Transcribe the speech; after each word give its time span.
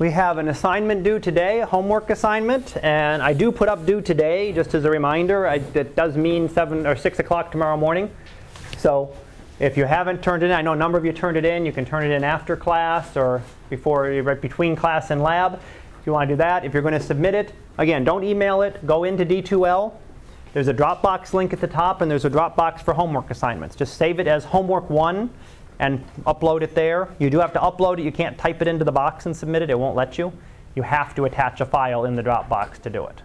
We 0.00 0.10
have 0.12 0.38
an 0.38 0.48
assignment 0.48 1.04
due 1.04 1.18
today, 1.18 1.60
a 1.60 1.66
homework 1.66 2.08
assignment, 2.08 2.74
and 2.82 3.20
I 3.20 3.34
do 3.34 3.52
put 3.52 3.68
up 3.68 3.84
due 3.84 4.00
today, 4.00 4.50
just 4.50 4.72
as 4.72 4.86
a 4.86 4.90
reminder. 4.90 5.46
I, 5.46 5.56
it 5.56 5.94
does 5.94 6.16
mean 6.16 6.48
7 6.48 6.86
or 6.86 6.96
6 6.96 7.18
o'clock 7.18 7.52
tomorrow 7.52 7.76
morning. 7.76 8.10
So 8.78 9.14
if 9.58 9.76
you 9.76 9.84
haven't 9.84 10.22
turned 10.22 10.42
it 10.42 10.46
in, 10.46 10.52
I 10.52 10.62
know 10.62 10.72
a 10.72 10.76
number 10.76 10.96
of 10.96 11.04
you 11.04 11.12
turned 11.12 11.36
it 11.36 11.44
in. 11.44 11.66
You 11.66 11.72
can 11.72 11.84
turn 11.84 12.02
it 12.02 12.14
in 12.14 12.24
after 12.24 12.56
class 12.56 13.14
or 13.14 13.42
before, 13.68 14.04
right 14.04 14.40
between 14.40 14.74
class 14.74 15.10
and 15.10 15.22
lab. 15.22 15.60
If 16.00 16.06
you 16.06 16.14
want 16.14 16.30
to 16.30 16.34
do 16.34 16.38
that, 16.38 16.64
if 16.64 16.72
you're 16.72 16.80
going 16.82 16.94
to 16.94 16.98
submit 16.98 17.34
it, 17.34 17.52
again, 17.76 18.02
don't 18.02 18.24
email 18.24 18.62
it. 18.62 18.86
Go 18.86 19.04
into 19.04 19.26
D2L. 19.26 19.92
There's 20.54 20.68
a 20.68 20.74
Dropbox 20.74 21.34
link 21.34 21.52
at 21.52 21.60
the 21.60 21.68
top, 21.68 22.00
and 22.00 22.10
there's 22.10 22.24
a 22.24 22.30
Dropbox 22.30 22.80
for 22.80 22.94
homework 22.94 23.30
assignments. 23.30 23.76
Just 23.76 23.98
save 23.98 24.18
it 24.18 24.26
as 24.26 24.46
homework 24.46 24.88
one 24.88 25.28
and 25.80 26.04
upload 26.24 26.60
it 26.60 26.74
there. 26.74 27.08
You 27.18 27.30
do 27.30 27.40
have 27.40 27.54
to 27.54 27.58
upload 27.58 27.98
it. 27.98 28.04
You 28.04 28.12
can't 28.12 28.36
type 28.38 28.60
it 28.60 28.68
into 28.68 28.84
the 28.84 28.92
box 28.92 29.24
and 29.24 29.34
submit 29.34 29.62
it. 29.62 29.70
It 29.70 29.78
won't 29.78 29.96
let 29.96 30.18
you. 30.18 30.30
You 30.76 30.82
have 30.82 31.14
to 31.14 31.24
attach 31.24 31.60
a 31.62 31.66
file 31.66 32.04
in 32.04 32.14
the 32.14 32.22
Dropbox 32.22 32.82
to 32.82 32.90
do 32.90 33.06
it. 33.06 33.22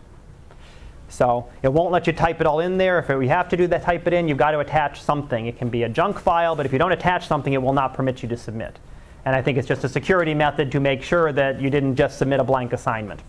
So 1.09 1.49
it 1.61 1.71
won't 1.71 1.91
let 1.91 2.07
you 2.07 2.13
type 2.13 2.39
it 2.39 2.47
all 2.47 2.61
in 2.61 2.77
there. 2.77 2.97
If 2.97 3.09
you 3.09 3.27
have 3.27 3.49
to 3.49 3.57
do 3.57 3.67
that, 3.67 3.83
type 3.83 4.07
it 4.07 4.13
in, 4.13 4.27
you've 4.29 4.37
got 4.37 4.51
to 4.51 4.59
attach 4.59 5.01
something. 5.01 5.47
It 5.47 5.57
can 5.57 5.69
be 5.69 5.83
a 5.83 5.89
junk 5.89 6.17
file, 6.17 6.55
but 6.55 6.65
if 6.65 6.71
you 6.71 6.79
don't 6.79 6.93
attach 6.93 7.27
something, 7.27 7.51
it 7.51 7.61
will 7.61 7.73
not 7.73 7.93
permit 7.93 8.23
you 8.23 8.29
to 8.29 8.37
submit. 8.37 8.79
And 9.25 9.35
I 9.35 9.41
think 9.41 9.57
it's 9.57 9.67
just 9.67 9.83
a 9.83 9.89
security 9.89 10.33
method 10.33 10.71
to 10.71 10.79
make 10.79 11.03
sure 11.03 11.33
that 11.33 11.59
you 11.59 11.69
didn't 11.69 11.97
just 11.97 12.17
submit 12.17 12.39
a 12.39 12.43
blank 12.43 12.71
assignment. 12.71 13.21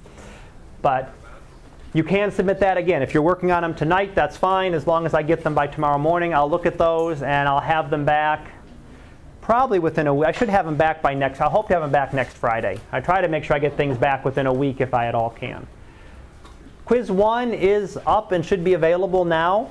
But 0.83 1.13
you 1.95 2.05
can 2.05 2.31
submit 2.31 2.61
that 2.61 2.77
again. 2.77 3.03
If 3.03 3.13
you're 3.13 3.25
working 3.25 3.51
on 3.51 3.63
them 3.63 3.75
tonight, 3.75 4.15
that's 4.15 4.37
fine. 4.37 4.73
As 4.73 4.87
long 4.87 5.05
as 5.05 5.15
I 5.15 5.23
get 5.23 5.43
them 5.43 5.55
by 5.55 5.67
tomorrow 5.67 5.99
morning, 5.99 6.33
I'll 6.33 6.49
look 6.49 6.65
at 6.65 6.79
those 6.79 7.23
and 7.23 7.49
I'll 7.49 7.61
have 7.61 7.91
them 7.91 8.05
back 8.05 8.53
probably 9.47 9.79
within 9.79 10.09
a 10.09 10.13
week. 10.13 10.27
I 10.27 10.33
should 10.33 10.49
have 10.49 10.67
them 10.67 10.75
back 10.75 11.01
by 11.01 11.15
next. 11.15 11.41
I 11.41 11.49
hope 11.49 11.69
to 11.69 11.75
have 11.75 11.83
them 11.83 11.93
back 11.93 12.13
next 12.13 12.37
Friday. 12.37 12.81
I 12.91 12.99
try 12.99 13.21
to 13.21 13.29
make 13.29 13.45
sure 13.45 13.55
I 13.55 13.61
get 13.61 13.77
things 13.77 13.97
back 13.97 14.25
within 14.25 14.47
a 14.47 14.53
week 14.53 14.81
if 14.81 14.93
I 14.93 15.07
at 15.07 15.15
all 15.15 15.31
can. 15.31 15.69
Quiz 16.85 17.13
one 17.13 17.55
is 17.55 17.97
up 18.09 18.33
and 18.33 18.45
should 18.45 18.65
be 18.65 18.73
available 18.73 19.25
now. 19.25 19.71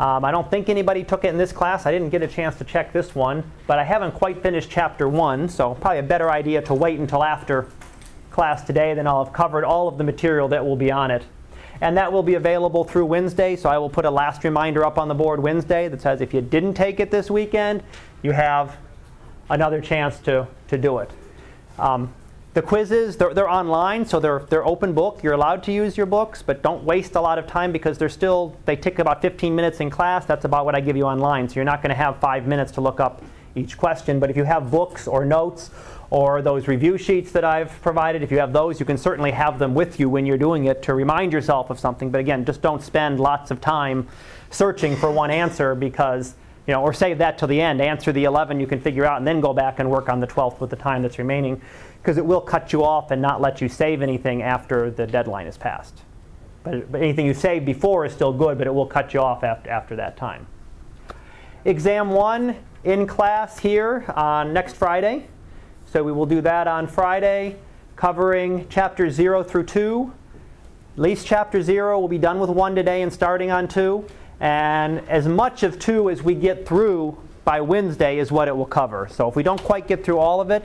Um, 0.00 0.24
I 0.24 0.32
don't 0.32 0.50
think 0.50 0.68
anybody 0.68 1.04
took 1.04 1.24
it 1.24 1.28
in 1.28 1.38
this 1.38 1.52
class. 1.52 1.86
I 1.86 1.92
didn't 1.92 2.10
get 2.10 2.22
a 2.22 2.26
chance 2.26 2.56
to 2.56 2.64
check 2.64 2.92
this 2.92 3.14
one, 3.14 3.48
but 3.68 3.78
I 3.78 3.84
haven't 3.84 4.10
quite 4.10 4.42
finished 4.42 4.68
chapter 4.70 5.08
one, 5.08 5.48
so 5.48 5.76
probably 5.76 6.00
a 6.00 6.02
better 6.02 6.28
idea 6.28 6.60
to 6.62 6.74
wait 6.74 6.98
until 6.98 7.22
after 7.22 7.68
class 8.32 8.64
today. 8.64 8.94
Then 8.94 9.06
I'll 9.06 9.24
have 9.24 9.32
covered 9.32 9.64
all 9.64 9.86
of 9.86 9.98
the 9.98 10.04
material 10.04 10.48
that 10.48 10.66
will 10.66 10.74
be 10.74 10.90
on 10.90 11.12
it. 11.12 11.22
And 11.80 11.96
that 11.96 12.12
will 12.12 12.24
be 12.24 12.34
available 12.34 12.82
through 12.82 13.06
Wednesday, 13.06 13.54
so 13.54 13.70
I 13.70 13.78
will 13.78 13.88
put 13.88 14.04
a 14.04 14.10
last 14.10 14.42
reminder 14.42 14.84
up 14.84 14.98
on 14.98 15.06
the 15.06 15.14
board 15.14 15.40
Wednesday 15.40 15.86
that 15.86 16.00
says 16.00 16.20
if 16.20 16.34
you 16.34 16.40
didn't 16.40 16.74
take 16.74 16.98
it 16.98 17.12
this 17.12 17.30
weekend, 17.30 17.84
you 18.22 18.32
have 18.32 18.76
another 19.50 19.80
chance 19.80 20.18
to, 20.20 20.46
to 20.68 20.78
do 20.78 20.98
it. 20.98 21.10
Um, 21.78 22.14
the 22.52 22.62
quizzes, 22.62 23.16
they're, 23.16 23.32
they're 23.32 23.48
online, 23.48 24.04
so 24.04 24.18
they're, 24.18 24.40
they're 24.48 24.66
open 24.66 24.92
book. 24.92 25.22
You're 25.22 25.34
allowed 25.34 25.62
to 25.64 25.72
use 25.72 25.96
your 25.96 26.06
books, 26.06 26.42
but 26.42 26.62
don't 26.62 26.82
waste 26.82 27.14
a 27.14 27.20
lot 27.20 27.38
of 27.38 27.46
time 27.46 27.70
because 27.70 27.96
they're 27.96 28.08
still, 28.08 28.56
they 28.64 28.74
take 28.74 28.98
about 28.98 29.22
15 29.22 29.54
minutes 29.54 29.78
in 29.78 29.88
class. 29.88 30.24
That's 30.24 30.44
about 30.44 30.64
what 30.64 30.74
I 30.74 30.80
give 30.80 30.96
you 30.96 31.04
online. 31.04 31.48
So 31.48 31.56
you're 31.56 31.64
not 31.64 31.80
going 31.80 31.90
to 31.90 31.96
have 31.96 32.18
five 32.18 32.48
minutes 32.48 32.72
to 32.72 32.80
look 32.80 32.98
up 32.98 33.22
each 33.54 33.78
question. 33.78 34.18
But 34.18 34.30
if 34.30 34.36
you 34.36 34.42
have 34.44 34.68
books 34.70 35.06
or 35.06 35.24
notes 35.24 35.70
or 36.10 36.42
those 36.42 36.66
review 36.66 36.98
sheets 36.98 37.30
that 37.32 37.44
I've 37.44 37.70
provided, 37.82 38.24
if 38.24 38.32
you 38.32 38.38
have 38.38 38.52
those, 38.52 38.80
you 38.80 38.86
can 38.86 38.98
certainly 38.98 39.30
have 39.30 39.60
them 39.60 39.74
with 39.74 40.00
you 40.00 40.08
when 40.08 40.26
you're 40.26 40.38
doing 40.38 40.64
it 40.64 40.82
to 40.82 40.94
remind 40.94 41.32
yourself 41.32 41.70
of 41.70 41.78
something. 41.78 42.10
But 42.10 42.18
again, 42.18 42.44
just 42.44 42.62
don't 42.62 42.82
spend 42.82 43.20
lots 43.20 43.52
of 43.52 43.60
time 43.60 44.08
searching 44.50 44.96
for 44.96 45.12
one 45.12 45.30
answer 45.30 45.76
because 45.76 46.34
you 46.66 46.74
know, 46.74 46.82
or 46.82 46.92
save 46.92 47.18
that 47.18 47.38
till 47.38 47.48
the 47.48 47.60
end. 47.60 47.80
Answer 47.80 48.12
the 48.12 48.24
11 48.24 48.60
you 48.60 48.66
can 48.66 48.80
figure 48.80 49.04
out, 49.04 49.18
and 49.18 49.26
then 49.26 49.40
go 49.40 49.52
back 49.52 49.78
and 49.78 49.90
work 49.90 50.08
on 50.08 50.20
the 50.20 50.26
12th 50.26 50.60
with 50.60 50.70
the 50.70 50.76
time 50.76 51.02
that's 51.02 51.18
remaining, 51.18 51.60
because 52.00 52.18
it 52.18 52.24
will 52.24 52.40
cut 52.40 52.72
you 52.72 52.84
off 52.84 53.10
and 53.10 53.20
not 53.20 53.40
let 53.40 53.60
you 53.60 53.68
save 53.68 54.02
anything 54.02 54.42
after 54.42 54.90
the 54.90 55.06
deadline 55.06 55.46
is 55.46 55.56
passed. 55.56 56.02
But, 56.62 56.92
but 56.92 57.00
anything 57.00 57.26
you 57.26 57.34
save 57.34 57.64
before 57.64 58.04
is 58.04 58.12
still 58.12 58.32
good, 58.32 58.58
but 58.58 58.66
it 58.66 58.74
will 58.74 58.86
cut 58.86 59.14
you 59.14 59.20
off 59.20 59.42
after, 59.42 59.70
after 59.70 59.96
that 59.96 60.16
time. 60.16 60.46
Exam 61.64 62.10
one 62.10 62.56
in 62.84 63.06
class 63.06 63.58
here 63.58 64.04
on 64.16 64.52
next 64.52 64.76
Friday. 64.76 65.26
So 65.86 66.02
we 66.04 66.12
will 66.12 66.26
do 66.26 66.40
that 66.42 66.68
on 66.68 66.86
Friday, 66.86 67.56
covering 67.96 68.68
chapters 68.68 69.14
0 69.14 69.42
through 69.42 69.64
2. 69.64 70.12
At 70.94 70.98
least 70.98 71.26
chapter 71.26 71.62
0 71.62 71.98
will 71.98 72.08
be 72.08 72.18
done 72.18 72.38
with 72.38 72.50
1 72.50 72.74
today 72.74 73.02
and 73.02 73.12
starting 73.12 73.50
on 73.50 73.66
2. 73.66 74.04
And 74.40 75.06
as 75.08 75.28
much 75.28 75.62
of 75.62 75.78
2 75.78 76.10
as 76.10 76.22
we 76.22 76.34
get 76.34 76.66
through 76.66 77.18
by 77.44 77.60
Wednesday 77.60 78.18
is 78.18 78.32
what 78.32 78.48
it 78.48 78.56
will 78.56 78.66
cover. 78.66 79.08
So 79.10 79.28
if 79.28 79.36
we 79.36 79.42
don't 79.42 79.62
quite 79.62 79.86
get 79.86 80.02
through 80.02 80.18
all 80.18 80.40
of 80.40 80.50
it, 80.50 80.64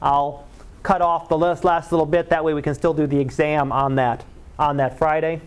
I'll 0.00 0.46
cut 0.82 1.02
off 1.02 1.28
the 1.28 1.36
last, 1.36 1.64
last 1.64 1.90
little 1.90 2.06
bit. 2.06 2.30
That 2.30 2.44
way 2.44 2.54
we 2.54 2.62
can 2.62 2.74
still 2.74 2.94
do 2.94 3.06
the 3.06 3.18
exam 3.18 3.72
on 3.72 3.96
that, 3.96 4.24
on 4.58 4.76
that 4.76 4.96
Friday. 4.96 5.40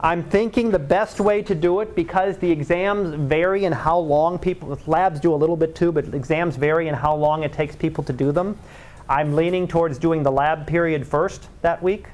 I'm 0.00 0.24
thinking 0.24 0.70
the 0.70 0.78
best 0.78 1.20
way 1.20 1.42
to 1.42 1.54
do 1.54 1.80
it 1.80 1.94
because 1.94 2.36
the 2.38 2.50
exams 2.50 3.14
vary 3.14 3.66
in 3.66 3.72
how 3.72 3.98
long 3.98 4.38
people, 4.38 4.76
labs 4.86 5.20
do 5.20 5.32
a 5.32 5.36
little 5.36 5.56
bit 5.56 5.76
too, 5.76 5.92
but 5.92 6.12
exams 6.12 6.56
vary 6.56 6.88
in 6.88 6.94
how 6.94 7.14
long 7.14 7.44
it 7.44 7.52
takes 7.52 7.76
people 7.76 8.02
to 8.04 8.12
do 8.12 8.32
them. 8.32 8.58
I'm 9.08 9.36
leaning 9.36 9.68
towards 9.68 9.98
doing 9.98 10.22
the 10.22 10.32
lab 10.32 10.66
period 10.66 11.06
first 11.06 11.46
that 11.60 11.82
week 11.82 12.06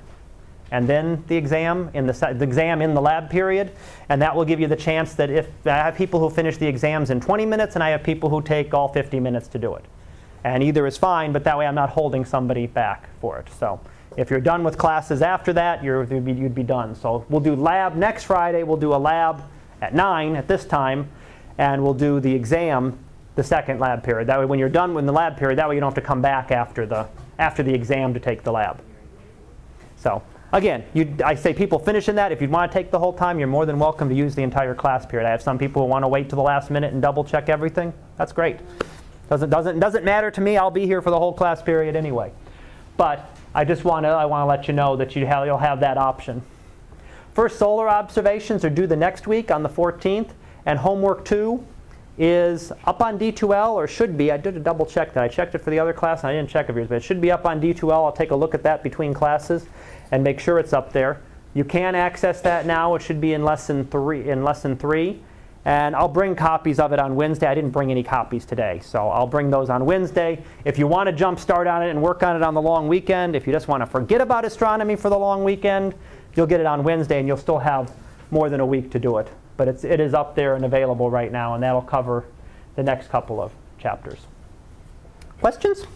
and 0.71 0.89
then 0.89 1.23
the 1.29 1.37
exam 1.37 1.91
in 1.95 2.07
the, 2.07 2.13
the, 2.13 2.45
exam 2.45 2.83
in 2.83 2.95
the 2.95 3.01
lab 3.01 3.31
period 3.31 3.73
and 4.09 4.21
that 4.21 4.35
will 4.35 4.45
give 4.45 4.61
you 4.61 4.67
the 4.67 4.77
chance 4.77 5.15
that 5.15 5.31
if 5.31 5.49
i 5.67 5.71
have 5.71 5.95
people 5.95 6.21
who 6.21 6.29
finish 6.29 6.57
the 6.57 6.67
exams 6.67 7.11
in 7.11 7.21
20 7.21 7.47
minutes 7.47 7.75
and 7.75 7.83
i 7.83 7.91
have 7.91 8.03
people 8.03 8.29
who 8.29 8.43
take 8.43 8.75
all 8.75 8.89
50 8.89 9.21
minutes 9.21 9.49
to 9.49 9.59
do 9.59 9.75
it. 9.75 9.85
And 10.45 10.63
either 10.63 10.87
is 10.87 10.97
fine 10.97 11.33
but 11.33 11.45
that 11.45 11.57
way 11.57 11.67
i'm 11.67 11.75
not 11.75 11.91
holding 11.91 12.25
somebody 12.25 12.67
back 12.67 13.09
for 13.21 13.39
it. 13.39 13.49
So 13.59 13.81
if 14.17 14.31
you're 14.31 14.41
done 14.41 14.65
with 14.65 14.77
classes 14.77 15.23
after 15.23 15.53
that 15.55 15.83
you'd 15.83 16.25
be, 16.25 16.33
you'd 16.33 16.55
be 16.55 16.63
done. 16.63 16.95
So 16.95 17.25
we'll 17.29 17.41
do 17.41 17.55
lab 17.55 17.97
next 17.97 18.25
friday. 18.25 18.63
We'll 18.63 18.77
do 18.77 18.95
a 18.95 18.97
lab 18.97 19.43
at 19.81 19.95
9 19.95 20.37
at 20.37 20.49
this 20.49 20.65
time 20.65 21.09
and 21.57 21.83
we'll 21.83 21.95
do 21.95 22.21
the 22.21 22.33
exam 22.33 22.99
the 23.37 23.45
second 23.45 23.79
lab 23.79 24.03
period. 24.03 24.29
That 24.29 24.39
way 24.39 24.45
when 24.45 24.59
you're 24.59 24.69
done 24.69 24.95
with 24.95 25.07
the 25.07 25.13
lab 25.13 25.37
period 25.37 25.59
that 25.59 25.69
way 25.69 25.77
you 25.77 25.81
don't 25.81 25.95
have 25.95 26.03
to 26.03 26.07
come 26.07 26.21
back 26.21 26.51
after 26.51 26.85
the 26.85 27.09
after 27.39 27.63
the 27.63 27.73
exam 27.73 28.13
to 28.13 28.21
take 28.21 28.43
the 28.43 28.53
lab. 28.53 28.83
So 29.97 30.23
Again, 30.53 30.83
I 31.23 31.35
say 31.35 31.53
people 31.53 31.79
finish 31.79 32.09
in 32.09 32.17
that. 32.17 32.33
If 32.33 32.41
you 32.41 32.49
want 32.49 32.73
to 32.73 32.79
take 32.79 32.91
the 32.91 32.99
whole 32.99 33.13
time, 33.13 33.39
you're 33.39 33.49
more 33.49 33.67
than 33.67 33.79
welcome 33.79 34.09
to 34.09 34.15
use 34.15 34.35
the 34.35 34.43
entire 34.43 34.75
class 34.75 35.05
period. 35.05 35.27
I 35.27 35.31
have 35.31 35.43
some 35.43 35.59
people 35.59 35.83
who 35.83 35.89
want 35.89 36.05
to 36.05 36.09
wait 36.09 36.31
to 36.31 36.37
the 36.37 36.43
last 36.43 36.71
minute 36.71 36.95
and 36.95 37.03
double 37.03 37.23
check 37.23 37.51
everything. 37.51 37.93
That's 38.17 38.33
great. 38.33 38.61
Doesn't, 39.29 39.51
doesn't, 39.51 39.79
doesn't 39.79 40.05
matter 40.05 40.31
to 40.31 40.41
me. 40.41 40.57
I'll 40.57 40.71
be 40.71 40.87
here 40.87 41.03
for 41.03 41.11
the 41.11 41.19
whole 41.19 41.35
class 41.35 41.61
period 41.61 41.97
anyway. 41.97 42.33
But 42.97 43.31
I 43.55 43.67
just 43.67 43.85
want 43.85 44.05
to, 44.05 44.09
I 44.09 44.25
want 44.25 44.43
to 44.43 44.47
let 44.47 44.69
you 44.69 44.75
know 44.75 44.97
that 44.97 45.15
you 45.15 45.27
have, 45.27 45.45
you'll 45.45 45.59
have 45.59 45.81
that 45.81 45.99
option. 45.99 46.41
First 47.35 47.59
solar 47.59 47.89
observations 47.89 48.65
are 48.65 48.71
due 48.71 48.87
the 48.87 48.97
next 48.97 49.27
week 49.27 49.51
on 49.51 49.63
the 49.63 49.69
14th, 49.69 50.31
and 50.65 50.79
homework 50.79 51.27
2 51.27 51.63
is 52.17 52.73
up 52.85 53.03
on 53.03 53.19
D2L, 53.19 53.75
or 53.75 53.87
should 53.87 54.17
be. 54.17 54.33
I 54.33 54.39
did 54.39 54.57
a 54.57 54.61
double 54.61 54.87
check 54.87 55.13
that. 55.13 55.23
I 55.23 55.29
checked 55.29 55.55
it 55.55 55.59
for 55.59 55.71
the 55.71 55.79
other 55.79 55.93
class, 55.93 56.23
and 56.23 56.31
I 56.31 56.33
didn't 56.33 56.49
check 56.49 56.67
for 56.67 56.73
yours, 56.73 56.89
but 56.89 56.97
it 56.97 57.05
should 57.05 57.21
be 57.21 57.31
up 57.31 57.45
on 57.45 57.61
D2L. 57.61 57.93
I'll 57.93 58.11
take 58.11 58.31
a 58.31 58.35
look 58.35 58.55
at 58.55 58.63
that 58.63 58.83
between 58.83 59.13
classes 59.13 59.67
and 60.11 60.25
make 60.25 60.41
sure 60.41 60.59
it's 60.59 60.73
up 60.73 60.93
there. 60.93 61.21
You 61.55 61.65
can 61.65 61.95
access 61.95 62.41
that 62.43 62.67
now. 62.67 62.95
It 62.95 63.03
should 63.03 63.21
be 63.21 63.35
in 63.35 63.43
lesson 63.43 63.87
three. 63.87 64.29
In 64.29 64.45
lesson 64.45 64.77
three, 64.77 65.21
and 65.65 65.97
I'll 65.97 66.09
bring 66.09 66.35
copies 66.35 66.79
of 66.79 66.93
it 66.93 66.99
on 66.99 67.15
Wednesday. 67.17 67.47
I 67.47 67.55
didn't 67.55 67.71
bring 67.71 67.91
any 67.91 68.03
copies 68.03 68.45
today, 68.45 68.81
so 68.83 69.09
I'll 69.09 69.27
bring 69.27 69.51
those 69.51 69.69
on 69.69 69.85
Wednesday. 69.85 70.43
If 70.65 70.79
you 70.79 70.87
want 70.87 71.09
to 71.09 71.13
jump 71.13 71.39
start 71.39 71.67
on 71.67 71.83
it 71.83 71.91
and 71.91 72.01
work 72.01 72.23
on 72.23 72.37
it 72.37 72.43
on 72.43 72.55
the 72.55 72.63
long 72.63 72.89
weekend, 72.89 73.35
if 73.35 73.47
you 73.47 73.53
just 73.53 73.69
want 73.69 73.83
to 73.83 73.87
forget 73.87 74.21
about 74.21 74.45
astronomy 74.45 74.97
for 74.97 75.11
the 75.11 75.19
long 75.19 75.45
weekend, 75.45 75.95
you'll 76.35 76.47
get 76.47 76.61
it 76.61 76.67
on 76.67 76.85
Wednesday, 76.85 77.19
and 77.19 77.27
you'll 77.27 77.37
still 77.37 77.59
have 77.59 77.93
more 78.31 78.49
than 78.49 78.61
a 78.61 78.67
week 78.67 78.91
to 78.93 78.99
do 78.99 79.19
it. 79.19 79.29
But 79.57 79.69
it's, 79.69 79.85
it 79.85 80.01
is 80.01 80.15
up 80.15 80.35
there 80.37 80.55
and 80.55 80.65
available 80.65 81.11
right 81.11 81.33
now, 81.33 81.55
and 81.55 81.63
that'll 81.63 81.83
cover 81.83 82.25
the 82.77 82.83
next 82.83 83.09
couple 83.09 83.41
of 83.41 83.53
chapters. 83.79 84.21
Questions? 85.41 85.87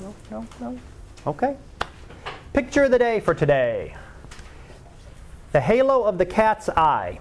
No, 0.00 0.14
no, 0.30 0.46
no. 0.60 0.78
Okay. 1.26 1.56
Picture 2.52 2.82
of 2.84 2.90
the 2.90 2.98
day 2.98 3.20
for 3.20 3.32
today 3.32 3.94
the 5.52 5.60
halo 5.60 6.02
of 6.04 6.18
the 6.18 6.26
cat's 6.26 6.68
eye. 6.68 7.18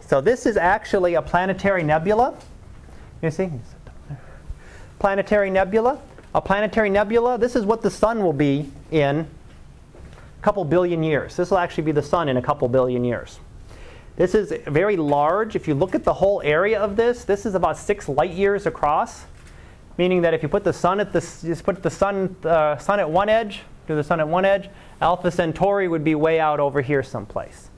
So, 0.00 0.20
this 0.20 0.46
is 0.46 0.56
actually 0.56 1.14
a 1.14 1.22
planetary 1.22 1.82
nebula. 1.82 2.36
You 3.22 3.30
see? 3.30 3.50
Planetary 4.98 5.50
nebula. 5.50 6.00
A 6.34 6.40
planetary 6.40 6.88
nebula, 6.88 7.36
this 7.38 7.54
is 7.54 7.64
what 7.64 7.82
the 7.82 7.90
sun 7.90 8.22
will 8.22 8.32
be 8.32 8.70
in 8.90 9.20
a 9.20 10.42
couple 10.42 10.64
billion 10.64 11.02
years. 11.02 11.36
This 11.36 11.50
will 11.50 11.58
actually 11.58 11.84
be 11.84 11.92
the 11.92 12.02
sun 12.02 12.28
in 12.30 12.38
a 12.38 12.42
couple 12.42 12.66
billion 12.68 13.04
years. 13.04 13.38
This 14.16 14.34
is 14.34 14.52
very 14.66 14.96
large. 14.96 15.54
If 15.54 15.68
you 15.68 15.74
look 15.74 15.94
at 15.94 16.04
the 16.04 16.14
whole 16.14 16.40
area 16.42 16.80
of 16.80 16.96
this, 16.96 17.24
this 17.24 17.44
is 17.44 17.54
about 17.54 17.76
six 17.76 18.08
light 18.08 18.32
years 18.32 18.64
across, 18.64 19.24
meaning 19.98 20.22
that 20.22 20.32
if 20.32 20.42
you 20.42 20.48
put 20.48 20.64
the 20.64 20.72
sun 20.72 21.00
at 21.00 21.12
the, 21.12 21.20
just 21.20 21.64
put 21.64 21.82
the 21.82 21.90
sun, 21.90 22.34
uh, 22.44 22.78
sun 22.78 22.98
at 23.00 23.08
one 23.08 23.28
edge, 23.28 23.60
to 23.86 23.94
the 23.94 24.04
sun 24.04 24.20
at 24.20 24.28
one 24.28 24.44
edge. 24.44 24.68
Alpha 25.00 25.30
Centauri 25.30 25.88
would 25.88 26.04
be 26.04 26.14
way 26.14 26.38
out 26.40 26.60
over 26.60 26.80
here 26.80 27.02
someplace. 27.02 27.70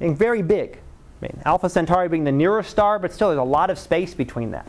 And 0.00 0.16
very 0.16 0.42
big. 0.42 0.78
I 1.20 1.26
mean, 1.26 1.42
Alpha 1.44 1.68
Centauri 1.68 2.08
being 2.08 2.24
the 2.24 2.32
nearest 2.32 2.70
star, 2.70 2.98
but 2.98 3.12
still 3.12 3.28
there's 3.28 3.38
a 3.38 3.42
lot 3.42 3.70
of 3.70 3.78
space 3.78 4.14
between 4.14 4.50
that. 4.50 4.66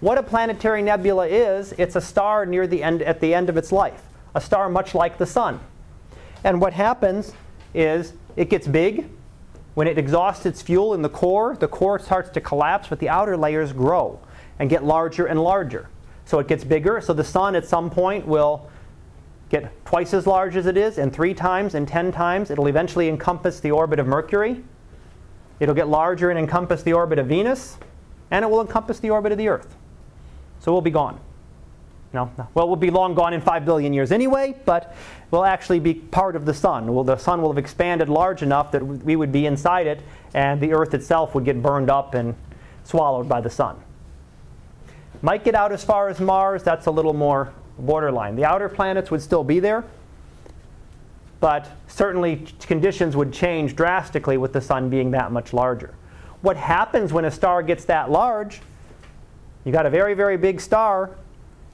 What 0.00 0.18
a 0.18 0.22
planetary 0.22 0.82
nebula 0.82 1.28
is, 1.28 1.72
it's 1.78 1.94
a 1.94 2.00
star 2.00 2.44
near 2.44 2.66
the 2.66 2.82
end, 2.82 3.02
at 3.02 3.20
the 3.20 3.32
end 3.32 3.48
of 3.48 3.56
its 3.56 3.70
life, 3.70 4.02
a 4.34 4.40
star 4.40 4.68
much 4.68 4.96
like 4.96 5.16
the 5.16 5.26
sun. 5.26 5.60
And 6.42 6.60
what 6.60 6.72
happens 6.72 7.32
is 7.72 8.14
it 8.34 8.50
gets 8.50 8.66
big. 8.66 9.08
When 9.74 9.86
it 9.86 9.96
exhausts 9.96 10.44
its 10.44 10.60
fuel 10.60 10.94
in 10.94 11.02
the 11.02 11.08
core, 11.08 11.56
the 11.56 11.68
core 11.68 12.00
starts 12.00 12.30
to 12.30 12.40
collapse, 12.40 12.88
but 12.88 12.98
the 12.98 13.08
outer 13.08 13.36
layers 13.36 13.72
grow 13.72 14.18
and 14.58 14.68
get 14.68 14.82
larger 14.82 15.26
and 15.26 15.40
larger. 15.40 15.88
So 16.24 16.40
it 16.40 16.48
gets 16.48 16.64
bigger. 16.64 17.00
So 17.00 17.12
the 17.12 17.24
sun 17.24 17.54
at 17.54 17.66
some 17.66 17.88
point 17.88 18.26
will 18.26 18.68
get 19.52 19.84
twice 19.84 20.14
as 20.14 20.26
large 20.26 20.56
as 20.56 20.66
it 20.66 20.78
is, 20.78 20.96
and 20.96 21.12
three 21.12 21.34
times, 21.34 21.74
and 21.74 21.86
ten 21.86 22.10
times. 22.10 22.50
It'll 22.50 22.68
eventually 22.68 23.08
encompass 23.08 23.60
the 23.60 23.70
orbit 23.70 24.00
of 24.00 24.06
Mercury. 24.06 24.64
It'll 25.60 25.74
get 25.74 25.88
larger 25.88 26.30
and 26.30 26.38
encompass 26.38 26.82
the 26.82 26.94
orbit 26.94 27.18
of 27.18 27.26
Venus, 27.26 27.76
and 28.30 28.44
it 28.44 28.50
will 28.50 28.62
encompass 28.62 28.98
the 28.98 29.10
orbit 29.10 29.30
of 29.30 29.38
the 29.38 29.48
Earth. 29.48 29.76
So 30.58 30.72
we'll 30.72 30.80
be 30.80 30.90
gone. 30.90 31.20
No, 32.14 32.30
no. 32.38 32.48
Well, 32.54 32.66
we'll 32.66 32.76
be 32.76 32.90
long 32.90 33.14
gone 33.14 33.34
in 33.34 33.40
5 33.42 33.64
billion 33.64 33.92
years 33.92 34.10
anyway, 34.10 34.54
but 34.64 34.96
we'll 35.30 35.44
actually 35.44 35.80
be 35.80 35.94
part 35.94 36.34
of 36.34 36.46
the 36.46 36.54
sun. 36.54 36.92
Well, 36.92 37.04
the 37.04 37.16
sun 37.16 37.42
will 37.42 37.50
have 37.50 37.58
expanded 37.58 38.08
large 38.08 38.42
enough 38.42 38.72
that 38.72 38.82
we 38.82 39.16
would 39.16 39.32
be 39.32 39.44
inside 39.44 39.86
it, 39.86 40.00
and 40.32 40.60
the 40.60 40.72
Earth 40.72 40.94
itself 40.94 41.34
would 41.34 41.44
get 41.44 41.62
burned 41.62 41.90
up 41.90 42.14
and 42.14 42.34
swallowed 42.84 43.28
by 43.28 43.42
the 43.42 43.50
sun. 43.50 43.76
Might 45.20 45.44
get 45.44 45.54
out 45.54 45.72
as 45.72 45.84
far 45.84 46.08
as 46.08 46.20
Mars, 46.20 46.62
that's 46.62 46.86
a 46.86 46.90
little 46.90 47.14
more 47.14 47.52
borderline. 47.82 48.36
The 48.36 48.44
outer 48.44 48.68
planets 48.68 49.10
would 49.10 49.20
still 49.20 49.44
be 49.44 49.60
there, 49.60 49.84
but 51.40 51.68
certainly 51.88 52.46
conditions 52.60 53.16
would 53.16 53.32
change 53.32 53.76
drastically 53.76 54.36
with 54.36 54.52
the 54.52 54.60
sun 54.60 54.88
being 54.88 55.10
that 55.10 55.32
much 55.32 55.52
larger. 55.52 55.94
What 56.40 56.56
happens 56.56 57.12
when 57.12 57.24
a 57.24 57.30
star 57.30 57.62
gets 57.62 57.84
that 57.86 58.10
large? 58.10 58.60
You 59.64 59.72
got 59.72 59.86
a 59.86 59.90
very, 59.90 60.14
very 60.14 60.36
big 60.36 60.60
star. 60.60 61.10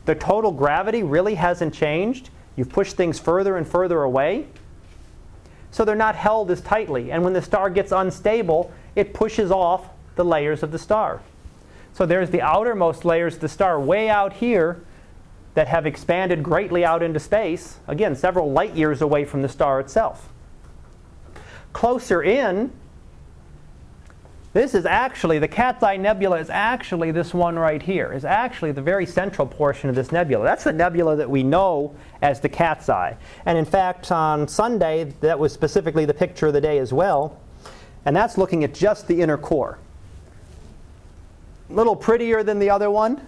The 0.05 0.15
total 0.15 0.53
gravity 0.53 1.03
really 1.03 1.35
hasn't 1.35 1.75
changed. 1.75 2.31
You've 2.57 2.71
pushed 2.71 2.97
things 2.97 3.19
further 3.19 3.57
and 3.57 3.67
further 3.67 4.03
away. 4.03 4.47
So 5.71 5.85
they're 5.85 5.95
not 5.95 6.17
held 6.17 6.51
as 6.51 6.61
tightly. 6.61 7.13
And 7.13 7.23
when 7.23 7.35
the 7.35 7.43
star 7.43 7.71
gets 7.71 7.93
unstable, 7.93 8.73
it 8.97 9.15
pushes 9.15 9.51
off 9.51 9.87
the 10.17 10.25
layers 10.25 10.63
of 10.63 10.73
the 10.73 10.79
star. 10.79 11.21
So 11.93 12.07
there's 12.07 12.31
the 12.31 12.43
outermost 12.43 13.05
layers 13.05 13.35
of 13.35 13.41
the 13.41 13.49
star 13.49 13.79
way 13.79 14.09
out 14.09 14.33
here 14.35 14.81
that 15.59 15.67
have 15.67 15.87
expanded 15.87 16.41
greatly 16.41 16.85
out 16.85 17.03
into 17.03 17.19
space, 17.19 17.81
again, 17.89 18.15
several 18.15 18.53
light 18.53 18.77
years 18.77 19.03
away 19.03 19.25
from 19.25 19.43
the 19.43 19.49
star 19.49 19.81
itself. 19.81 20.29
Closer 21.73 22.23
in, 22.23 22.71
this 24.53 24.73
is 24.73 24.87
actually, 24.87 25.41
the 25.41 25.49
Cat's 25.49 25.83
Eye 25.83 25.97
Nebula 25.97 26.39
is 26.39 26.49
actually 26.49 27.11
this 27.11 27.35
one 27.35 27.59
right 27.59 27.83
here, 27.83 28.13
is 28.13 28.25
actually 28.25 28.71
the 28.71 28.83
very 28.83 29.05
central 29.05 29.49
portion 29.49 29.91
of 29.91 29.97
this 29.97 30.13
nebula. 30.13 30.45
That's 30.45 30.63
the 30.63 30.73
nebula 30.73 31.17
that 31.17 31.29
we 31.29 31.43
know 31.43 31.93
as 32.23 32.39
the 32.39 32.49
Cat's 32.49 32.89
Eye. 32.89 33.17
And 33.45 33.59
in 33.59 33.65
fact, 33.65 34.13
on 34.13 34.47
Sunday, 34.47 35.13
that 35.23 35.41
was 35.41 35.53
specifically 35.53 36.05
the 36.05 36.15
picture 36.15 36.47
of 36.47 36.53
the 36.53 36.61
day 36.61 36.79
as 36.79 36.93
well. 36.93 37.37
And 38.05 38.15
that's 38.15 38.39
looking 38.39 38.63
at 38.63 38.75
just 38.75 39.09
the 39.09 39.23
inner 39.23 39.37
core 39.37 39.81
a 41.69 41.73
little 41.73 41.97
prettier 41.97 42.45
than 42.45 42.61
the 42.61 42.71
other 42.71 42.93
one. 42.93 43.21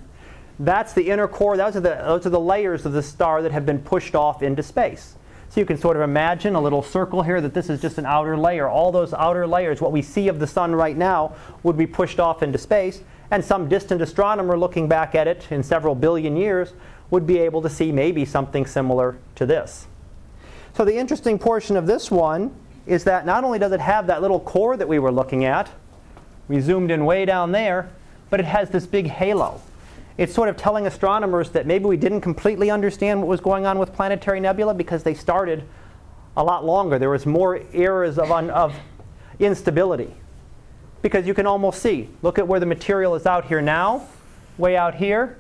That's 0.61 0.93
the 0.93 1.09
inner 1.09 1.27
core. 1.27 1.57
Those 1.57 1.77
are 1.77 1.81
the, 1.81 1.95
those 2.05 2.27
are 2.27 2.31
the 2.31 2.39
layers 2.39 2.85
of 2.85 2.93
the 2.93 3.03
star 3.03 3.41
that 3.41 3.51
have 3.51 3.65
been 3.65 3.79
pushed 3.79 4.15
off 4.15 4.43
into 4.43 4.63
space. 4.63 5.15
So 5.49 5.59
you 5.59 5.65
can 5.67 5.79
sort 5.79 5.97
of 5.97 6.03
imagine 6.03 6.55
a 6.55 6.61
little 6.61 6.83
circle 6.83 7.23
here 7.23 7.41
that 7.41 7.55
this 7.55 7.71
is 7.71 7.81
just 7.81 7.97
an 7.97 8.05
outer 8.05 8.37
layer. 8.37 8.69
All 8.69 8.93
those 8.93 9.15
outer 9.15 9.47
layers, 9.47 9.81
what 9.81 9.91
we 9.91 10.03
see 10.03 10.29
of 10.29 10.39
the 10.39 10.47
sun 10.47 10.75
right 10.75 10.97
now, 10.97 11.35
would 11.63 11.79
be 11.79 11.87
pushed 11.87 12.21
off 12.21 12.43
into 12.43 12.59
space. 12.59 13.01
And 13.31 13.43
some 13.43 13.71
distant 13.71 14.03
astronomer 14.03 14.59
looking 14.59 14.87
back 14.87 15.15
at 15.15 15.27
it 15.27 15.51
in 15.51 15.63
several 15.63 15.95
billion 15.95 16.37
years 16.37 16.75
would 17.09 17.27
be 17.27 17.39
able 17.39 17.63
to 17.63 17.71
see 17.71 17.91
maybe 17.91 18.27
something 18.27 18.67
similar 18.67 19.17
to 19.37 19.47
this. 19.47 19.87
So 20.77 20.85
the 20.85 20.97
interesting 20.97 21.39
portion 21.39 21.75
of 21.75 21.87
this 21.87 22.11
one 22.11 22.55
is 22.87 23.05
that 23.05 23.25
not 23.25 23.45
only 23.45 23.59
does 23.59 23.73
it 23.73 23.81
have 23.81 24.07
that 24.09 24.21
little 24.21 24.41
core 24.41 24.77
that 24.77 24.87
we 24.87 24.99
were 24.99 25.11
looking 25.11 25.47
at, 25.47 25.71
we 26.49 26.61
zoomed 26.61 26.91
in 26.91 27.07
way 27.07 27.25
down 27.25 27.51
there, 27.51 27.91
but 28.29 28.41
it 28.41 28.47
has 28.47 28.69
this 28.69 28.87
big 28.87 29.07
halo. 29.07 29.61
It's 30.19 30.35
sort 30.35 30.49
of 30.49 30.57
telling 30.57 30.87
astronomers 30.87 31.51
that 31.51 31.67
maybe 31.67 31.87
we 31.87 31.97
didn't 31.97 32.21
completely 32.21 32.71
understand 32.71 33.21
what 33.21 33.29
was 33.29 33.41
going 33.41 33.67
on 33.67 33.79
with 33.79 33.93
planetary 33.93 34.41
nebula 34.41 34.75
because 34.75 35.03
they 35.03 35.15
started 35.15 35.65
a 36.37 36.45
lot 36.45 36.65
longer. 36.65 36.99
There 36.99 37.11
was 37.11 37.27
more 37.27 37.63
eras 37.73 38.19
of, 38.19 38.31
un, 38.31 38.51
of 38.51 38.75
instability. 39.39 40.15
Because 41.03 41.27
you 41.27 41.35
can 41.35 41.47
almost 41.47 41.81
see, 41.81 42.09
look 42.23 42.39
at 42.39 42.47
where 42.47 42.61
the 42.61 42.67
material 42.67 43.15
is 43.15 43.25
out 43.25 43.47
here 43.47 43.63
now, 43.63 44.07
way 44.59 44.77
out 44.77 44.95
here. 44.95 45.39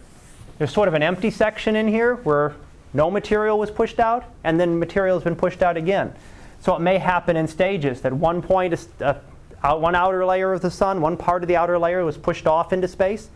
There's 0.58 0.72
sort 0.72 0.88
of 0.88 0.94
an 0.94 1.02
empty 1.02 1.31
section 1.31 1.76
in 1.76 1.88
here 1.88 2.17
where 2.17 2.55
no 2.93 3.11
material 3.11 3.58
was 3.58 3.70
pushed 3.70 4.00
out, 4.00 4.25
and 4.43 4.58
then 4.58 4.78
material 4.78 5.17
has 5.17 5.25
been 5.25 5.37
pushed 5.37 5.62
out 5.62 5.76
again. 5.76 6.12
So 6.61 6.75
it 6.75 6.81
may 6.81 6.99
happen 6.99 7.37
in 7.37 7.46
stages 7.46 8.00
that 8.02 8.12
one 8.12 8.43
point 8.43 8.75
a, 9.00 9.06
uh, 9.06 9.19
out 9.62 9.81
one 9.81 9.94
outer 9.94 10.25
layer 10.25 10.52
of 10.52 10.62
the 10.62 10.70
sun, 10.70 11.00
one 11.00 11.17
part 11.17 11.43
of 11.43 11.49
the 11.49 11.56
outer 11.56 11.78
layer 11.78 12.05
was 12.05 12.17
pushed 12.17 12.46
off 12.46 12.72
into 12.72 12.88
space, 12.88 13.28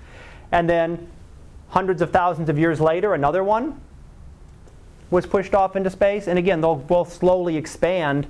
and 0.53 0.69
then 0.69 1.07
hundreds 1.75 2.01
of 2.01 2.13
thousands 2.13 2.49
of 2.49 2.57
years 2.57 2.81
later, 2.81 3.15
another 3.15 3.43
one 3.43 3.81
was 5.11 5.27
pushed 5.27 5.57
off 5.57 5.75
into 5.75 5.91
space. 5.91 6.29
And 6.29 6.39
again, 6.39 6.61
they'll 6.61 6.77
both 6.77 7.13
slowly 7.13 7.57
expand 7.57 8.29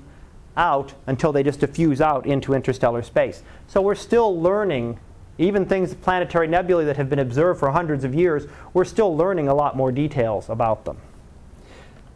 out 0.57 0.95
until 1.07 1.31
they 1.31 1.43
just 1.43 1.61
diffuse 1.61 2.01
out 2.01 2.25
into 2.25 2.55
interstellar 2.55 3.03
space. 3.03 3.43
So 3.69 3.83
we're 3.83 3.97
still 3.97 4.41
learning, 4.41 4.99
even 5.37 5.67
things, 5.67 5.93
planetary 5.93 6.49
nebulae 6.49 6.87
that 6.87 6.97
have 6.97 7.11
been 7.11 7.19
observed 7.19 7.61
for 7.61 7.71
hundreds 7.71 8.03
of 8.03 8.15
years, 8.15 8.47
we're 8.73 8.87
still 8.87 9.15
learning 9.15 9.49
a 9.49 9.55
lot 9.55 9.77
more 9.77 9.93
details 9.93 10.49
about 10.49 10.87
them. 10.87 10.97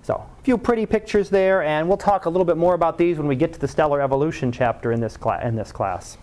So, 0.01 0.15
a 0.15 0.43
few 0.45 0.57
pretty 0.57 0.87
pictures 0.87 1.29
there, 1.29 1.63
and 1.63 1.87
we'll 1.87 1.99
talk 1.99 2.25
a 2.25 2.31
little 2.31 2.47
bit 2.47 2.57
more 2.57 2.73
about 2.73 2.97
these 2.97 3.19
when 3.19 3.27
we 3.27 3.37
get 3.37 3.53
to 3.53 3.59
the 3.59 3.69
stellar 3.69 4.01
evolution 4.01 4.51
chapter 4.51 4.93
in 4.93 5.01
this, 5.01 5.19
cla- 5.19 5.43
in 5.43 5.57
this 5.57 5.73
class. 5.73 6.17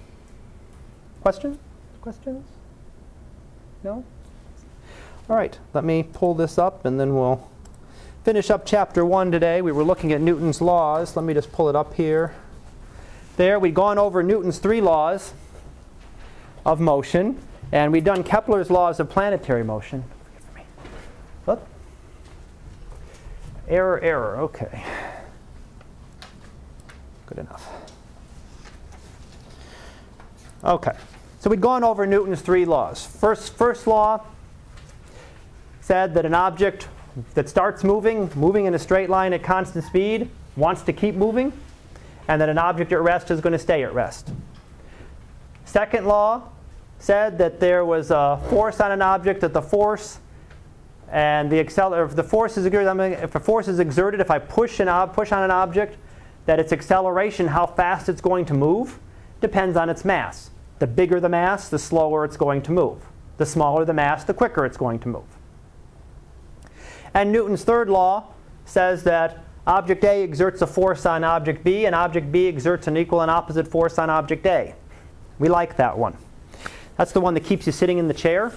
Questions? 1.22 1.60
Questions? 2.02 2.48
No? 3.84 4.04
All 5.28 5.36
right, 5.36 5.58
let 5.74 5.84
me 5.84 6.04
pull 6.04 6.36
this 6.36 6.60
up 6.60 6.86
and 6.86 7.00
then 7.00 7.16
we'll 7.16 7.50
finish 8.24 8.52
up 8.52 8.64
chapter 8.64 9.04
1 9.04 9.32
today. 9.32 9.60
We 9.64 9.72
were 9.72 9.84
looking 9.84 10.12
at 10.12 10.22
Newton's 10.22 10.62
laws. 10.62 11.16
Let 11.16 11.26
me 11.26 11.34
just 11.34 11.52
pull 11.52 11.68
it 11.68 11.76
up 11.76 11.96
here. 11.96 12.36
There, 13.36 13.58
we'd 13.58 13.74
gone 13.74 13.98
over 13.98 14.22
Newton's 14.22 14.60
three 14.60 14.82
laws 14.82 15.34
of 16.64 16.80
motion, 16.80 17.42
and 17.72 17.92
we'd 17.92 18.04
done 18.04 18.24
Kepler's 18.24 18.70
laws 18.70 19.00
of 19.00 19.10
planetary 19.10 19.64
motion. 19.64 20.04
Look. 21.48 21.66
Error, 23.68 24.00
error, 24.02 24.38
okay. 24.42 24.84
Good 27.26 27.40
enough. 27.40 27.68
Okay, 30.64 30.94
so 31.40 31.50
we'd 31.50 31.62
gone 31.62 31.84
over 31.84 32.06
Newton's 32.06 32.42
three 32.42 32.66
laws. 32.66 33.04
First, 33.04 33.56
first 33.56 33.88
law 33.88 34.24
said 35.86 36.16
that 36.16 36.26
an 36.26 36.34
object 36.34 36.88
that 37.36 37.48
starts 37.48 37.84
moving, 37.84 38.28
moving 38.36 38.66
in 38.66 38.74
a 38.74 38.80
straight 38.80 39.08
line 39.08 39.34
at 39.34 39.44
constant 39.44 39.86
speed, 39.86 40.28
wants 40.56 40.82
to 40.82 40.92
keep 40.92 41.14
moving, 41.14 41.54
and 42.28 42.42
that 42.42 42.50
an 42.50 42.58
object 42.58 42.92
at 42.92 43.00
rest 43.02 43.30
is 43.30 43.40
going 43.40 43.54
to 43.54 43.60
stay 43.60 43.84
at 43.84 43.94
rest. 43.94 44.34
Second 45.64 46.08
law 46.08 46.50
said 46.98 47.38
that 47.38 47.60
there 47.60 47.86
was 47.86 48.10
a 48.10 48.42
force 48.50 48.80
on 48.80 48.92
an 48.92 49.04
object, 49.04 49.42
that 49.42 49.54
the 49.54 49.62
force 49.62 50.18
and 51.12 51.52
the 51.52 51.64
acceler- 51.64 52.04
if 52.04 52.16
the 52.16 52.24
force 52.24 52.58
is 52.58 52.66
exerted, 52.66 53.20
if 53.22 53.36
a 53.36 53.40
force 53.40 53.68
is 53.68 53.78
exerted, 53.78 54.20
if 54.20 54.32
I 54.32 54.40
push 54.40 54.80
an 54.80 54.90
ob- 54.90 55.14
push 55.14 55.32
on 55.32 55.44
an 55.44 55.52
object, 55.52 55.98
that 56.48 56.60
its 56.60 56.74
acceleration, 56.74 57.50
how 57.50 57.68
fast 57.68 58.10
it's 58.10 58.22
going 58.22 58.46
to 58.46 58.56
move, 58.56 58.98
depends 59.40 59.78
on 59.78 59.92
its 59.92 60.04
mass. 60.04 60.50
The 60.80 60.88
bigger 60.88 61.20
the 61.20 61.30
mass, 61.30 61.70
the 61.70 61.78
slower 61.78 62.26
it's 62.26 62.38
going 62.38 62.64
to 62.64 62.72
move. 62.72 63.06
The 63.38 63.46
smaller 63.46 63.86
the 63.86 63.94
mass, 63.94 64.24
the 64.24 64.34
quicker 64.34 64.66
it's 64.66 64.78
going 64.78 64.98
to 65.00 65.10
move. 65.10 65.35
And 67.16 67.32
Newton's 67.32 67.64
third 67.64 67.90
law 67.90 68.34
says 68.66 69.04
that 69.06 69.44
object 69.66 70.04
A 70.04 70.22
exerts 70.22 70.62
a 70.62 70.68
force 70.68 71.08
on 71.08 71.24
object 71.24 71.64
B, 71.64 71.88
and 71.88 71.96
object 71.96 72.32
B 72.32 72.48
exerts 72.48 72.86
an 72.86 72.96
equal 72.98 73.22
and 73.22 73.32
opposite 73.32 73.68
force 73.68 73.98
on 73.98 74.12
object 74.12 74.46
A. 74.46 74.76
We 75.40 75.50
like 75.50 75.78
that 75.78 75.98
one. 75.98 76.16
That's 76.98 77.12
the 77.12 77.22
one 77.22 77.34
that 77.34 77.44
keeps 77.44 77.66
you 77.66 77.72
sitting 77.72 77.98
in 77.98 78.08
the 78.08 78.14
chair 78.14 78.54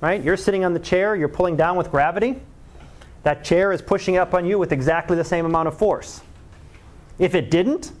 right? 0.00 0.22
You're 0.22 0.36
sitting 0.36 0.64
on 0.64 0.74
the 0.74 0.80
chair, 0.80 1.16
you're 1.16 1.28
pulling 1.28 1.56
down 1.56 1.76
with 1.76 1.90
gravity. 1.90 2.40
That 3.24 3.44
chair 3.44 3.72
is 3.72 3.82
pushing 3.82 4.16
up 4.16 4.34
on 4.34 4.46
you 4.46 4.58
with 4.58 4.72
exactly 4.72 5.16
the 5.16 5.24
same 5.24 5.44
amount 5.44 5.68
of 5.68 5.76
force. 5.76 6.22
If 7.18 7.34
it 7.34 7.50
didn't, 7.50 7.92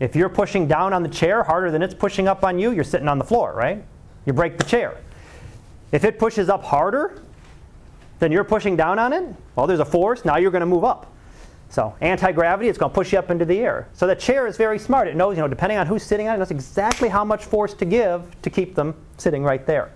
if 0.00 0.16
you're 0.16 0.28
pushing 0.28 0.66
down 0.66 0.92
on 0.92 1.02
the 1.02 1.08
chair 1.08 1.44
harder 1.44 1.70
than 1.70 1.82
it's 1.82 1.94
pushing 1.94 2.28
up 2.28 2.44
on 2.44 2.58
you, 2.58 2.72
you're 2.72 2.84
sitting 2.84 3.08
on 3.08 3.18
the 3.18 3.24
floor, 3.24 3.54
right? 3.54 3.82
You 4.26 4.32
break 4.32 4.58
the 4.58 4.64
chair. 4.64 4.98
If 5.92 6.04
it 6.04 6.18
pushes 6.18 6.48
up 6.48 6.64
harder 6.64 7.22
than 8.18 8.32
you're 8.32 8.44
pushing 8.44 8.76
down 8.76 8.98
on 8.98 9.12
it, 9.12 9.24
well, 9.54 9.66
there's 9.66 9.80
a 9.80 9.84
force, 9.84 10.24
now 10.24 10.36
you're 10.36 10.50
going 10.50 10.60
to 10.60 10.66
move 10.66 10.84
up. 10.84 11.12
So 11.68 11.94
anti-gravity, 12.00 12.68
it's 12.68 12.78
going 12.78 12.90
to 12.90 12.94
push 12.94 13.12
you 13.12 13.18
up 13.18 13.30
into 13.30 13.44
the 13.44 13.58
air. 13.58 13.88
So 13.92 14.06
the 14.06 14.14
chair 14.14 14.46
is 14.46 14.56
very 14.56 14.78
smart. 14.78 15.08
It 15.08 15.16
knows, 15.16 15.36
you 15.36 15.42
know, 15.42 15.48
depending 15.48 15.78
on 15.78 15.86
who's 15.86 16.02
sitting 16.02 16.28
on 16.28 16.34
it, 16.34 16.36
it 16.36 16.38
knows 16.38 16.50
exactly 16.50 17.08
how 17.08 17.24
much 17.24 17.44
force 17.44 17.74
to 17.74 17.84
give 17.84 18.22
to 18.42 18.50
keep 18.50 18.74
them 18.74 18.94
sitting 19.18 19.42
right 19.42 19.66
there. 19.66 19.90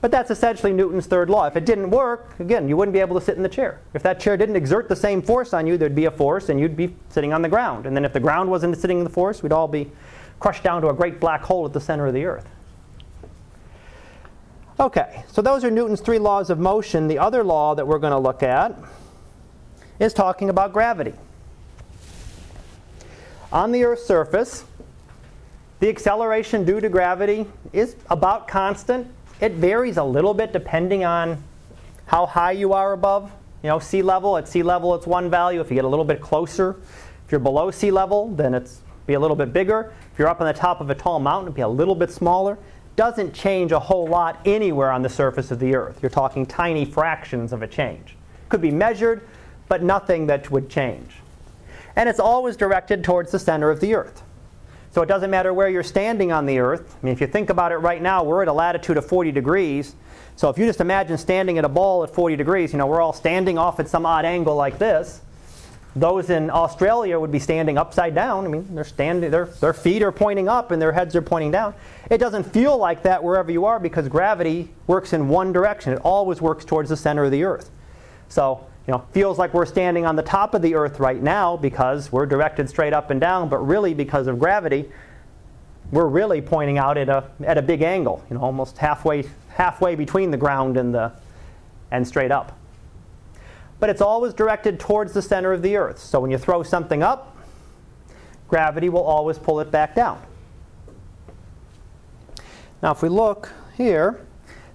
But 0.00 0.10
that's 0.10 0.30
essentially 0.30 0.72
Newton's 0.72 1.06
third 1.06 1.28
law. 1.28 1.46
If 1.46 1.56
it 1.56 1.66
didn't 1.66 1.90
work, 1.90 2.40
again, 2.40 2.66
you 2.68 2.76
wouldn't 2.76 2.94
be 2.94 3.00
able 3.00 3.20
to 3.20 3.24
sit 3.24 3.36
in 3.36 3.42
the 3.42 3.48
chair. 3.50 3.80
If 3.92 4.02
that 4.02 4.18
chair 4.18 4.38
didn't 4.38 4.56
exert 4.56 4.88
the 4.88 4.96
same 4.96 5.20
force 5.20 5.52
on 5.52 5.66
you, 5.66 5.76
there'd 5.76 5.94
be 5.94 6.06
a 6.06 6.10
force 6.10 6.48
and 6.48 6.58
you'd 6.58 6.76
be 6.76 6.94
sitting 7.10 7.34
on 7.34 7.42
the 7.42 7.48
ground. 7.50 7.84
And 7.84 7.94
then 7.94 8.06
if 8.06 8.14
the 8.14 8.20
ground 8.20 8.50
wasn't 8.50 8.76
sitting 8.78 8.98
in 8.98 9.04
the 9.04 9.10
force, 9.10 9.42
we'd 9.42 9.52
all 9.52 9.68
be 9.68 9.92
crushed 10.38 10.62
down 10.62 10.80
to 10.80 10.88
a 10.88 10.94
great 10.94 11.20
black 11.20 11.42
hole 11.42 11.66
at 11.66 11.74
the 11.74 11.80
center 11.80 12.06
of 12.06 12.14
the 12.14 12.24
earth. 12.24 12.48
Okay, 14.80 15.24
so 15.30 15.42
those 15.42 15.62
are 15.62 15.70
Newton's 15.70 16.00
three 16.00 16.18
laws 16.18 16.48
of 16.48 16.58
motion. 16.58 17.06
The 17.06 17.18
other 17.18 17.44
law 17.44 17.74
that 17.74 17.86
we're 17.86 17.98
going 17.98 18.12
to 18.14 18.18
look 18.18 18.42
at 18.42 18.74
is 19.98 20.14
talking 20.14 20.48
about 20.48 20.72
gravity. 20.72 21.12
On 23.52 23.72
the 23.72 23.84
Earth's 23.84 24.06
surface, 24.06 24.64
the 25.80 25.90
acceleration 25.90 26.64
due 26.64 26.80
to 26.80 26.88
gravity 26.88 27.44
is 27.74 27.94
about 28.08 28.48
constant. 28.48 29.06
It 29.42 29.52
varies 29.52 29.98
a 29.98 30.04
little 30.04 30.32
bit 30.32 30.50
depending 30.50 31.04
on 31.04 31.44
how 32.06 32.24
high 32.24 32.52
you 32.52 32.72
are 32.72 32.94
above. 32.94 33.30
You 33.62 33.68
know, 33.68 33.80
sea 33.80 34.00
level, 34.00 34.38
at 34.38 34.48
sea 34.48 34.62
level 34.62 34.94
it's 34.94 35.06
one 35.06 35.28
value. 35.28 35.60
If 35.60 35.68
you 35.68 35.74
get 35.74 35.84
a 35.84 35.88
little 35.88 36.06
bit 36.06 36.22
closer, 36.22 36.76
if 37.26 37.30
you're 37.30 37.38
below 37.38 37.70
sea 37.70 37.90
level, 37.90 38.34
then 38.34 38.54
it's 38.54 38.80
be 39.06 39.12
a 39.12 39.20
little 39.20 39.36
bit 39.36 39.52
bigger. 39.52 39.92
If 40.12 40.18
you're 40.18 40.28
up 40.28 40.40
on 40.40 40.46
the 40.46 40.54
top 40.54 40.80
of 40.80 40.88
a 40.88 40.94
tall 40.94 41.20
mountain, 41.20 41.48
it'd 41.48 41.56
be 41.56 41.62
a 41.62 41.68
little 41.68 41.94
bit 41.94 42.10
smaller. 42.10 42.56
Doesn't 43.00 43.32
change 43.32 43.72
a 43.72 43.78
whole 43.78 44.06
lot 44.06 44.38
anywhere 44.44 44.90
on 44.90 45.00
the 45.00 45.08
surface 45.08 45.50
of 45.50 45.58
the 45.58 45.74
Earth. 45.74 46.00
You're 46.02 46.10
talking 46.10 46.44
tiny 46.44 46.84
fractions 46.84 47.50
of 47.50 47.62
a 47.62 47.66
change. 47.66 48.14
Could 48.50 48.60
be 48.60 48.70
measured, 48.70 49.26
but 49.68 49.82
nothing 49.82 50.26
that 50.26 50.50
would 50.50 50.68
change. 50.68 51.10
And 51.96 52.10
it's 52.10 52.20
always 52.20 52.58
directed 52.58 53.02
towards 53.02 53.32
the 53.32 53.38
center 53.38 53.70
of 53.70 53.80
the 53.80 53.94
Earth. 53.94 54.22
So 54.90 55.00
it 55.00 55.06
doesn't 55.06 55.30
matter 55.30 55.54
where 55.54 55.70
you're 55.70 55.82
standing 55.82 56.30
on 56.30 56.44
the 56.44 56.58
Earth. 56.58 56.94
I 57.00 57.06
mean, 57.06 57.14
if 57.14 57.22
you 57.22 57.26
think 57.26 57.48
about 57.48 57.72
it 57.72 57.76
right 57.76 58.02
now, 58.02 58.22
we're 58.22 58.42
at 58.42 58.48
a 58.48 58.52
latitude 58.52 58.98
of 58.98 59.06
40 59.06 59.32
degrees. 59.32 59.94
So 60.36 60.50
if 60.50 60.58
you 60.58 60.66
just 60.66 60.82
imagine 60.82 61.16
standing 61.16 61.56
at 61.56 61.64
a 61.64 61.70
ball 61.70 62.04
at 62.04 62.10
40 62.10 62.36
degrees, 62.36 62.70
you 62.70 62.78
know, 62.78 62.86
we're 62.86 63.00
all 63.00 63.14
standing 63.14 63.56
off 63.56 63.80
at 63.80 63.88
some 63.88 64.04
odd 64.04 64.26
angle 64.26 64.56
like 64.56 64.78
this. 64.78 65.22
Those 65.96 66.30
in 66.30 66.50
Australia 66.50 67.18
would 67.18 67.32
be 67.32 67.40
standing 67.40 67.76
upside 67.76 68.14
down. 68.14 68.44
I 68.44 68.48
mean, 68.48 68.74
they're 68.74 68.84
standing, 68.84 69.30
their, 69.30 69.46
their 69.46 69.72
feet 69.72 70.02
are 70.02 70.12
pointing 70.12 70.48
up 70.48 70.70
and 70.70 70.80
their 70.80 70.92
heads 70.92 71.16
are 71.16 71.22
pointing 71.22 71.50
down. 71.50 71.74
It 72.10 72.18
doesn't 72.18 72.44
feel 72.44 72.78
like 72.78 73.02
that 73.02 73.22
wherever 73.24 73.50
you 73.50 73.64
are 73.64 73.80
because 73.80 74.08
gravity 74.08 74.70
works 74.86 75.12
in 75.12 75.28
one 75.28 75.52
direction. 75.52 75.92
It 75.92 76.00
always 76.04 76.40
works 76.40 76.64
towards 76.64 76.90
the 76.90 76.96
center 76.96 77.24
of 77.24 77.32
the 77.32 77.42
Earth. 77.42 77.70
So 78.28 78.66
you 78.86 78.92
know, 78.92 79.04
feels 79.12 79.38
like 79.38 79.54
we're 79.54 79.66
standing 79.66 80.06
on 80.06 80.16
the 80.16 80.22
top 80.22 80.54
of 80.54 80.62
the 80.62 80.74
earth 80.74 80.98
right 80.98 81.22
now 81.22 81.56
because 81.56 82.10
we're 82.10 82.26
directed 82.26 82.68
straight 82.68 82.92
up 82.92 83.10
and 83.10 83.20
down, 83.20 83.48
but 83.48 83.58
really 83.58 83.94
because 83.94 84.26
of 84.26 84.38
gravity, 84.38 84.90
we're 85.92 86.06
really 86.06 86.40
pointing 86.40 86.78
out 86.78 86.96
at 86.96 87.08
a, 87.08 87.30
at 87.44 87.58
a 87.58 87.62
big 87.62 87.82
angle, 87.82 88.24
you 88.30 88.36
know, 88.36 88.42
almost 88.42 88.78
halfway, 88.78 89.24
halfway 89.50 89.94
between 89.94 90.30
the 90.30 90.36
ground 90.36 90.76
and, 90.76 90.94
the, 90.94 91.12
and 91.90 92.06
straight 92.06 92.32
up. 92.32 92.58
But 93.80 93.90
it's 93.90 94.02
always 94.02 94.34
directed 94.34 94.78
towards 94.78 95.12
the 95.12 95.22
center 95.22 95.52
of 95.52 95.62
the 95.62 95.76
earth. 95.76 95.98
So 95.98 96.20
when 96.20 96.30
you 96.30 96.38
throw 96.38 96.62
something 96.62 97.02
up, 97.02 97.36
gravity 98.46 98.88
will 98.88 99.02
always 99.02 99.38
pull 99.38 99.60
it 99.60 99.70
back 99.70 99.94
down. 99.94 100.22
Now 102.82 102.92
if 102.92 103.02
we 103.02 103.08
look 103.08 103.52
here, 103.76 104.26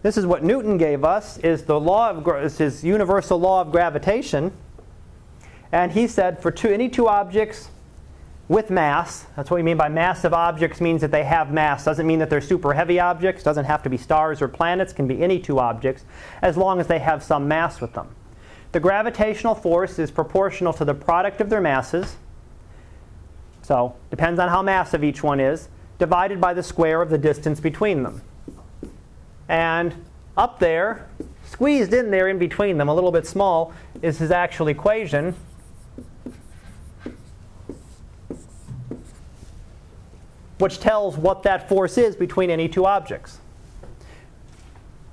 this 0.01 0.17
is 0.17 0.25
what 0.25 0.43
Newton 0.43 0.77
gave 0.77 1.03
us, 1.03 1.37
is 1.39 1.63
the 1.63 1.79
law 1.79 2.09
of 2.09 2.27
is 2.43 2.57
his 2.57 2.83
universal 2.83 3.39
law 3.39 3.61
of 3.61 3.71
gravitation. 3.71 4.51
And 5.71 5.91
he 5.91 6.07
said 6.07 6.41
for 6.41 6.51
two, 6.51 6.69
any 6.69 6.89
two 6.89 7.07
objects 7.07 7.69
with 8.47 8.69
mass, 8.69 9.25
that's 9.35 9.49
what 9.49 9.57
we 9.57 9.63
mean 9.63 9.77
by 9.77 9.89
massive 9.89 10.33
objects 10.33 10.79
means 10.79 11.01
that 11.01 11.09
they 11.09 11.23
have 11.23 11.51
mass. 11.51 11.83
Doesn't 11.85 12.05
mean 12.05 12.19
that 12.19 12.29
they're 12.29 12.41
super 12.41 12.73
heavy 12.73 12.99
objects, 12.99 13.43
doesn't 13.43 13.65
have 13.65 13.81
to 13.83 13.89
be 13.89 13.97
stars 13.97 14.41
or 14.41 14.47
planets, 14.47 14.93
can 14.93 15.07
be 15.07 15.23
any 15.23 15.39
two 15.39 15.59
objects, 15.59 16.05
as 16.43 16.55
long 16.55 16.79
as 16.79 16.85
they 16.85 16.99
have 16.99 17.23
some 17.23 17.47
mass 17.47 17.81
with 17.81 17.93
them. 17.93 18.07
The 18.75 18.81
gravitational 18.81 19.55
force 19.55 19.99
is 19.99 20.11
proportional 20.11 20.73
to 20.73 20.83
the 20.83 20.93
product 20.93 21.39
of 21.39 21.49
their 21.49 21.61
masses. 21.61 22.17
So, 23.61 23.95
depends 24.09 24.37
on 24.37 24.49
how 24.49 24.61
massive 24.61 25.01
each 25.01 25.23
one 25.23 25.39
is, 25.39 25.69
divided 25.97 26.41
by 26.41 26.53
the 26.53 26.61
square 26.61 27.01
of 27.01 27.09
the 27.09 27.17
distance 27.17 27.61
between 27.61 28.03
them. 28.03 28.21
And 29.47 29.95
up 30.35 30.59
there, 30.59 31.07
squeezed 31.45 31.93
in 31.93 32.11
there 32.11 32.27
in 32.27 32.37
between 32.37 32.77
them, 32.77 32.89
a 32.89 32.93
little 32.93 33.13
bit 33.13 33.25
small, 33.25 33.71
is 34.01 34.17
his 34.17 34.29
actual 34.29 34.67
equation. 34.67 35.35
Which 40.57 40.81
tells 40.81 41.15
what 41.15 41.43
that 41.43 41.69
force 41.69 41.97
is 41.97 42.17
between 42.17 42.49
any 42.49 42.67
two 42.67 42.85
objects. 42.85 43.39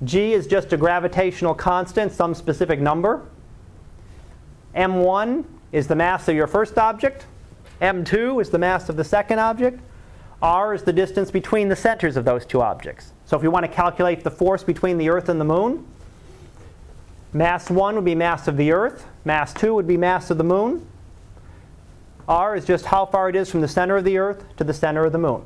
G 0.02 0.32
is 0.32 0.48
just 0.48 0.72
a 0.72 0.76
gravitational 0.76 1.54
constant, 1.54 2.10
some 2.10 2.34
specific 2.34 2.80
number. 2.80 3.24
M1 4.74 5.44
is 5.72 5.86
the 5.86 5.94
mass 5.94 6.28
of 6.28 6.34
your 6.34 6.46
first 6.46 6.78
object. 6.78 7.26
M2 7.80 8.40
is 8.40 8.50
the 8.50 8.58
mass 8.58 8.88
of 8.88 8.96
the 8.96 9.04
second 9.04 9.38
object. 9.38 9.80
R 10.40 10.74
is 10.74 10.82
the 10.82 10.92
distance 10.92 11.30
between 11.30 11.68
the 11.68 11.76
centers 11.76 12.16
of 12.16 12.24
those 12.24 12.46
two 12.46 12.62
objects. 12.62 13.12
So 13.26 13.36
if 13.36 13.42
you 13.42 13.50
want 13.50 13.64
to 13.64 13.72
calculate 13.72 14.24
the 14.24 14.30
force 14.30 14.64
between 14.64 14.98
the 14.98 15.08
Earth 15.08 15.28
and 15.28 15.40
the 15.40 15.44
Moon, 15.44 15.86
mass 17.32 17.70
1 17.70 17.94
would 17.94 18.04
be 18.04 18.14
mass 18.14 18.48
of 18.48 18.56
the 18.56 18.72
Earth, 18.72 19.06
mass 19.24 19.52
2 19.54 19.74
would 19.74 19.86
be 19.86 19.96
mass 19.96 20.30
of 20.30 20.38
the 20.38 20.44
Moon. 20.44 20.86
R 22.28 22.56
is 22.56 22.64
just 22.64 22.86
how 22.86 23.04
far 23.06 23.28
it 23.28 23.36
is 23.36 23.50
from 23.50 23.60
the 23.60 23.68
center 23.68 23.96
of 23.96 24.04
the 24.04 24.18
Earth 24.18 24.44
to 24.56 24.64
the 24.64 24.74
center 24.74 25.04
of 25.04 25.12
the 25.12 25.18
Moon. 25.18 25.42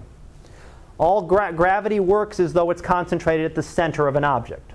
All 0.99 1.23
gra 1.23 1.53
gravity 1.53 2.01
works 2.01 2.41
as 2.41 2.53
though 2.53 2.71
it's 2.71 2.83
concentrated 2.83 3.45
at 3.45 3.55
the 3.55 3.63
center 3.63 4.09
of 4.09 4.17
an 4.17 4.25
object. 4.25 4.71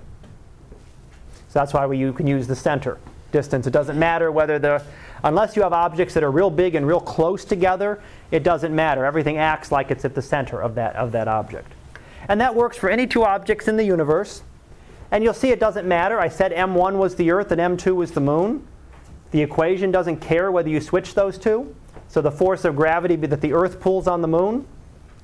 So 1.48 1.58
that's 1.58 1.74
why 1.74 1.86
we, 1.86 1.98
you 1.98 2.12
can 2.12 2.26
use 2.26 2.46
the 2.46 2.56
center 2.56 2.98
distance. 3.32 3.66
It 3.66 3.72
doesn't 3.72 3.98
matter 3.98 4.30
whether 4.30 4.58
the, 4.58 4.84
unless 5.24 5.56
you 5.56 5.62
have 5.62 5.72
objects 5.72 6.14
that 6.14 6.22
are 6.22 6.30
real 6.30 6.50
big 6.50 6.74
and 6.74 6.86
real 6.86 7.00
close 7.00 7.44
together, 7.44 8.00
it 8.30 8.42
doesn't 8.44 8.74
matter. 8.74 9.04
Everything 9.04 9.38
acts 9.38 9.72
like 9.72 9.90
it's 9.90 10.04
at 10.04 10.14
the 10.14 10.22
center 10.22 10.62
of 10.62 10.74
that, 10.76 10.94
of 10.96 11.12
that 11.12 11.26
object. 11.26 11.72
And 12.28 12.40
that 12.40 12.54
works 12.54 12.76
for 12.76 12.88
any 12.88 13.06
two 13.06 13.24
objects 13.24 13.66
in 13.66 13.76
the 13.76 13.84
universe. 13.84 14.42
And 15.10 15.24
you'll 15.24 15.34
see 15.34 15.50
it 15.50 15.60
doesn't 15.60 15.86
matter. 15.86 16.20
I 16.20 16.28
said 16.28 16.52
M1 16.52 16.96
was 16.96 17.16
the 17.16 17.30
Earth 17.30 17.50
and 17.50 17.60
M2 17.60 17.94
was 17.96 18.12
the 18.12 18.20
Moon. 18.20 18.66
The 19.32 19.42
equation 19.42 19.90
doesn't 19.90 20.18
care 20.18 20.52
whether 20.52 20.68
you 20.68 20.80
switch 20.80 21.14
those 21.14 21.38
two. 21.38 21.74
So 22.08 22.20
the 22.20 22.30
force 22.30 22.64
of 22.64 22.76
gravity 22.76 23.16
that 23.16 23.40
the 23.40 23.52
Earth 23.52 23.80
pulls 23.80 24.06
on 24.06 24.22
the 24.22 24.28
Moon 24.28 24.66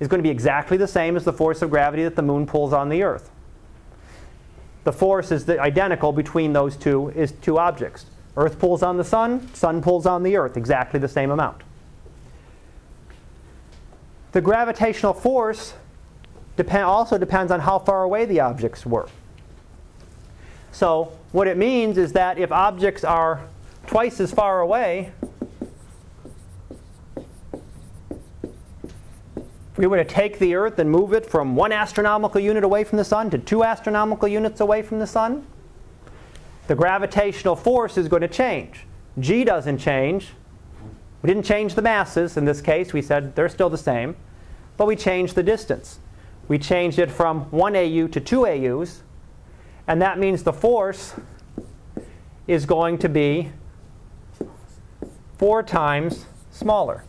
is 0.00 0.08
going 0.08 0.18
to 0.18 0.22
be 0.22 0.30
exactly 0.30 0.76
the 0.76 0.88
same 0.88 1.16
as 1.16 1.24
the 1.24 1.32
force 1.32 1.62
of 1.62 1.70
gravity 1.70 2.04
that 2.04 2.16
the 2.16 2.22
Moon 2.22 2.46
pulls 2.46 2.72
on 2.72 2.88
the 2.88 3.02
Earth. 3.02 3.30
The 4.88 4.92
force 4.92 5.30
is 5.30 5.46
identical 5.50 6.12
between 6.12 6.54
those 6.54 6.74
two 6.74 7.10
is 7.10 7.32
two 7.32 7.58
objects. 7.58 8.06
Earth 8.38 8.58
pulls 8.58 8.82
on 8.82 8.96
the 8.96 9.04
Sun, 9.04 9.52
Sun 9.54 9.82
pulls 9.82 10.06
on 10.06 10.22
the 10.22 10.34
Earth, 10.38 10.56
exactly 10.56 10.98
the 10.98 11.06
same 11.06 11.30
amount. 11.30 11.60
The 14.32 14.40
gravitational 14.40 15.12
force 15.12 15.74
depend, 16.56 16.84
also 16.84 17.18
depends 17.18 17.52
on 17.52 17.60
how 17.60 17.78
far 17.78 18.02
away 18.02 18.24
the 18.24 18.40
objects 18.40 18.86
were. 18.86 19.10
So 20.72 21.12
what 21.32 21.48
it 21.48 21.58
means 21.58 21.98
is 21.98 22.14
that 22.14 22.38
if 22.38 22.50
objects 22.50 23.04
are 23.04 23.42
twice 23.86 24.20
as 24.20 24.32
far 24.32 24.62
away, 24.62 25.12
we 29.78 29.86
were 29.86 29.96
to 29.96 30.04
take 30.04 30.38
the 30.38 30.54
Earth 30.54 30.78
and 30.78 30.90
move 30.90 31.14
it 31.14 31.24
from 31.24 31.56
one 31.56 31.72
astronomical 31.72 32.40
unit 32.40 32.64
away 32.64 32.84
from 32.84 32.98
the 32.98 33.04
Sun 33.04 33.30
to 33.30 33.38
two 33.38 33.64
astronomical 33.64 34.28
units 34.28 34.60
away 34.60 34.82
from 34.82 34.98
the 34.98 35.06
Sun, 35.06 35.46
the 36.66 36.74
gravitational 36.74 37.56
force 37.56 37.96
is 37.96 38.08
going 38.08 38.20
to 38.20 38.28
change. 38.28 38.84
G 39.18 39.44
doesn't 39.44 39.78
change. 39.78 40.34
We 41.22 41.28
didn't 41.28 41.44
change 41.44 41.74
the 41.74 41.82
masses 41.82 42.36
in 42.36 42.44
this 42.44 42.60
case. 42.60 42.92
We 42.92 43.00
said 43.00 43.34
they're 43.34 43.48
still 43.48 43.70
the 43.70 43.78
same. 43.78 44.16
But 44.76 44.86
we 44.86 44.94
changed 44.94 45.34
the 45.34 45.42
distance 45.42 45.98
we 46.48 46.58
changed 46.58 46.98
it 46.98 47.10
from 47.10 47.42
1 47.50 47.76
AU 47.76 48.08
to 48.08 48.20
2 48.20 48.46
AUs, 48.46 49.02
and 49.86 50.00
that 50.00 50.18
means 50.18 50.42
the 50.42 50.52
force 50.52 51.14
is 52.46 52.64
going 52.64 52.96
to 52.98 53.08
be 53.08 53.52
four 55.36 55.62
times 55.62 56.24
smaller. 56.50 57.04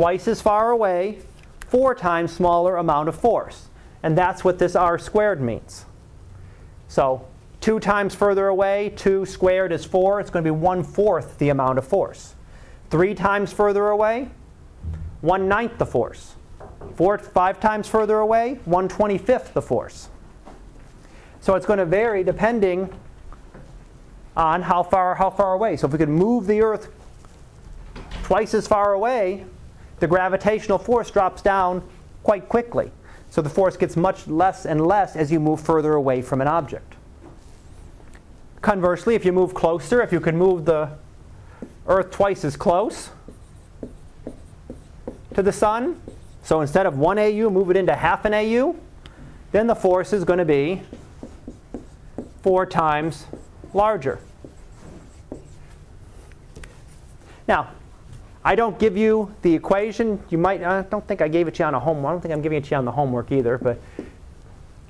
Twice 0.00 0.28
as 0.28 0.40
far 0.40 0.70
away, 0.70 1.18
four 1.68 1.94
times 1.94 2.32
smaller 2.32 2.78
amount 2.78 3.10
of 3.10 3.14
force. 3.14 3.68
And 4.02 4.16
that's 4.16 4.42
what 4.42 4.58
this 4.58 4.74
r 4.74 4.98
squared 4.98 5.42
means. 5.42 5.84
So 6.88 7.28
2 7.60 7.80
times 7.80 8.14
further 8.14 8.46
away, 8.46 8.94
2 8.96 9.26
squared 9.26 9.72
is 9.72 9.84
4. 9.84 10.20
It's 10.20 10.30
going 10.30 10.42
to 10.42 10.50
be 10.50 10.58
1 10.58 10.84
fourth 10.84 11.36
the 11.36 11.50
amount 11.50 11.76
of 11.76 11.86
force. 11.86 12.34
3 12.88 13.14
times 13.14 13.52
further 13.52 13.88
away, 13.88 14.30
1 15.20 15.46
ninth 15.46 15.76
the 15.76 15.84
force. 15.84 16.34
Four, 16.94 17.18
five 17.18 17.60
times 17.60 17.86
further 17.86 18.20
away, 18.20 18.58
125th 18.66 19.52
the 19.52 19.60
force. 19.60 20.08
So 21.42 21.56
it's 21.56 21.66
going 21.66 21.78
to 21.78 21.84
vary 21.84 22.24
depending 22.24 22.88
on 24.34 24.62
how 24.62 24.82
far, 24.82 25.16
how 25.16 25.28
far 25.28 25.52
away. 25.52 25.76
So 25.76 25.86
if 25.86 25.92
we 25.92 25.98
could 25.98 26.08
move 26.08 26.46
the 26.46 26.62
Earth 26.62 26.88
twice 28.22 28.54
as 28.54 28.66
far 28.66 28.94
away, 28.94 29.44
the 30.00 30.06
gravitational 30.06 30.78
force 30.78 31.10
drops 31.10 31.42
down 31.42 31.86
quite 32.22 32.48
quickly. 32.48 32.90
So 33.30 33.40
the 33.40 33.50
force 33.50 33.76
gets 33.76 33.96
much 33.96 34.26
less 34.26 34.66
and 34.66 34.84
less 34.84 35.14
as 35.14 35.30
you 35.30 35.38
move 35.38 35.60
further 35.60 35.92
away 35.92 36.20
from 36.20 36.40
an 36.40 36.48
object. 36.48 36.94
Conversely, 38.60 39.14
if 39.14 39.24
you 39.24 39.32
move 39.32 39.54
closer, 39.54 40.02
if 40.02 40.12
you 40.12 40.20
can 40.20 40.36
move 40.36 40.64
the 40.64 40.90
Earth 41.86 42.10
twice 42.10 42.44
as 42.44 42.56
close 42.56 43.10
to 45.34 45.42
the 45.42 45.52
Sun, 45.52 46.00
so 46.42 46.60
instead 46.60 46.86
of 46.86 46.98
1 46.98 47.18
AU, 47.18 47.50
move 47.50 47.70
it 47.70 47.76
into 47.76 47.94
half 47.94 48.24
an 48.24 48.34
AU, 48.34 48.76
then 49.52 49.66
the 49.66 49.74
force 49.74 50.12
is 50.12 50.24
going 50.24 50.38
to 50.38 50.44
be 50.44 50.82
four 52.42 52.66
times 52.66 53.26
larger. 53.72 54.18
Now, 57.46 57.70
I 58.44 58.54
don't 58.54 58.78
give 58.78 58.96
you 58.96 59.34
the 59.42 59.54
equation. 59.54 60.22
You 60.30 60.38
might, 60.38 60.62
I 60.62 60.82
don't 60.82 61.06
think 61.06 61.20
I 61.20 61.28
gave 61.28 61.46
it 61.46 61.54
to 61.56 61.62
you 61.62 61.66
on 61.66 61.74
a 61.74 61.80
homework. 61.80 62.08
I 62.08 62.12
don't 62.12 62.20
think 62.22 62.34
I'm 62.34 62.42
giving 62.42 62.58
it 62.58 62.64
to 62.64 62.70
you 62.70 62.76
on 62.76 62.84
the 62.84 62.92
homework 62.92 63.32
either, 63.32 63.58
but 63.58 63.80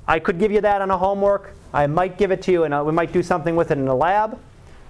I 0.07 0.19
could 0.21 0.39
give 0.39 0.53
you 0.53 0.61
that 0.61 0.81
on 0.81 0.91
a 0.91 0.99
homework. 0.99 1.55
I 1.73 1.87
might 1.87 2.17
give 2.17 2.31
it 2.31 2.43
to 2.43 2.53
you 2.53 2.65
and 2.65 2.75
uh, 2.75 2.83
we 2.85 2.93
might 2.93 3.13
do 3.13 3.23
something 3.23 3.57
with 3.57 3.71
it 3.71 3.79
in 3.79 3.85
the 3.85 3.95
lab. 3.95 4.39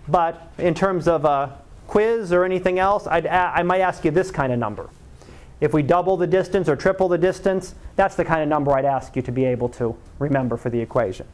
But 0.08 0.50
in 0.58 0.74
terms 0.74 1.08
of 1.08 1.24
a 1.24 1.58
quiz 1.86 2.32
or 2.32 2.44
anything 2.44 2.78
else, 2.78 3.06
I'd, 3.06 3.26
I 3.26 3.62
might 3.62 3.80
ask 3.80 4.04
you 4.04 4.10
this 4.10 4.30
kind 4.30 4.52
of 4.52 4.58
number. 4.58 4.90
If 5.60 5.74
we 5.74 5.82
double 5.82 6.16
the 6.16 6.26
distance 6.26 6.68
or 6.68 6.76
triple 6.76 7.08
the 7.08 7.18
distance, 7.18 7.74
that's 7.96 8.14
the 8.14 8.24
kind 8.24 8.42
of 8.42 8.48
number 8.48 8.72
I'd 8.72 8.86
ask 8.86 9.14
you 9.14 9.22
to 9.22 9.32
be 9.32 9.44
able 9.44 9.68
to 9.70 9.94
remember 10.18 10.56
for 10.56 10.70
the 10.70 10.80
equation. 10.80 11.26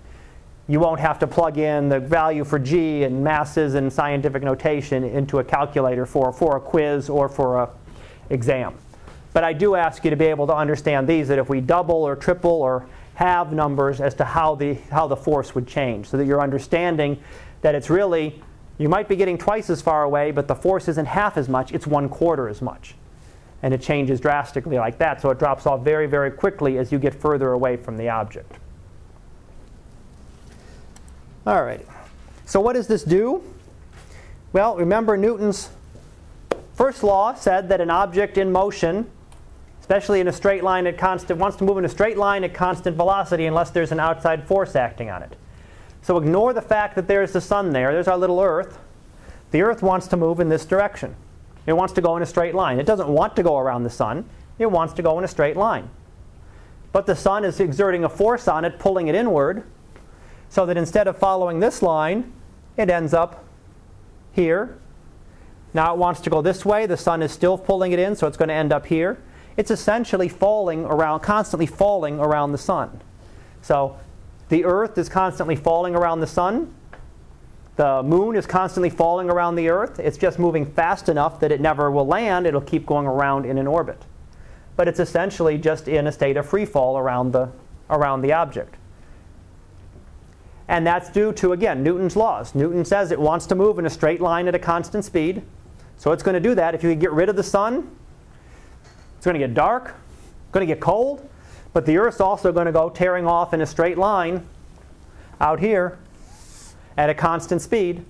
You 0.68 0.80
won't 0.80 0.98
have 0.98 1.20
to 1.20 1.26
plug 1.28 1.58
in 1.58 1.88
the 1.88 2.00
value 2.00 2.42
for 2.42 2.58
g 2.58 3.04
and 3.04 3.22
masses 3.22 3.74
and 3.74 3.92
scientific 3.92 4.42
notation 4.42 5.04
into 5.04 5.38
a 5.38 5.44
calculator 5.44 6.04
for, 6.06 6.32
for 6.32 6.56
a 6.56 6.60
quiz 6.60 7.08
or 7.08 7.28
for 7.28 7.62
an 7.62 7.68
exam. 8.30 8.74
But 9.32 9.44
I 9.44 9.52
do 9.52 9.76
ask 9.76 10.02
you 10.02 10.10
to 10.10 10.16
be 10.16 10.24
able 10.24 10.46
to 10.48 10.54
understand 10.54 11.06
these, 11.06 11.28
that 11.28 11.38
if 11.38 11.48
we 11.48 11.60
double 11.60 12.02
or 12.02 12.16
triple 12.16 12.50
or 12.50 12.86
have 13.14 13.52
numbers 13.52 14.00
as 14.00 14.14
to 14.14 14.24
how 14.24 14.56
the, 14.56 14.74
how 14.90 15.06
the 15.06 15.16
force 15.16 15.54
would 15.54 15.68
change, 15.68 16.08
so 16.08 16.16
that 16.16 16.24
you're 16.26 16.42
understanding 16.42 17.22
that 17.60 17.74
it's 17.74 17.88
really, 17.88 18.42
you 18.78 18.88
might 18.88 19.08
be 19.08 19.14
getting 19.14 19.38
twice 19.38 19.70
as 19.70 19.80
far 19.80 20.02
away, 20.02 20.32
but 20.32 20.48
the 20.48 20.54
force 20.54 20.88
isn't 20.88 21.06
half 21.06 21.36
as 21.36 21.48
much, 21.48 21.72
it's 21.72 21.86
one 21.86 22.08
quarter 22.08 22.48
as 22.48 22.60
much 22.60 22.94
and 23.62 23.72
it 23.72 23.80
changes 23.80 24.20
drastically 24.20 24.78
like 24.78 24.98
that. 24.98 25.20
So 25.20 25.30
it 25.30 25.38
drops 25.38 25.66
off 25.66 25.80
very, 25.80 26.06
very 26.06 26.30
quickly 26.30 26.78
as 26.78 26.92
you 26.92 26.98
get 26.98 27.14
further 27.14 27.52
away 27.52 27.76
from 27.76 27.96
the 27.96 28.08
object. 28.08 28.58
All 31.46 31.62
right. 31.62 31.86
So 32.44 32.60
what 32.60 32.72
does 32.72 32.88
this 32.88 33.04
do? 33.04 33.42
Well, 34.52 34.76
remember 34.76 35.16
Newton's 35.16 35.70
first 36.74 37.04
law 37.04 37.34
said 37.34 37.68
that 37.68 37.80
an 37.80 37.88
object 37.88 38.36
in 38.36 38.50
motion, 38.50 39.08
especially 39.80 40.18
in 40.18 40.26
a 40.26 40.32
straight 40.32 40.64
line 40.64 40.88
at 40.88 40.98
constant, 40.98 41.38
wants 41.38 41.56
to 41.58 41.64
move 41.64 41.78
in 41.78 41.84
a 41.84 41.88
straight 41.88 42.18
line 42.18 42.42
at 42.42 42.52
constant 42.52 42.96
velocity 42.96 43.46
unless 43.46 43.70
there's 43.70 43.92
an 43.92 44.00
outside 44.00 44.46
force 44.48 44.74
acting 44.74 45.08
on 45.08 45.22
it. 45.22 45.36
So 46.02 46.16
ignore 46.16 46.52
the 46.52 46.62
fact 46.62 46.96
that 46.96 47.06
there's 47.06 47.32
the 47.32 47.40
sun 47.40 47.72
there. 47.72 47.92
There's 47.92 48.08
our 48.08 48.18
little 48.18 48.40
Earth. 48.40 48.78
The 49.52 49.62
Earth 49.62 49.82
wants 49.82 50.08
to 50.08 50.16
move 50.16 50.40
in 50.40 50.48
this 50.48 50.64
direction. 50.64 51.14
It 51.66 51.74
wants 51.74 51.94
to 51.94 52.00
go 52.00 52.16
in 52.16 52.22
a 52.24 52.26
straight 52.26 52.56
line. 52.56 52.80
It 52.80 52.86
doesn't 52.86 53.08
want 53.08 53.36
to 53.36 53.44
go 53.44 53.56
around 53.56 53.84
the 53.84 53.90
sun. 53.90 54.28
It 54.58 54.66
wants 54.66 54.94
to 54.94 55.02
go 55.02 55.16
in 55.18 55.24
a 55.24 55.28
straight 55.28 55.56
line. 55.56 55.90
But 56.90 57.06
the 57.06 57.14
sun 57.14 57.44
is 57.44 57.60
exerting 57.60 58.02
a 58.02 58.08
force 58.08 58.48
on 58.48 58.64
it, 58.64 58.80
pulling 58.80 59.06
it 59.06 59.14
inward, 59.14 59.64
so 60.48 60.66
that 60.66 60.76
instead 60.76 61.08
of 61.08 61.18
following 61.18 61.60
this 61.60 61.82
line, 61.82 62.32
it 62.76 62.90
ends 62.90 63.14
up 63.14 63.44
here. 64.32 64.78
Now 65.74 65.92
it 65.94 65.98
wants 65.98 66.20
to 66.22 66.30
go 66.30 66.42
this 66.42 66.64
way. 66.64 66.86
The 66.86 66.96
sun 66.96 67.22
is 67.22 67.32
still 67.32 67.58
pulling 67.58 67.92
it 67.92 67.98
in, 67.98 68.16
so 68.16 68.26
it's 68.26 68.36
going 68.36 68.48
to 68.48 68.54
end 68.54 68.72
up 68.72 68.86
here. 68.86 69.22
It's 69.56 69.70
essentially 69.70 70.28
falling 70.28 70.84
around, 70.84 71.20
constantly 71.20 71.66
falling 71.66 72.18
around 72.18 72.52
the 72.52 72.58
sun. 72.58 73.00
So 73.62 73.98
the 74.48 74.64
Earth 74.64 74.96
is 74.98 75.08
constantly 75.08 75.56
falling 75.56 75.94
around 75.94 76.20
the 76.20 76.26
sun. 76.26 76.74
The 77.76 78.02
moon 78.02 78.36
is 78.36 78.46
constantly 78.46 78.90
falling 78.90 79.28
around 79.28 79.56
the 79.56 79.68
Earth. 79.68 79.98
It's 79.98 80.16
just 80.16 80.38
moving 80.38 80.64
fast 80.64 81.08
enough 81.08 81.40
that 81.40 81.52
it 81.52 81.60
never 81.60 81.90
will 81.90 82.06
land. 82.06 82.46
It'll 82.46 82.60
keep 82.60 82.86
going 82.86 83.06
around 83.06 83.44
in 83.44 83.58
an 83.58 83.66
orbit. 83.66 84.02
But 84.76 84.88
it's 84.88 85.00
essentially 85.00 85.58
just 85.58 85.88
in 85.88 86.06
a 86.06 86.12
state 86.12 86.36
of 86.36 86.46
free 86.46 86.64
fall 86.64 86.96
around 86.96 87.32
the, 87.32 87.50
around 87.90 88.22
the 88.22 88.32
object. 88.32 88.75
And 90.68 90.86
that's 90.86 91.10
due 91.10 91.32
to, 91.34 91.52
again, 91.52 91.82
Newton's 91.82 92.16
laws. 92.16 92.54
Newton 92.54 92.84
says 92.84 93.12
it 93.12 93.20
wants 93.20 93.46
to 93.46 93.54
move 93.54 93.78
in 93.78 93.86
a 93.86 93.90
straight 93.90 94.20
line 94.20 94.48
at 94.48 94.54
a 94.54 94.58
constant 94.58 95.04
speed. 95.04 95.42
So 95.96 96.12
it's 96.12 96.22
going 96.22 96.34
to 96.34 96.40
do 96.40 96.54
that. 96.54 96.74
If 96.74 96.82
you 96.82 96.94
get 96.94 97.12
rid 97.12 97.28
of 97.28 97.36
the 97.36 97.42
sun, 97.42 97.90
it's 99.16 99.24
going 99.24 99.34
to 99.34 99.46
get 99.46 99.54
dark, 99.54 99.94
going 100.52 100.66
to 100.66 100.72
get 100.72 100.80
cold, 100.80 101.28
but 101.72 101.86
the 101.86 101.98
Earth's 101.98 102.20
also 102.20 102.52
going 102.52 102.66
to 102.66 102.72
go 102.72 102.90
tearing 102.90 103.26
off 103.26 103.54
in 103.54 103.60
a 103.60 103.66
straight 103.66 103.98
line 103.98 104.46
out 105.40 105.60
here 105.60 105.98
at 106.96 107.10
a 107.10 107.14
constant 107.14 107.62
speed 107.62 108.04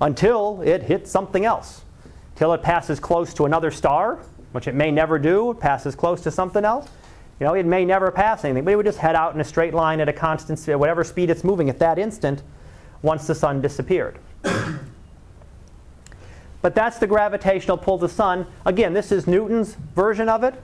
until 0.00 0.60
it 0.62 0.82
hits 0.82 1.10
something 1.10 1.44
else. 1.44 1.82
Till 2.34 2.52
it 2.52 2.62
passes 2.62 2.98
close 2.98 3.32
to 3.34 3.44
another 3.44 3.70
star, 3.70 4.18
which 4.52 4.66
it 4.66 4.74
may 4.74 4.90
never 4.90 5.18
do, 5.18 5.52
it 5.52 5.60
passes 5.60 5.94
close 5.94 6.20
to 6.22 6.30
something 6.30 6.64
else. 6.64 6.88
You 7.40 7.46
know, 7.46 7.54
it 7.54 7.66
may 7.66 7.84
never 7.84 8.10
pass 8.10 8.44
anything, 8.44 8.64
but 8.64 8.72
it 8.72 8.76
would 8.76 8.86
just 8.86 8.98
head 8.98 9.16
out 9.16 9.34
in 9.34 9.40
a 9.40 9.44
straight 9.44 9.74
line 9.74 10.00
at 10.00 10.08
a 10.08 10.12
constant 10.12 10.58
speed, 10.58 10.76
whatever 10.76 11.02
speed 11.02 11.30
it's 11.30 11.42
moving 11.44 11.68
at 11.68 11.78
that 11.80 11.98
instant, 11.98 12.42
once 13.02 13.26
the 13.26 13.34
sun 13.34 13.60
disappeared. 13.60 14.18
but 16.62 16.74
that's 16.74 16.98
the 16.98 17.06
gravitational 17.06 17.76
pull 17.76 17.96
of 17.96 18.00
the 18.00 18.08
sun. 18.08 18.46
Again, 18.64 18.92
this 18.92 19.10
is 19.10 19.26
Newton's 19.26 19.74
version 19.94 20.28
of 20.28 20.44
it. 20.44 20.54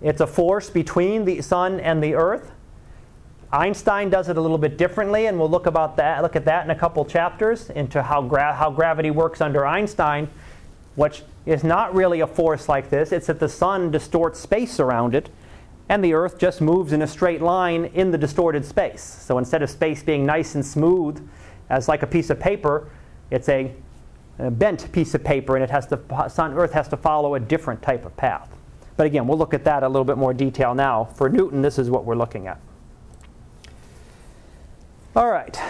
It's 0.00 0.20
a 0.20 0.26
force 0.26 0.70
between 0.70 1.26
the 1.26 1.42
sun 1.42 1.80
and 1.80 2.02
the 2.02 2.14
earth. 2.14 2.50
Einstein 3.52 4.10
does 4.10 4.28
it 4.28 4.36
a 4.36 4.40
little 4.40 4.58
bit 4.58 4.78
differently, 4.78 5.26
and 5.26 5.38
we'll 5.38 5.50
look 5.50 5.66
about 5.66 5.96
that. 5.96 6.22
Look 6.22 6.36
at 6.36 6.44
that 6.44 6.64
in 6.64 6.70
a 6.70 6.74
couple 6.74 7.04
chapters 7.04 7.68
into 7.70 8.02
how 8.02 8.22
gra- 8.22 8.54
how 8.54 8.70
gravity 8.70 9.10
works 9.10 9.40
under 9.40 9.66
Einstein, 9.66 10.28
which 10.94 11.22
is 11.46 11.64
not 11.64 11.94
really 11.94 12.20
a 12.20 12.26
force 12.26 12.68
like 12.68 12.90
this. 12.90 13.10
It's 13.10 13.26
that 13.26 13.40
the 13.40 13.48
sun 13.48 13.90
distorts 13.90 14.38
space 14.38 14.78
around 14.78 15.16
it, 15.16 15.30
and 15.90 16.04
the 16.04 16.14
Earth 16.14 16.38
just 16.38 16.60
moves 16.60 16.92
in 16.92 17.02
a 17.02 17.06
straight 17.06 17.42
line 17.42 17.86
in 17.94 18.12
the 18.12 18.16
distorted 18.16 18.64
space. 18.64 19.02
So 19.02 19.38
instead 19.38 19.60
of 19.60 19.68
space 19.68 20.04
being 20.04 20.24
nice 20.24 20.54
and 20.54 20.64
smooth, 20.64 21.28
as 21.68 21.88
like 21.88 22.04
a 22.04 22.06
piece 22.06 22.30
of 22.30 22.38
paper, 22.38 22.88
it's 23.32 23.48
a, 23.48 23.74
a 24.38 24.52
bent 24.52 24.92
piece 24.92 25.14
of 25.14 25.24
paper, 25.24 25.56
and 25.56 25.64
it 25.64 25.70
has 25.70 25.88
to 25.88 25.98
sun 26.28 26.54
Earth 26.54 26.72
has 26.72 26.86
to 26.88 26.96
follow 26.96 27.34
a 27.34 27.40
different 27.40 27.82
type 27.82 28.06
of 28.06 28.16
path. 28.16 28.48
But 28.96 29.06
again, 29.06 29.26
we'll 29.26 29.36
look 29.36 29.52
at 29.52 29.64
that 29.64 29.82
a 29.82 29.88
little 29.88 30.04
bit 30.04 30.16
more 30.16 30.32
detail 30.32 30.76
now. 30.76 31.06
For 31.16 31.28
Newton, 31.28 31.60
this 31.60 31.76
is 31.76 31.90
what 31.90 32.04
we're 32.04 32.14
looking 32.14 32.46
at. 32.46 32.60
All 35.16 35.28
right. 35.28 35.60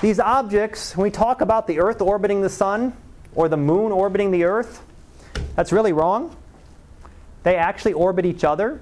These 0.00 0.20
objects, 0.20 0.96
when 0.96 1.02
we 1.02 1.10
talk 1.10 1.40
about 1.40 1.66
the 1.66 1.80
Earth 1.80 2.00
orbiting 2.00 2.42
the 2.42 2.48
Sun 2.48 2.96
or 3.34 3.48
the 3.48 3.56
Moon 3.56 3.90
orbiting 3.90 4.30
the 4.30 4.44
Earth, 4.44 4.84
that's 5.56 5.72
really 5.72 5.92
wrong. 5.92 6.36
They 7.42 7.56
actually 7.56 7.94
orbit 7.94 8.24
each 8.24 8.44
other. 8.44 8.80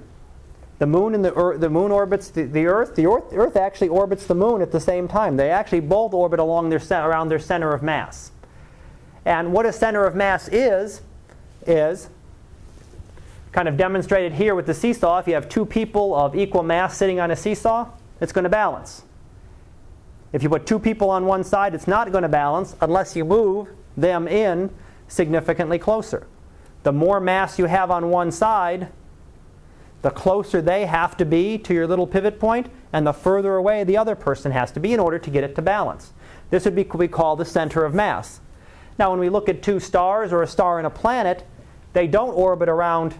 The 0.79 0.87
moon 0.87 1.13
and 1.13 1.23
the, 1.23 1.33
Earth, 1.35 1.59
the 1.59 1.69
moon 1.69 1.91
orbits 1.91 2.29
the, 2.29 2.43
the 2.43 2.65
Earth. 2.65 2.95
The 2.95 3.05
Earth, 3.05 3.33
Earth 3.33 3.57
actually 3.57 3.89
orbits 3.89 4.25
the 4.25 4.35
moon 4.35 4.61
at 4.61 4.71
the 4.71 4.79
same 4.79 5.07
time. 5.07 5.35
They 5.35 5.51
actually 5.51 5.81
both 5.81 6.13
orbit 6.13 6.39
along 6.39 6.69
their 6.69 6.81
around 6.91 7.27
their 7.27 7.39
center 7.39 7.73
of 7.73 7.83
mass. 7.83 8.31
And 9.25 9.51
what 9.51 9.65
a 9.65 9.73
center 9.73 10.05
of 10.05 10.15
mass 10.15 10.47
is, 10.47 11.01
is 11.67 12.09
kind 13.51 13.67
of 13.67 13.75
demonstrated 13.75 14.31
here 14.33 14.55
with 14.55 14.65
the 14.65 14.73
seesaw. 14.73 15.19
If 15.19 15.27
you 15.27 15.33
have 15.33 15.49
two 15.49 15.65
people 15.65 16.15
of 16.15 16.35
equal 16.35 16.63
mass 16.63 16.97
sitting 16.97 17.19
on 17.19 17.29
a 17.29 17.35
seesaw, 17.35 17.89
it's 18.21 18.31
going 18.31 18.43
to 18.43 18.49
balance. 18.49 19.03
If 20.31 20.43
you 20.43 20.49
put 20.49 20.65
two 20.65 20.79
people 20.79 21.09
on 21.09 21.25
one 21.25 21.43
side, 21.43 21.73
it's 21.73 21.87
not 21.87 22.11
going 22.11 22.21
to 22.21 22.29
balance 22.29 22.75
unless 22.79 23.15
you 23.15 23.25
move 23.25 23.67
them 23.97 24.27
in 24.27 24.69
significantly 25.07 25.79
closer. 25.79 26.25
The 26.83 26.93
more 26.93 27.19
mass 27.19 27.59
you 27.59 27.65
have 27.65 27.91
on 27.91 28.09
one 28.09 28.31
side, 28.31 28.87
the 30.01 30.09
closer 30.09 30.61
they 30.61 30.85
have 30.85 31.17
to 31.17 31.25
be 31.25 31.57
to 31.57 31.73
your 31.73 31.87
little 31.87 32.07
pivot 32.07 32.39
point, 32.39 32.67
and 32.93 33.05
the 33.05 33.13
further 33.13 33.55
away 33.55 33.83
the 33.83 33.97
other 33.97 34.15
person 34.15 34.51
has 34.51 34.71
to 34.71 34.79
be 34.79 34.93
in 34.93 34.99
order 34.99 35.19
to 35.19 35.29
get 35.29 35.43
it 35.43 35.55
to 35.55 35.61
balance. 35.61 36.13
This 36.49 36.65
would 36.65 36.75
be 36.75 36.83
what 36.83 36.97
we 36.97 37.07
call 37.07 37.35
the 37.35 37.45
center 37.45 37.85
of 37.85 37.93
mass. 37.93 38.39
Now, 38.97 39.11
when 39.11 39.19
we 39.19 39.29
look 39.29 39.49
at 39.49 39.61
two 39.61 39.79
stars 39.79 40.33
or 40.33 40.41
a 40.41 40.47
star 40.47 40.77
and 40.77 40.87
a 40.87 40.89
planet, 40.89 41.45
they 41.93 42.07
don't 42.07 42.31
orbit 42.31 42.69
around, 42.69 43.15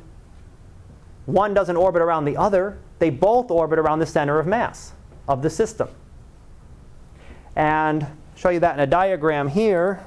one 1.26 1.54
doesn't 1.54 1.78
orbit 1.78 2.02
around 2.02 2.26
the 2.26 2.38
other, 2.38 2.78
they 3.00 3.10
both 3.10 3.52
orbit 3.52 3.80
around 3.80 4.00
the 4.00 4.06
center 4.06 4.40
of 4.40 4.48
mass 4.48 4.94
of 5.28 5.42
the 5.42 5.50
system. 5.50 5.90
And 7.56 8.04
I'll 8.04 8.12
show 8.36 8.50
you 8.50 8.60
that 8.60 8.74
in 8.74 8.80
a 8.80 8.88
diagram 8.88 9.48
here. 9.48 10.04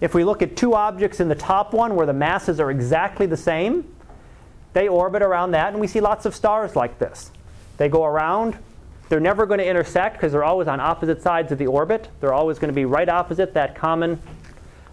If 0.00 0.14
we 0.14 0.24
look 0.24 0.42
at 0.42 0.56
two 0.56 0.74
objects 0.74 1.20
in 1.20 1.28
the 1.28 1.34
top 1.34 1.72
one 1.72 1.96
where 1.96 2.06
the 2.06 2.12
masses 2.12 2.60
are 2.60 2.70
exactly 2.70 3.26
the 3.26 3.36
same, 3.36 3.84
they 4.76 4.88
orbit 4.88 5.22
around 5.22 5.52
that, 5.52 5.72
and 5.72 5.80
we 5.80 5.86
see 5.86 6.00
lots 6.00 6.26
of 6.26 6.34
stars 6.34 6.76
like 6.76 6.98
this. 6.98 7.30
They 7.78 7.88
go 7.88 8.04
around. 8.04 8.58
They're 9.08 9.20
never 9.20 9.46
going 9.46 9.56
to 9.56 9.66
intersect 9.66 10.16
because 10.16 10.32
they're 10.32 10.44
always 10.44 10.68
on 10.68 10.80
opposite 10.80 11.22
sides 11.22 11.50
of 11.50 11.56
the 11.56 11.66
orbit. 11.66 12.10
They're 12.20 12.34
always 12.34 12.58
going 12.58 12.68
to 12.68 12.74
be 12.74 12.84
right 12.84 13.08
opposite 13.08 13.54
that 13.54 13.74
common, 13.74 14.20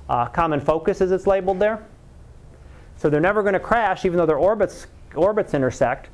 uh, 0.07 0.27
common 0.27 0.61
focus, 0.61 1.01
as 1.01 1.11
it's 1.11 1.27
labeled 1.27 1.59
there. 1.59 1.85
So 2.95 3.09
they're 3.09 3.19
never 3.19 3.41
going 3.41 3.55
to 3.55 3.59
crash, 3.59 4.05
even 4.05 4.17
though 4.17 4.25
their 4.25 4.37
orbits, 4.37 4.87
orbits 5.15 5.53
intersect. 5.53 6.07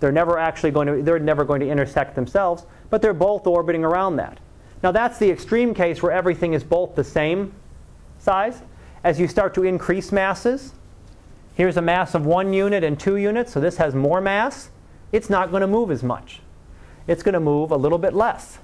They're 0.00 0.10
never 0.10 0.36
actually 0.36 0.72
going 0.72 0.88
to, 0.88 1.00
they're 1.00 1.20
never 1.20 1.44
going 1.44 1.60
to 1.60 1.68
intersect 1.68 2.16
themselves, 2.16 2.66
but 2.90 3.02
they're 3.02 3.14
both 3.14 3.46
orbiting 3.46 3.84
around 3.84 4.16
that. 4.16 4.40
Now 4.82 4.90
that's 4.90 5.18
the 5.18 5.30
extreme 5.30 5.74
case 5.74 6.02
where 6.02 6.10
everything 6.10 6.54
is 6.54 6.64
both 6.64 6.96
the 6.96 7.04
same 7.04 7.54
size. 8.18 8.62
As 9.04 9.20
you 9.20 9.28
start 9.28 9.54
to 9.54 9.62
increase 9.62 10.10
masses, 10.10 10.72
here's 11.54 11.76
a 11.76 11.82
mass 11.82 12.14
of 12.14 12.26
one 12.26 12.52
unit 12.52 12.84
and 12.84 12.98
two 12.98 13.16
units, 13.16 13.52
so 13.52 13.60
this 13.60 13.76
has 13.76 13.94
more 13.94 14.20
mass. 14.20 14.70
It's 15.10 15.28
not 15.28 15.50
going 15.50 15.60
to 15.60 15.66
move 15.66 15.90
as 15.90 16.02
much. 16.02 16.40
It's 17.06 17.22
going 17.22 17.34
to 17.34 17.40
move 17.40 17.70
a 17.70 17.76
little 17.76 17.98
bit 17.98 18.14
less. 18.14 18.58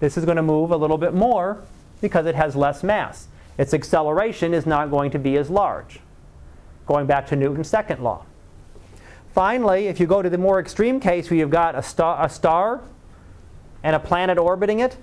This 0.00 0.16
is 0.16 0.24
going 0.24 0.36
to 0.36 0.42
move 0.42 0.70
a 0.70 0.76
little 0.76 0.98
bit 0.98 1.14
more 1.14 1.62
because 2.00 2.26
it 2.26 2.34
has 2.34 2.54
less 2.54 2.82
mass. 2.82 3.28
Its 3.56 3.74
acceleration 3.74 4.54
is 4.54 4.66
not 4.66 4.90
going 4.90 5.10
to 5.10 5.18
be 5.18 5.36
as 5.36 5.50
large. 5.50 6.00
Going 6.86 7.06
back 7.06 7.26
to 7.28 7.36
Newton's 7.36 7.68
second 7.68 8.02
law. 8.02 8.24
Finally, 9.34 9.88
if 9.88 10.00
you 10.00 10.06
go 10.06 10.22
to 10.22 10.30
the 10.30 10.38
more 10.38 10.60
extreme 10.60 11.00
case 11.00 11.30
where 11.30 11.38
you've 11.38 11.50
got 11.50 11.74
a 11.74 11.82
star, 11.82 12.24
a 12.24 12.28
star 12.28 12.80
and 13.82 13.94
a 13.94 13.98
planet 13.98 14.38
orbiting 14.38 14.80
it, 14.80 14.96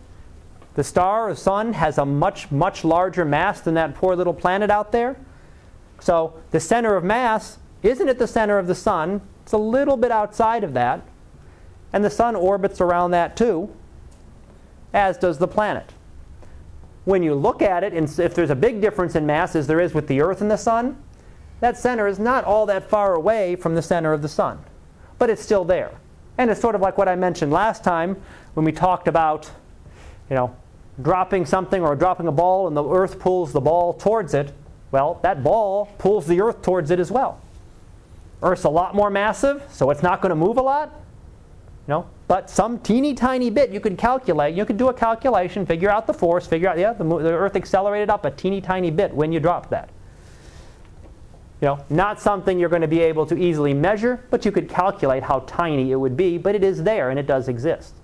the 0.75 0.83
star 0.83 1.29
or 1.29 1.35
sun 1.35 1.73
has 1.73 1.97
a 1.97 2.05
much, 2.05 2.51
much 2.51 2.83
larger 2.83 3.23
mass 3.23 3.61
than 3.61 3.75
that 3.75 3.95
poor 3.95 4.15
little 4.15 4.33
planet 4.33 4.69
out 4.69 4.91
there. 4.91 5.15
So 5.99 6.33
the 6.51 6.59
center 6.59 6.95
of 6.95 7.03
mass 7.03 7.57
isn't 7.83 8.07
at 8.07 8.19
the 8.19 8.27
center 8.27 8.57
of 8.57 8.67
the 8.67 8.75
sun. 8.75 9.21
It's 9.43 9.53
a 9.53 9.57
little 9.57 9.97
bit 9.97 10.11
outside 10.11 10.63
of 10.63 10.73
that. 10.73 11.01
And 11.93 12.03
the 12.03 12.09
sun 12.09 12.35
orbits 12.35 12.81
around 12.81 13.11
that 13.11 13.37
too, 13.37 13.73
as 14.93 15.17
does 15.17 15.37
the 15.37 15.47
planet. 15.47 15.93
When 17.05 17.21
you 17.21 17.35
look 17.35 17.61
at 17.61 17.83
it, 17.83 17.93
and 17.93 18.07
if 18.19 18.33
there's 18.33 18.49
a 18.49 18.55
big 18.55 18.81
difference 18.81 19.15
in 19.15 19.25
mass 19.25 19.55
as 19.55 19.67
there 19.67 19.79
is 19.79 19.93
with 19.93 20.07
the 20.07 20.21
Earth 20.21 20.41
and 20.41 20.49
the 20.49 20.57
sun, 20.57 20.97
that 21.59 21.77
center 21.77 22.07
is 22.07 22.19
not 22.19 22.43
all 22.43 22.65
that 22.65 22.89
far 22.89 23.13
away 23.13 23.55
from 23.55 23.75
the 23.75 23.81
center 23.81 24.11
of 24.11 24.21
the 24.21 24.27
sun. 24.27 24.59
But 25.17 25.29
it's 25.29 25.41
still 25.41 25.63
there. 25.63 25.91
And 26.37 26.49
it's 26.49 26.59
sort 26.59 26.75
of 26.75 26.81
like 26.81 26.97
what 26.97 27.07
I 27.07 27.15
mentioned 27.15 27.51
last 27.51 27.83
time 27.83 28.21
when 28.55 28.65
we 28.65 28.71
talked 28.71 29.07
about, 29.07 29.49
you 30.29 30.35
know, 30.35 30.55
dropping 31.01 31.45
something 31.45 31.81
or 31.81 31.95
dropping 31.95 32.27
a 32.27 32.31
ball 32.31 32.67
and 32.67 32.75
the 32.75 32.83
earth 32.83 33.19
pulls 33.19 33.53
the 33.53 33.61
ball 33.61 33.93
towards 33.93 34.33
it. 34.33 34.51
Well, 34.95 35.19
that 35.23 35.43
ball 35.43 35.87
pulls 35.97 36.25
the 36.25 36.39
earth 36.39 36.61
towards 36.61 36.89
it 36.89 37.01
as 37.01 37.11
well. 37.11 37.41
Earth's 38.41 38.63
a 38.63 38.69
lot 38.69 38.95
more 38.95 39.09
massive, 39.09 39.61
so 39.69 39.89
it's 39.89 40.01
not 40.01 40.21
going 40.21 40.29
to 40.29 40.37
move 40.37 40.55
a 40.55 40.61
lot. 40.61 40.87
You 41.85 41.95
know, 41.95 42.09
but 42.29 42.49
some 42.49 42.79
teeny 42.79 43.13
tiny 43.13 43.49
bit 43.49 43.71
you 43.71 43.81
could 43.81 43.97
calculate. 43.97 44.55
You 44.55 44.63
could 44.63 44.77
do 44.77 44.87
a 44.87 44.93
calculation, 44.93 45.65
figure 45.65 45.89
out 45.89 46.07
the 46.07 46.13
force, 46.13 46.47
figure 46.47 46.69
out, 46.69 46.77
yeah, 46.77 46.93
the, 46.93 47.03
the 47.03 47.33
Earth 47.33 47.57
accelerated 47.57 48.09
up 48.09 48.23
a 48.23 48.31
teeny 48.31 48.61
tiny 48.61 48.89
bit 48.89 49.13
when 49.13 49.33
you 49.33 49.41
dropped 49.41 49.69
that. 49.71 49.89
You 51.59 51.67
know, 51.67 51.85
not 51.89 52.21
something 52.21 52.57
you're 52.57 52.69
going 52.69 52.81
to 52.81 52.87
be 52.87 53.01
able 53.01 53.25
to 53.25 53.37
easily 53.37 53.73
measure, 53.73 54.23
but 54.29 54.45
you 54.45 54.51
could 54.53 54.69
calculate 54.69 55.23
how 55.23 55.39
tiny 55.39 55.91
it 55.91 55.97
would 55.97 56.15
be, 56.15 56.37
but 56.37 56.55
it 56.55 56.63
is 56.63 56.83
there 56.83 57.09
and 57.09 57.19
it 57.19 57.27
does 57.27 57.49
exist. 57.49 57.95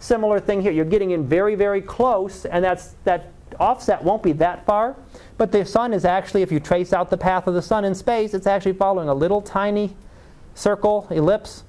Similar 0.00 0.40
thing 0.40 0.62
here. 0.62 0.72
You're 0.72 0.84
getting 0.84 1.12
in 1.12 1.28
very, 1.28 1.54
very 1.54 1.80
close, 1.80 2.44
and 2.44 2.64
that's, 2.64 2.96
that 3.04 3.30
offset 3.60 4.02
won't 4.02 4.24
be 4.24 4.32
that 4.32 4.66
far. 4.66 4.96
But 5.36 5.52
the 5.52 5.64
sun 5.64 5.92
is 5.92 6.04
actually, 6.04 6.42
if 6.42 6.52
you 6.52 6.60
trace 6.60 6.92
out 6.92 7.10
the 7.10 7.16
path 7.16 7.46
of 7.46 7.54
the 7.54 7.62
sun 7.62 7.84
in 7.84 7.94
space, 7.94 8.34
it's 8.34 8.46
actually 8.46 8.74
following 8.74 9.08
a 9.08 9.14
little 9.14 9.42
tiny 9.42 9.96
circle, 10.54 11.08
ellipse, 11.10 11.64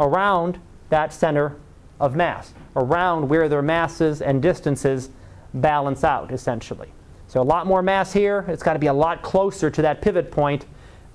around 0.00 0.58
that 0.88 1.12
center 1.12 1.56
of 2.00 2.16
mass, 2.16 2.52
around 2.74 3.28
where 3.28 3.48
their 3.48 3.62
masses 3.62 4.20
and 4.20 4.42
distances 4.42 5.10
balance 5.54 6.02
out, 6.02 6.32
essentially. 6.32 6.88
So 7.28 7.40
a 7.40 7.42
lot 7.42 7.66
more 7.66 7.82
mass 7.82 8.12
here. 8.12 8.44
It's 8.48 8.62
got 8.62 8.72
to 8.72 8.78
be 8.78 8.88
a 8.88 8.92
lot 8.92 9.22
closer 9.22 9.70
to 9.70 9.82
that 9.82 10.02
pivot 10.02 10.30
point 10.30 10.66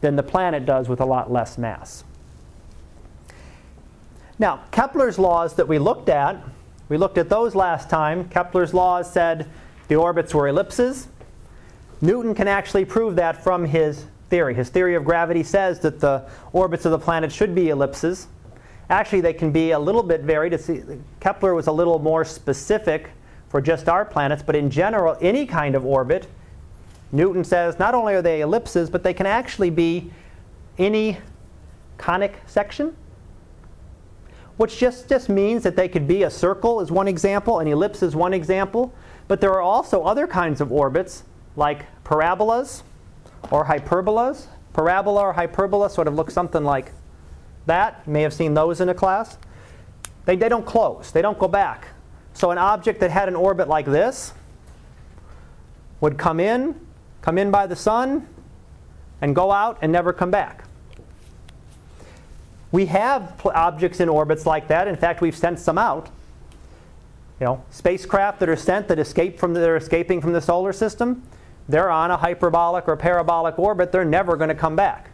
than 0.02 0.16
the 0.16 0.24
planet 0.24 0.66
does 0.66 0.88
with 0.88 1.02
a 1.02 1.06
lot 1.06 1.32
less 1.32 1.58
mass. 1.58 2.06
Now, 4.38 4.64
Kepler's 4.72 5.20
laws 5.20 5.56
that 5.56 5.68
we 5.68 5.80
looked 5.80 6.08
at, 6.08 6.42
we 6.88 6.98
looked 6.98 7.18
at 7.18 7.28
those 7.28 7.56
last 7.56 7.90
time. 7.90 8.30
Kepler's 8.30 8.74
laws 8.74 9.12
said 9.12 9.50
the 9.90 9.96
orbits 9.96 10.34
were 10.34 10.48
ellipses. 10.48 11.10
Newton 12.02 12.34
can 12.34 12.48
actually 12.48 12.86
prove 12.86 13.16
that 13.18 13.44
from 13.44 13.66
his 13.66 14.06
theory. 14.30 14.54
His 14.54 14.70
theory 14.70 14.96
of 14.96 15.04
gravity 15.04 15.44
says 15.44 15.80
that 15.82 16.00
the 16.00 16.26
orbits 16.54 16.86
of 16.86 16.92
the 16.92 17.00
planet 17.00 17.32
should 17.32 17.54
be 17.54 17.70
ellipses. 17.70 18.28
Actually, 18.90 19.22
they 19.22 19.34
can 19.34 19.52
be 19.52 19.72
a 19.72 19.80
little 19.80 20.04
bit 20.04 20.22
varied. 20.22 20.58
Kepler 21.20 21.54
was 21.54 21.68
a 21.68 21.72
little 21.72 22.00
more 22.00 22.24
specific 22.24 23.10
for 23.50 23.62
just 23.62 23.90
our 23.90 24.06
planets, 24.06 24.42
but 24.44 24.56
in 24.56 24.70
general, 24.70 25.18
any 25.22 25.46
kind 25.46 25.76
of 25.76 25.86
orbit, 25.86 26.28
Newton 27.12 27.44
says 27.44 27.80
not 27.80 27.94
only 27.96 28.14
are 28.14 28.22
they 28.22 28.42
ellipses, 28.42 28.90
but 28.90 29.04
they 29.04 29.14
can 29.14 29.26
actually 29.26 29.70
be 29.70 30.12
any 30.78 31.18
conic 31.98 32.40
section 32.46 32.96
which 34.60 34.78
just, 34.78 35.08
just 35.08 35.30
means 35.30 35.64
that 35.64 35.78
they 35.78 35.88
could 35.88 36.06
be 36.06 36.24
a 36.24 36.30
circle 36.30 36.82
is 36.82 36.92
one 36.92 37.08
example, 37.08 37.60
an 37.60 37.68
ellipse 37.70 38.04
is 38.04 38.14
one 38.14 38.34
example. 38.34 38.94
But 39.30 39.40
there 39.40 39.54
are 39.54 39.62
also 39.62 40.04
other 40.04 40.28
kinds 40.28 40.60
of 40.60 40.70
orbits, 40.70 41.24
like 41.60 41.86
parabolas 42.04 42.82
or 43.52 43.66
hyperbolas. 43.66 44.48
Parabola 44.74 45.22
or 45.22 45.34
hyperbola 45.34 45.90
sort 45.90 46.08
of 46.08 46.16
look 46.16 46.32
something 46.32 46.64
like 46.64 46.92
that. 47.68 48.02
You 48.08 48.14
may 48.14 48.22
have 48.24 48.34
seen 48.34 48.56
those 48.56 48.82
in 48.82 48.90
a 48.90 48.94
class. 48.94 49.38
They, 50.26 50.36
they 50.36 50.50
don't 50.50 50.66
close, 50.66 51.12
they 51.12 51.22
don't 51.22 51.38
go 51.38 51.48
back. 51.48 51.90
So 52.34 52.52
an 52.52 52.58
object 52.58 53.00
that 53.02 53.12
had 53.12 53.28
an 53.28 53.36
orbit 53.36 53.68
like 53.68 53.86
this 53.86 54.34
would 56.02 56.18
come 56.18 56.40
in, 56.40 56.80
come 57.22 57.38
in 57.38 57.52
by 57.52 57.68
the 57.68 57.76
sun, 57.76 58.28
and 59.22 59.36
go 59.36 59.52
out 59.52 59.80
and 59.82 59.92
never 59.92 60.14
come 60.14 60.32
back. 60.32 60.64
We 62.72 62.86
have 62.86 63.42
objects 63.46 64.00
in 64.00 64.08
orbits 64.08 64.46
like 64.46 64.68
that. 64.68 64.88
In 64.88 64.96
fact, 64.96 65.22
we've 65.22 65.36
sent 65.36 65.60
some 65.60 65.78
out. 65.78 66.10
You 67.40 67.46
know, 67.46 67.64
spacecraft 67.72 68.40
that 68.42 68.50
are 68.50 68.56
sent 68.56 68.88
that 68.90 69.00
escape 69.00 69.40
from 69.40 69.54
the, 69.54 69.62
that 69.62 69.70
are 69.70 69.78
escaping 69.78 70.22
from 70.22 70.34
the 70.34 70.42
solar 70.42 70.74
system, 70.74 71.24
they're 71.70 71.90
on 71.90 72.12
a 72.12 72.18
hyperbolic 72.18 72.88
or 72.88 72.98
parabolic 72.98 73.58
orbit. 73.58 73.92
They're 73.92 74.04
never 74.04 74.36
going 74.36 74.50
to 74.50 74.56
come 74.56 74.76
back. 74.76 75.12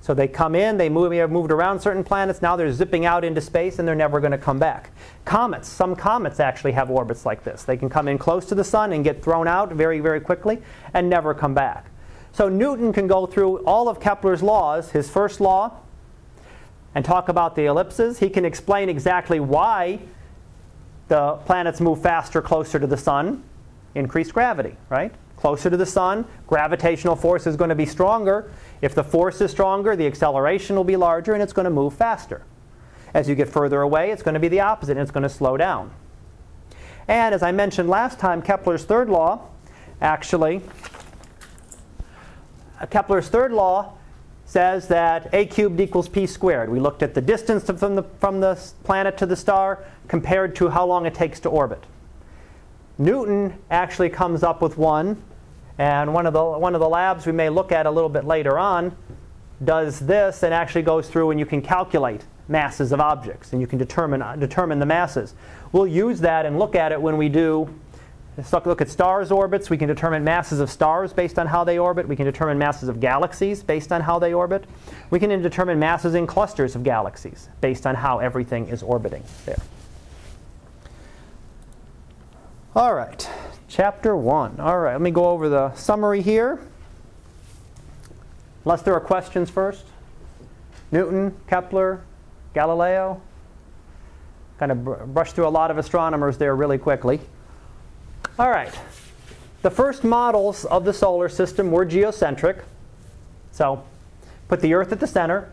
So 0.00 0.14
they 0.14 0.28
come 0.28 0.54
in, 0.54 0.76
they 0.76 0.88
move, 0.88 1.12
have 1.12 1.30
moved 1.30 1.50
around 1.50 1.80
certain 1.80 2.04
planets. 2.04 2.40
Now 2.40 2.54
they're 2.54 2.70
zipping 2.72 3.04
out 3.04 3.24
into 3.24 3.40
space, 3.40 3.78
and 3.78 3.88
they're 3.88 3.96
never 3.96 4.20
going 4.20 4.32
to 4.32 4.38
come 4.38 4.58
back. 4.58 4.90
Comets, 5.24 5.66
some 5.66 5.96
comets 5.96 6.38
actually 6.38 6.72
have 6.72 6.88
orbits 6.88 7.26
like 7.26 7.42
this. 7.42 7.64
They 7.64 7.76
can 7.76 7.88
come 7.88 8.06
in 8.06 8.16
close 8.16 8.46
to 8.46 8.54
the 8.54 8.62
sun 8.62 8.92
and 8.92 9.02
get 9.02 9.22
thrown 9.22 9.48
out 9.48 9.72
very, 9.72 9.98
very 9.98 10.20
quickly, 10.20 10.62
and 10.94 11.10
never 11.10 11.34
come 11.34 11.52
back. 11.52 11.86
So 12.32 12.48
Newton 12.48 12.92
can 12.92 13.08
go 13.08 13.26
through 13.26 13.64
all 13.64 13.88
of 13.88 13.98
Kepler's 13.98 14.42
laws. 14.42 14.92
His 14.92 15.10
first 15.10 15.40
law, 15.40 15.78
and 16.94 17.04
talk 17.04 17.28
about 17.28 17.56
the 17.56 17.64
ellipses. 17.64 18.18
He 18.18 18.30
can 18.30 18.44
explain 18.44 18.88
exactly 18.88 19.40
why 19.40 20.00
the 21.08 21.38
planets 21.46 21.80
move 21.80 22.00
faster 22.02 22.40
closer 22.40 22.78
to 22.78 22.86
the 22.86 22.96
sun. 22.96 23.42
Increased 23.94 24.34
gravity, 24.34 24.76
right? 24.90 25.12
Closer 25.38 25.70
to 25.70 25.76
the 25.76 25.86
sun, 25.86 26.24
gravitational 26.48 27.14
force 27.14 27.46
is 27.46 27.54
going 27.54 27.70
to 27.70 27.76
be 27.76 27.86
stronger. 27.86 28.50
If 28.82 28.96
the 28.96 29.04
force 29.04 29.40
is 29.40 29.52
stronger, 29.52 29.94
the 29.94 30.04
acceleration 30.04 30.74
will 30.74 30.82
be 30.82 30.96
larger 30.96 31.32
and 31.32 31.40
it's 31.40 31.52
going 31.52 31.64
to 31.64 31.70
move 31.70 31.94
faster. 31.94 32.42
As 33.14 33.28
you 33.28 33.36
get 33.36 33.48
further 33.48 33.80
away, 33.82 34.10
it's 34.10 34.22
going 34.22 34.34
to 34.34 34.40
be 34.40 34.48
the 34.48 34.58
opposite 34.58 34.92
and 34.92 35.00
it's 35.00 35.12
going 35.12 35.22
to 35.22 35.28
slow 35.28 35.56
down. 35.56 35.92
And 37.06 37.32
as 37.32 37.44
I 37.44 37.52
mentioned 37.52 37.88
last 37.88 38.18
time, 38.18 38.42
Kepler's 38.42 38.84
third 38.84 39.08
law 39.08 39.46
actually, 40.00 40.60
Kepler's 42.90 43.28
third 43.28 43.52
law 43.52 43.94
says 44.44 44.88
that 44.88 45.32
a 45.32 45.46
cubed 45.46 45.78
equals 45.78 46.08
p 46.08 46.26
squared. 46.26 46.68
We 46.68 46.80
looked 46.80 47.04
at 47.04 47.14
the 47.14 47.20
distance 47.20 47.64
from 47.64 47.94
the, 47.94 48.02
from 48.18 48.40
the 48.40 48.60
planet 48.82 49.16
to 49.18 49.26
the 49.26 49.36
star 49.36 49.84
compared 50.08 50.56
to 50.56 50.68
how 50.68 50.84
long 50.84 51.06
it 51.06 51.14
takes 51.14 51.38
to 51.40 51.48
orbit. 51.48 51.84
Newton 52.98 53.56
actually 53.70 54.10
comes 54.10 54.42
up 54.42 54.60
with 54.60 54.76
one, 54.76 55.22
and 55.78 56.12
one 56.12 56.26
of 56.26 56.32
the, 56.32 56.44
one 56.44 56.74
of 56.74 56.80
the 56.80 56.88
labs 56.88 57.26
we 57.26 57.32
may 57.32 57.48
look 57.48 57.72
at 57.72 57.86
a 57.86 57.90
little 57.90 58.10
bit 58.10 58.24
later 58.24 58.58
on 58.58 58.96
does 59.64 60.00
this 60.00 60.42
and 60.42 60.52
actually 60.52 60.82
goes 60.82 61.08
through 61.08 61.30
and 61.30 61.40
you 61.40 61.46
can 61.46 61.62
calculate 61.62 62.24
masses 62.48 62.92
of 62.92 63.00
objects 63.00 63.52
and 63.52 63.60
you 63.60 63.66
can 63.66 63.78
determine, 63.78 64.22
uh, 64.22 64.36
determine 64.36 64.78
the 64.78 64.86
masses. 64.86 65.34
We'll 65.72 65.86
use 65.86 66.20
that 66.20 66.46
and 66.46 66.58
look 66.58 66.74
at 66.74 66.92
it 66.92 67.00
when 67.00 67.16
we 67.16 67.28
do 67.28 67.72
Let's 68.38 68.52
look 68.52 68.80
at 68.80 68.88
stars' 68.88 69.32
orbits. 69.32 69.68
We 69.68 69.76
can 69.76 69.88
determine 69.88 70.22
masses 70.22 70.60
of 70.60 70.70
stars 70.70 71.12
based 71.12 71.40
on 71.40 71.48
how 71.48 71.64
they 71.64 71.76
orbit. 71.76 72.06
We 72.06 72.14
can 72.14 72.24
determine 72.24 72.56
masses 72.56 72.88
of 72.88 73.00
galaxies 73.00 73.64
based 73.64 73.90
on 73.90 74.00
how 74.00 74.20
they 74.20 74.32
orbit. 74.32 74.64
We 75.10 75.18
can 75.18 75.30
determine 75.42 75.80
masses 75.80 76.14
in 76.14 76.24
clusters 76.28 76.76
of 76.76 76.84
galaxies 76.84 77.48
based 77.60 77.84
on 77.84 77.96
how 77.96 78.20
everything 78.20 78.68
is 78.68 78.80
orbiting 78.80 79.24
there. 79.44 79.58
All 82.76 82.94
right, 82.94 83.28
chapter 83.68 84.16
1. 84.16 84.60
All 84.60 84.78
right, 84.78 84.92
let 84.92 85.00
me 85.00 85.10
go 85.10 85.26
over 85.26 85.48
the 85.48 85.74
summary 85.74 86.22
here. 86.22 86.58
Unless 88.64 88.82
there 88.82 88.94
are 88.94 89.00
questions 89.00 89.50
first. 89.50 89.84
Newton, 90.90 91.36
Kepler, 91.46 92.02
Galileo. 92.54 93.20
Kind 94.58 94.72
of 94.72 95.14
brush 95.14 95.32
through 95.32 95.46
a 95.46 95.50
lot 95.50 95.70
of 95.70 95.78
astronomers 95.78 96.38
there 96.38 96.56
really 96.56 96.78
quickly. 96.78 97.20
All 98.38 98.50
right. 98.50 98.76
The 99.62 99.70
first 99.70 100.04
models 100.04 100.64
of 100.64 100.84
the 100.84 100.92
solar 100.92 101.28
system 101.28 101.70
were 101.70 101.84
geocentric. 101.84 102.64
So 103.52 103.84
put 104.48 104.60
the 104.60 104.74
Earth 104.74 104.92
at 104.92 105.00
the 105.00 105.06
center. 105.06 105.52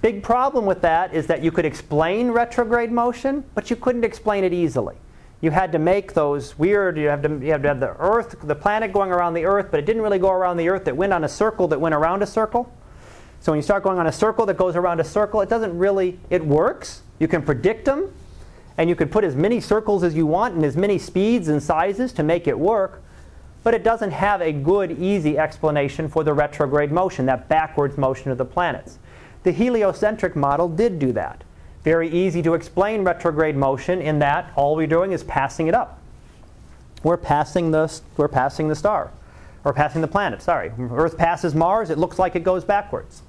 Big 0.00 0.22
problem 0.22 0.66
with 0.66 0.82
that 0.82 1.14
is 1.14 1.26
that 1.26 1.42
you 1.42 1.50
could 1.50 1.64
explain 1.64 2.30
retrograde 2.30 2.92
motion, 2.92 3.44
but 3.54 3.70
you 3.70 3.76
couldn't 3.76 4.04
explain 4.04 4.44
it 4.44 4.52
easily. 4.52 4.96
You 5.40 5.50
had 5.50 5.72
to 5.72 5.78
make 5.78 6.14
those 6.14 6.58
weird, 6.58 6.96
you 6.96 7.08
have 7.08 7.22
to, 7.22 7.28
you 7.28 7.52
have 7.52 7.62
to 7.62 7.68
have 7.68 7.80
the 7.80 7.94
Earth, 7.98 8.36
the 8.42 8.54
planet 8.54 8.92
going 8.92 9.10
around 9.10 9.34
the 9.34 9.44
Earth, 9.44 9.68
but 9.70 9.78
it 9.80 9.86
didn't 9.86 10.02
really 10.02 10.18
go 10.18 10.30
around 10.30 10.56
the 10.56 10.68
Earth. 10.68 10.88
It 10.88 10.96
went 10.96 11.12
on 11.12 11.24
a 11.24 11.28
circle 11.28 11.68
that 11.68 11.80
went 11.80 11.94
around 11.94 12.22
a 12.22 12.26
circle. 12.26 12.72
So 13.40 13.52
when 13.52 13.58
you 13.58 13.62
start 13.62 13.82
going 13.82 13.98
on 13.98 14.06
a 14.06 14.12
circle 14.12 14.46
that 14.46 14.56
goes 14.56 14.76
around 14.76 14.98
a 14.98 15.04
circle, 15.04 15.42
it 15.42 15.48
doesn't 15.48 15.76
really, 15.76 16.18
it 16.30 16.44
works. 16.44 17.02
You 17.18 17.28
can 17.28 17.42
predict 17.42 17.84
them, 17.84 18.12
and 18.78 18.88
you 18.88 18.96
can 18.96 19.08
put 19.08 19.24
as 19.24 19.36
many 19.36 19.60
circles 19.60 20.02
as 20.02 20.14
you 20.14 20.26
want 20.26 20.54
and 20.54 20.64
as 20.64 20.76
many 20.76 20.98
speeds 20.98 21.48
and 21.48 21.62
sizes 21.62 22.12
to 22.14 22.22
make 22.22 22.46
it 22.46 22.58
work, 22.58 23.02
but 23.62 23.74
it 23.74 23.84
doesn't 23.84 24.12
have 24.12 24.40
a 24.40 24.52
good, 24.52 24.98
easy 24.98 25.38
explanation 25.38 26.08
for 26.08 26.24
the 26.24 26.32
retrograde 26.32 26.90
motion, 26.90 27.26
that 27.26 27.48
backwards 27.48 27.98
motion 27.98 28.30
of 28.30 28.38
the 28.38 28.44
planets. 28.44 28.98
The 29.42 29.52
heliocentric 29.52 30.34
model 30.34 30.68
did 30.68 30.98
do 30.98 31.12
that. 31.12 31.44
Very 31.86 32.08
easy 32.08 32.42
to 32.42 32.54
explain 32.54 33.04
retrograde 33.04 33.54
motion 33.54 34.02
in 34.02 34.18
that 34.18 34.50
all 34.56 34.74
we're 34.74 34.88
doing 34.88 35.12
is 35.12 35.22
passing 35.22 35.68
it 35.68 35.74
up. 35.74 36.00
We're 37.04 37.16
passing 37.16 37.70
the, 37.70 38.00
we're 38.16 38.26
passing 38.26 38.66
the 38.66 38.74
star, 38.74 39.12
or 39.62 39.72
passing 39.72 40.00
the 40.00 40.08
planet, 40.08 40.42
sorry. 40.42 40.72
Earth 40.90 41.16
passes 41.16 41.54
Mars, 41.54 41.90
it 41.90 41.96
looks 41.96 42.18
like 42.18 42.34
it 42.34 42.42
goes 42.42 42.64
backwards. 42.64 43.22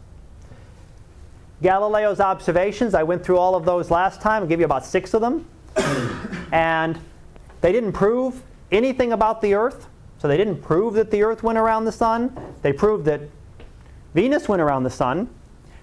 Galileo's 1.62 2.20
observations, 2.20 2.96
I 2.96 3.04
went 3.04 3.24
through 3.24 3.38
all 3.38 3.54
of 3.54 3.64
those 3.64 3.92
last 3.92 4.22
time, 4.22 4.42
I'll 4.42 4.50
give 4.50 4.60
you 4.60 4.66
about 4.66 4.88
six 4.88 5.14
of 5.14 5.22
them. 5.22 5.46
and 6.52 7.00
they 7.62 7.72
didn't 7.72 7.94
prove 7.94 8.42
anything 8.72 9.14
about 9.14 9.40
the 9.40 9.54
Earth. 9.54 9.88
So 10.18 10.28
they 10.28 10.38
didn't 10.38 10.64
prove 10.64 10.96
that 10.96 11.12
the 11.12 11.22
Earth 11.22 11.44
went 11.44 11.60
around 11.60 11.86
the 11.86 11.92
sun. 11.92 12.36
They 12.64 12.74
proved 12.74 13.06
that 13.06 13.22
Venus 14.16 14.50
went 14.50 14.64
around 14.64 14.82
the 14.82 14.90
sun. 14.90 15.30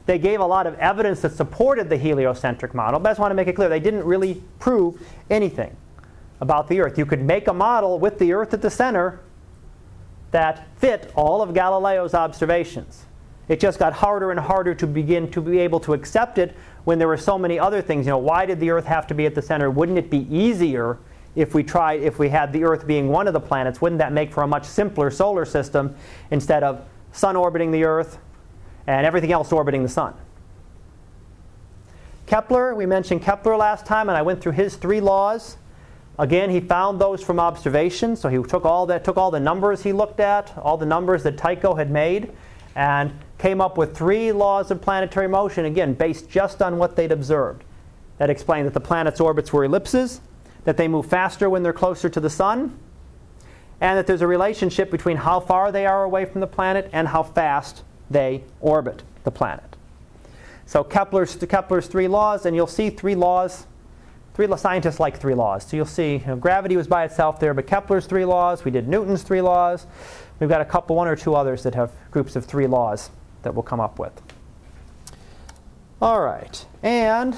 They 0.06 0.18
gave 0.18 0.40
a 0.40 0.46
lot 0.46 0.66
of 0.66 0.74
evidence 0.78 1.22
that 1.22 1.32
supported 1.32 1.88
the 1.88 1.96
heliocentric 1.96 2.74
model, 2.74 3.00
but 3.00 3.08
I 3.08 3.10
just 3.12 3.20
want 3.20 3.30
to 3.30 3.34
make 3.34 3.48
it 3.48 3.54
clear 3.54 3.68
they 3.68 3.80
didn't 3.80 4.04
really 4.04 4.42
prove 4.58 5.00
anything 5.30 5.76
about 6.40 6.68
the 6.68 6.80
Earth. 6.80 6.98
You 6.98 7.06
could 7.06 7.22
make 7.22 7.48
a 7.48 7.54
model 7.54 7.98
with 7.98 8.18
the 8.18 8.32
Earth 8.32 8.52
at 8.52 8.60
the 8.60 8.70
center 8.70 9.20
that 10.30 10.66
fit 10.76 11.12
all 11.14 11.40
of 11.40 11.54
Galileo's 11.54 12.12
observations. 12.12 13.06
It 13.48 13.60
just 13.60 13.78
got 13.78 13.92
harder 13.92 14.30
and 14.30 14.40
harder 14.40 14.74
to 14.74 14.86
begin 14.86 15.30
to 15.30 15.40
be 15.40 15.58
able 15.58 15.80
to 15.80 15.92
accept 15.94 16.38
it 16.38 16.56
when 16.84 16.98
there 16.98 17.08
were 17.08 17.16
so 17.16 17.38
many 17.38 17.58
other 17.58 17.80
things. 17.80 18.06
You 18.06 18.12
know, 18.12 18.18
why 18.18 18.46
did 18.46 18.58
the 18.58 18.70
Earth 18.70 18.86
have 18.86 19.06
to 19.08 19.14
be 19.14 19.26
at 19.26 19.34
the 19.34 19.42
center? 19.42 19.70
Wouldn't 19.70 19.98
it 19.98 20.10
be 20.10 20.26
easier 20.34 20.98
if 21.34 21.54
we 21.54 21.62
tried 21.62 22.02
if 22.02 22.18
we 22.18 22.28
had 22.28 22.52
the 22.52 22.64
Earth 22.64 22.86
being 22.86 23.08
one 23.08 23.26
of 23.26 23.32
the 23.32 23.40
planets? 23.40 23.80
Wouldn't 23.80 23.98
that 23.98 24.12
make 24.12 24.32
for 24.32 24.42
a 24.42 24.46
much 24.46 24.64
simpler 24.64 25.10
solar 25.10 25.44
system 25.44 25.94
instead 26.30 26.62
of 26.62 26.84
sun 27.12 27.36
orbiting 27.36 27.70
the 27.70 27.84
Earth, 27.84 28.18
and 28.86 29.06
everything 29.06 29.32
else 29.32 29.52
orbiting 29.52 29.82
the 29.82 29.88
sun. 29.88 30.14
Kepler, 32.26 32.74
we 32.74 32.86
mentioned 32.86 33.22
Kepler 33.22 33.56
last 33.56 33.84
time, 33.84 34.08
and 34.08 34.16
I 34.16 34.22
went 34.22 34.40
through 34.40 34.52
his 34.52 34.76
three 34.76 35.00
laws. 35.00 35.56
Again, 36.18 36.48
he 36.48 36.60
found 36.60 37.00
those 37.00 37.22
from 37.22 37.38
observation, 37.38 38.16
so 38.16 38.28
he 38.28 38.42
took 38.42 38.64
all 38.64 38.86
that, 38.86 39.04
took 39.04 39.16
all 39.16 39.30
the 39.30 39.40
numbers 39.40 39.82
he 39.82 39.92
looked 39.92 40.20
at, 40.20 40.56
all 40.56 40.76
the 40.76 40.86
numbers 40.86 41.22
that 41.24 41.36
Tycho 41.36 41.74
had 41.74 41.90
made, 41.90 42.32
and 42.74 43.12
came 43.38 43.60
up 43.60 43.76
with 43.76 43.96
three 43.96 44.32
laws 44.32 44.70
of 44.70 44.80
planetary 44.80 45.28
motion, 45.28 45.64
again, 45.64 45.92
based 45.92 46.30
just 46.30 46.62
on 46.62 46.78
what 46.78 46.96
they'd 46.96 47.12
observed. 47.12 47.64
That 48.18 48.30
explained 48.30 48.66
that 48.66 48.74
the 48.74 48.80
planets' 48.80 49.20
orbits 49.20 49.52
were 49.52 49.64
ellipses, 49.64 50.20
that 50.64 50.76
they 50.76 50.88
move 50.88 51.06
faster 51.06 51.50
when 51.50 51.62
they're 51.62 51.72
closer 51.72 52.08
to 52.08 52.20
the 52.20 52.30
sun, 52.30 52.78
and 53.80 53.98
that 53.98 54.06
there's 54.06 54.22
a 54.22 54.26
relationship 54.26 54.90
between 54.90 55.18
how 55.18 55.40
far 55.40 55.72
they 55.72 55.84
are 55.84 56.04
away 56.04 56.24
from 56.24 56.40
the 56.40 56.46
planet 56.46 56.88
and 56.92 57.08
how 57.08 57.22
fast 57.22 57.82
they 58.14 58.42
orbit 58.60 59.02
the 59.24 59.30
planet. 59.30 59.76
So 60.66 60.82
Kepler's, 60.82 61.36
Kepler's 61.36 61.86
three 61.86 62.08
laws, 62.08 62.46
and 62.46 62.56
you'll 62.56 62.66
see 62.66 62.90
three 62.90 63.14
laws. 63.14 63.66
Three 64.34 64.48
scientists 64.56 64.98
like 64.98 65.18
three 65.18 65.34
laws. 65.34 65.64
So 65.64 65.76
you'll 65.76 65.86
see 65.86 66.16
you 66.16 66.26
know, 66.26 66.36
gravity 66.36 66.76
was 66.76 66.88
by 66.88 67.04
itself 67.04 67.38
there, 67.38 67.54
but 67.54 67.66
Kepler's 67.66 68.06
three 68.06 68.24
laws. 68.24 68.64
We 68.64 68.70
did 68.72 68.88
Newton's 68.88 69.22
three 69.22 69.40
laws. 69.40 69.86
We've 70.40 70.48
got 70.48 70.60
a 70.60 70.64
couple, 70.64 70.96
one 70.96 71.06
or 71.06 71.14
two 71.14 71.36
others 71.36 71.62
that 71.62 71.74
have 71.76 71.92
groups 72.10 72.34
of 72.34 72.44
three 72.44 72.66
laws 72.66 73.10
that 73.42 73.54
we'll 73.54 73.62
come 73.62 73.78
up 73.78 73.98
with. 73.98 74.12
All 76.02 76.20
right, 76.20 76.66
and 76.82 77.36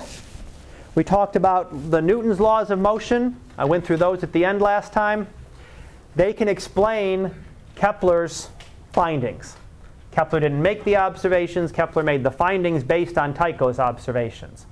we 0.95 1.05
talked 1.05 1.37
about 1.37 1.91
the 1.91 2.01
Newton's 2.01 2.41
laws 2.41 2.71
of 2.71 2.79
motion. 2.79 3.39
I 3.59 3.67
went 3.67 3.85
through 3.85 3.99
those 3.99 4.23
at 4.23 4.33
the 4.33 4.47
end 4.47 4.63
last 4.63 4.95
time. 4.95 5.27
They 6.15 6.33
can 6.33 6.49
explain 6.49 7.35
Kepler's 7.75 8.49
findings. 8.93 9.57
Kepler 10.17 10.41
didn't 10.41 10.63
make 10.63 10.83
the 10.85 10.97
observations, 10.97 11.71
Kepler 11.71 12.03
made 12.03 12.25
the 12.25 12.31
findings 12.31 12.83
based 12.83 13.19
on 13.19 13.35
Tycho's 13.35 13.79
observations. 13.79 14.65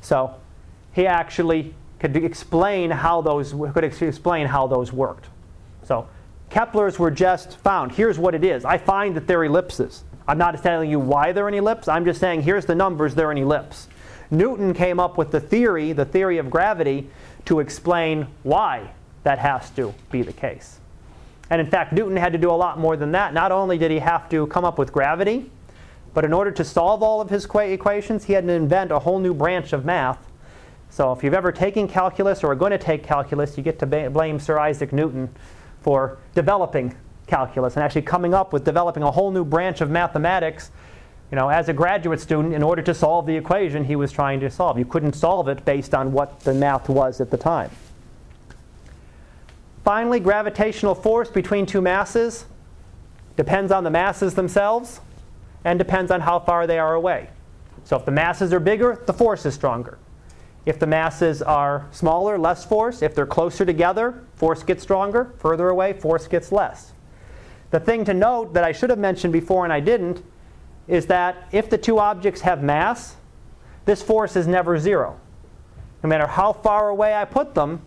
So 0.00 0.34
he 0.92 1.06
actually 1.06 1.76
could 2.00 2.16
explain 2.16 2.90
how 2.90 3.20
those 3.20 3.54
could 3.72 3.84
explain 3.84 4.48
how 4.48 4.66
those 4.66 4.92
worked. 4.92 5.28
So 5.84 6.08
Kepler's 6.48 6.98
were 6.98 7.12
just 7.12 7.58
found. 7.58 7.92
Here's 7.92 8.18
what 8.18 8.34
it 8.34 8.42
is. 8.42 8.64
I 8.64 8.78
find 8.78 9.14
that 9.14 9.28
they're 9.28 9.44
ellipses. 9.44 10.02
I'm 10.26 10.38
not 10.38 10.60
telling 10.60 10.90
you 10.90 10.98
why 10.98 11.30
they're 11.30 11.46
an 11.46 11.54
ellipse. 11.54 11.86
I'm 11.86 12.04
just 12.04 12.18
saying 12.18 12.42
here's 12.42 12.66
the 12.66 12.74
numbers, 12.74 13.14
they're 13.14 13.30
an 13.30 13.38
ellipse. 13.38 13.86
Newton 14.32 14.74
came 14.74 14.98
up 14.98 15.16
with 15.16 15.30
the 15.30 15.38
theory, 15.38 15.92
the 15.92 16.04
theory 16.04 16.38
of 16.38 16.50
gravity, 16.50 17.08
to 17.44 17.60
explain 17.60 18.26
why 18.42 18.90
that 19.22 19.38
has 19.38 19.70
to 19.70 19.94
be 20.10 20.22
the 20.22 20.32
case. 20.32 20.79
And 21.50 21.60
in 21.60 21.66
fact, 21.66 21.92
Newton 21.92 22.16
had 22.16 22.32
to 22.32 22.38
do 22.38 22.50
a 22.50 22.52
lot 22.52 22.78
more 22.78 22.96
than 22.96 23.12
that. 23.12 23.34
Not 23.34 23.50
only 23.50 23.76
did 23.76 23.90
he 23.90 23.98
have 23.98 24.28
to 24.30 24.46
come 24.46 24.64
up 24.64 24.78
with 24.78 24.92
gravity, 24.92 25.50
but 26.14 26.24
in 26.24 26.32
order 26.32 26.50
to 26.52 26.64
solve 26.64 27.02
all 27.02 27.20
of 27.20 27.28
his 27.28 27.44
equations, 27.44 28.24
he 28.24 28.32
had 28.32 28.46
to 28.46 28.52
invent 28.52 28.92
a 28.92 28.98
whole 29.00 29.18
new 29.18 29.34
branch 29.34 29.72
of 29.72 29.84
math. 29.84 30.26
So 30.90 31.12
if 31.12 31.22
you've 31.22 31.34
ever 31.34 31.52
taken 31.52 31.86
calculus 31.86 32.42
or 32.42 32.52
are 32.52 32.56
going 32.56 32.72
to 32.72 32.78
take 32.78 33.02
calculus, 33.02 33.56
you 33.56 33.62
get 33.62 33.78
to 33.80 33.86
blame 33.86 34.40
Sir 34.40 34.58
Isaac 34.58 34.92
Newton 34.92 35.28
for 35.82 36.18
developing 36.34 36.96
calculus 37.26 37.76
and 37.76 37.84
actually 37.84 38.02
coming 38.02 38.34
up 38.34 38.52
with 38.52 38.64
developing 38.64 39.02
a 39.02 39.10
whole 39.10 39.30
new 39.30 39.44
branch 39.44 39.80
of 39.80 39.90
mathematics. 39.90 40.70
You 41.30 41.36
know, 41.36 41.48
as 41.48 41.68
a 41.68 41.72
graduate 41.72 42.20
student, 42.20 42.54
in 42.54 42.62
order 42.62 42.82
to 42.82 42.92
solve 42.92 43.26
the 43.26 43.36
equation 43.36 43.84
he 43.84 43.94
was 43.94 44.10
trying 44.10 44.40
to 44.40 44.50
solve, 44.50 44.78
you 44.78 44.84
couldn't 44.84 45.12
solve 45.12 45.46
it 45.46 45.64
based 45.64 45.94
on 45.94 46.10
what 46.10 46.40
the 46.40 46.52
math 46.52 46.88
was 46.88 47.20
at 47.20 47.30
the 47.30 47.36
time. 47.36 47.70
Finally, 49.84 50.20
gravitational 50.20 50.94
force 50.94 51.30
between 51.30 51.66
two 51.66 51.80
masses 51.80 52.44
depends 53.36 53.72
on 53.72 53.84
the 53.84 53.90
masses 53.90 54.34
themselves 54.34 55.00
and 55.64 55.78
depends 55.78 56.10
on 56.10 56.20
how 56.20 56.38
far 56.38 56.66
they 56.66 56.78
are 56.78 56.94
away. 56.94 57.30
So 57.84 57.96
if 57.96 58.04
the 58.04 58.10
masses 58.10 58.52
are 58.52 58.60
bigger, 58.60 59.02
the 59.06 59.12
force 59.12 59.46
is 59.46 59.54
stronger. 59.54 59.98
If 60.66 60.78
the 60.78 60.86
masses 60.86 61.40
are 61.40 61.86
smaller, 61.90 62.38
less 62.38 62.64
force. 62.64 63.02
If 63.02 63.14
they're 63.14 63.26
closer 63.26 63.64
together, 63.64 64.22
force 64.36 64.62
gets 64.62 64.82
stronger. 64.82 65.32
Further 65.38 65.70
away, 65.70 65.94
force 65.94 66.26
gets 66.26 66.52
less. 66.52 66.92
The 67.70 67.80
thing 67.80 68.04
to 68.04 68.14
note 68.14 68.52
that 68.54 68.64
I 68.64 68.72
should 68.72 68.90
have 68.90 68.98
mentioned 68.98 69.32
before 69.32 69.64
and 69.64 69.72
I 69.72 69.80
didn't 69.80 70.22
is 70.86 71.06
that 71.06 71.48
if 71.52 71.70
the 71.70 71.78
two 71.78 71.98
objects 71.98 72.42
have 72.42 72.62
mass, 72.62 73.16
this 73.84 74.02
force 74.02 74.36
is 74.36 74.46
never 74.46 74.78
zero. 74.78 75.18
No 76.02 76.08
matter 76.08 76.26
how 76.26 76.52
far 76.52 76.88
away 76.88 77.14
I 77.14 77.24
put 77.24 77.54
them, 77.54 77.80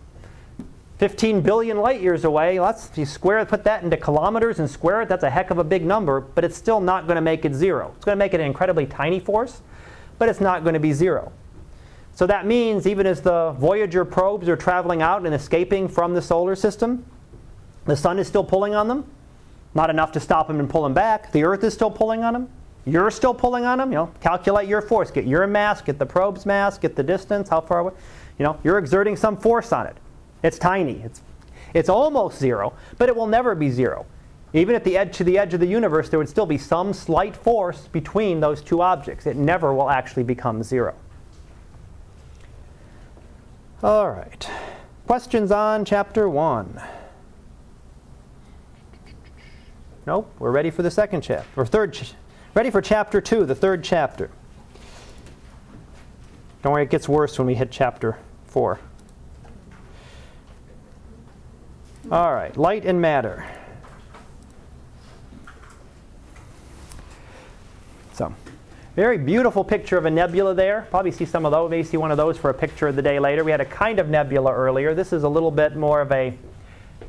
15 0.98 1.40
billion 1.40 1.78
light 1.78 2.00
years 2.00 2.24
away, 2.24 2.60
let's, 2.60 2.88
if 2.88 2.96
you 2.96 3.04
square 3.04 3.44
put 3.44 3.64
that 3.64 3.82
into 3.82 3.96
kilometers 3.96 4.60
and 4.60 4.70
square 4.70 5.02
it, 5.02 5.08
that's 5.08 5.24
a 5.24 5.30
heck 5.30 5.50
of 5.50 5.58
a 5.58 5.64
big 5.64 5.84
number, 5.84 6.20
but 6.20 6.44
it's 6.44 6.56
still 6.56 6.80
not 6.80 7.06
going 7.06 7.16
to 7.16 7.20
make 7.20 7.44
it 7.44 7.54
zero. 7.54 7.92
It's 7.96 8.04
going 8.04 8.16
to 8.16 8.18
make 8.18 8.32
it 8.32 8.40
an 8.40 8.46
incredibly 8.46 8.86
tiny 8.86 9.18
force, 9.18 9.60
but 10.18 10.28
it's 10.28 10.40
not 10.40 10.62
going 10.62 10.74
to 10.74 10.80
be 10.80 10.92
zero. 10.92 11.32
So 12.14 12.28
that 12.28 12.46
means 12.46 12.86
even 12.86 13.06
as 13.06 13.20
the 13.20 13.52
Voyager 13.58 14.04
probes 14.04 14.48
are 14.48 14.56
traveling 14.56 15.02
out 15.02 15.26
and 15.26 15.34
escaping 15.34 15.88
from 15.88 16.14
the 16.14 16.22
solar 16.22 16.54
system, 16.54 17.04
the 17.86 17.96
sun 17.96 18.20
is 18.20 18.28
still 18.28 18.44
pulling 18.44 18.74
on 18.76 18.86
them. 18.86 19.04
Not 19.74 19.90
enough 19.90 20.12
to 20.12 20.20
stop 20.20 20.46
them 20.46 20.60
and 20.60 20.70
pull 20.70 20.84
them 20.84 20.94
back. 20.94 21.32
The 21.32 21.42
Earth 21.42 21.64
is 21.64 21.74
still 21.74 21.90
pulling 21.90 22.22
on 22.22 22.32
them. 22.32 22.48
You're 22.86 23.10
still 23.10 23.34
pulling 23.34 23.64
on 23.64 23.78
them. 23.78 23.90
You 23.90 23.96
know, 23.96 24.12
calculate 24.20 24.68
your 24.68 24.80
force. 24.80 25.10
Get 25.10 25.26
your 25.26 25.44
mass, 25.48 25.82
get 25.82 25.98
the 25.98 26.06
probe's 26.06 26.46
mass, 26.46 26.78
get 26.78 26.94
the 26.94 27.02
distance, 27.02 27.48
how 27.48 27.60
far 27.60 27.80
away. 27.80 27.94
You 28.38 28.44
know, 28.44 28.60
you're 28.62 28.78
exerting 28.78 29.16
some 29.16 29.36
force 29.36 29.72
on 29.72 29.88
it. 29.88 29.96
It's 30.44 30.58
tiny. 30.58 31.00
It's, 31.00 31.22
it's 31.72 31.88
almost 31.88 32.38
zero, 32.38 32.74
but 32.98 33.08
it 33.08 33.16
will 33.16 33.26
never 33.26 33.54
be 33.56 33.70
zero. 33.70 34.06
Even 34.52 34.76
at 34.76 34.84
the 34.84 34.96
edge 34.96 35.16
to 35.16 35.24
the 35.24 35.36
edge 35.36 35.54
of 35.54 35.58
the 35.58 35.66
universe, 35.66 36.10
there 36.10 36.18
would 36.18 36.28
still 36.28 36.46
be 36.46 36.58
some 36.58 36.92
slight 36.92 37.34
force 37.34 37.88
between 37.88 38.38
those 38.38 38.62
two 38.62 38.80
objects. 38.82 39.26
It 39.26 39.36
never 39.36 39.74
will 39.74 39.90
actually 39.90 40.22
become 40.22 40.62
zero. 40.62 40.94
All 43.82 44.10
right. 44.10 44.48
Questions 45.06 45.50
on 45.50 45.84
chapter 45.84 46.28
1? 46.28 46.80
Nope, 50.06 50.30
we're 50.38 50.50
ready 50.50 50.70
for 50.70 50.82
the 50.82 50.90
second 50.90 51.22
chapter, 51.22 51.48
or 51.60 51.64
third, 51.64 51.94
ch- 51.94 52.14
ready 52.52 52.70
for 52.70 52.82
chapter 52.82 53.22
2, 53.22 53.46
the 53.46 53.54
third 53.54 53.82
chapter. 53.82 54.30
Don't 56.62 56.72
worry, 56.72 56.82
it 56.82 56.90
gets 56.90 57.08
worse 57.08 57.38
when 57.38 57.46
we 57.46 57.54
hit 57.54 57.70
chapter 57.70 58.18
4. 58.46 58.78
All 62.12 62.34
right, 62.34 62.54
light 62.56 62.84
and 62.84 63.00
matter. 63.00 63.46
So, 68.12 68.32
Very 68.94 69.16
beautiful 69.16 69.64
picture 69.64 69.96
of 69.96 70.04
a 70.04 70.10
nebula 70.10 70.54
there. 70.54 70.86
Probably 70.90 71.10
see 71.10 71.24
some 71.24 71.46
of 71.46 71.50
those, 71.50 71.70
maybe 71.70 71.82
see 71.82 71.96
one 71.96 72.10
of 72.10 72.16
those 72.16 72.36
for 72.36 72.50
a 72.50 72.54
picture 72.54 72.86
of 72.88 72.94
the 72.94 73.02
day 73.02 73.18
later. 73.18 73.42
We 73.42 73.50
had 73.50 73.62
a 73.62 73.64
kind 73.64 73.98
of 73.98 74.08
nebula 74.08 74.52
earlier. 74.52 74.94
This 74.94 75.12
is 75.12 75.22
a 75.22 75.28
little 75.28 75.50
bit 75.50 75.76
more 75.76 76.02
of 76.02 76.12
a 76.12 76.36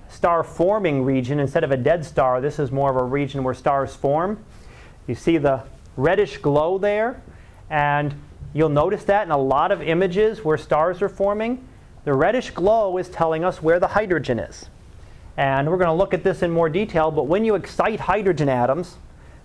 star 0.10 0.44
forming 0.44 1.04
region 1.04 1.40
instead 1.40 1.64
of 1.66 1.72
a 1.72 1.78
dead 1.78 2.06
star. 2.06 2.40
This 2.40 2.58
is 2.58 2.72
more 2.72 2.90
of 2.90 2.96
a 2.96 3.04
region 3.04 3.44
where 3.44 3.54
stars 3.54 3.94
form. 3.96 4.44
You 5.08 5.14
see 5.14 5.38
the 5.38 5.62
reddish 5.98 6.38
glow 6.38 6.78
there, 6.78 7.22
and 7.70 8.16
you'll 8.54 8.70
notice 8.70 9.04
that 9.04 9.28
in 9.28 9.32
a 9.32 9.38
lot 9.38 9.72
of 9.72 9.82
images 9.82 10.44
where 10.44 10.58
stars 10.58 11.02
are 11.02 11.10
forming. 11.10 11.68
The 12.06 12.14
reddish 12.14 12.52
glow 12.52 12.98
is 12.98 13.10
telling 13.10 13.44
us 13.44 13.62
where 13.62 13.80
the 13.80 13.90
hydrogen 13.90 14.40
is. 14.40 14.70
And 15.38 15.70
we're 15.70 15.78
going 15.78 15.88
to 15.88 15.94
look 15.94 16.14
at 16.14 16.24
this 16.24 16.42
in 16.42 16.52
more 16.52 16.70
detail, 16.70 17.12
but 17.12 17.24
when 17.24 17.44
you 17.44 17.56
excite 17.56 18.00
hydrogen 18.00 18.48
atoms, 18.48 18.98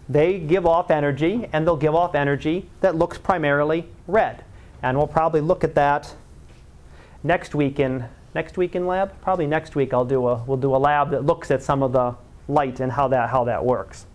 they 0.08 0.38
give 0.38 0.66
off 0.66 0.90
energy, 0.90 1.48
and 1.52 1.66
they'll 1.66 1.76
give 1.76 1.94
off 1.94 2.14
energy 2.14 2.68
that 2.80 2.96
looks 2.96 3.18
primarily 3.18 3.86
red. 4.06 4.44
And 4.82 4.96
we'll 4.96 5.06
probably 5.06 5.40
look 5.40 5.62
at 5.62 5.74
that 5.74 6.14
next 7.22 7.54
week 7.54 7.78
in 7.78 8.04
next 8.34 8.56
week 8.56 8.74
in 8.74 8.86
lab. 8.86 9.12
Probably 9.20 9.46
next 9.46 9.76
week 9.76 9.92
I'll 9.92 10.04
do 10.04 10.26
a 10.28 10.42
we'll 10.44 10.56
do 10.56 10.74
a 10.74 10.78
lab 10.78 11.10
that 11.10 11.24
looks 11.24 11.50
at 11.50 11.62
some 11.62 11.82
of 11.82 11.92
the 11.92 12.14
light 12.48 12.80
and 12.80 12.92
how 12.92 13.08
that 13.08 13.30
how 13.30 13.44
that 13.44 13.64
works. 13.64 14.06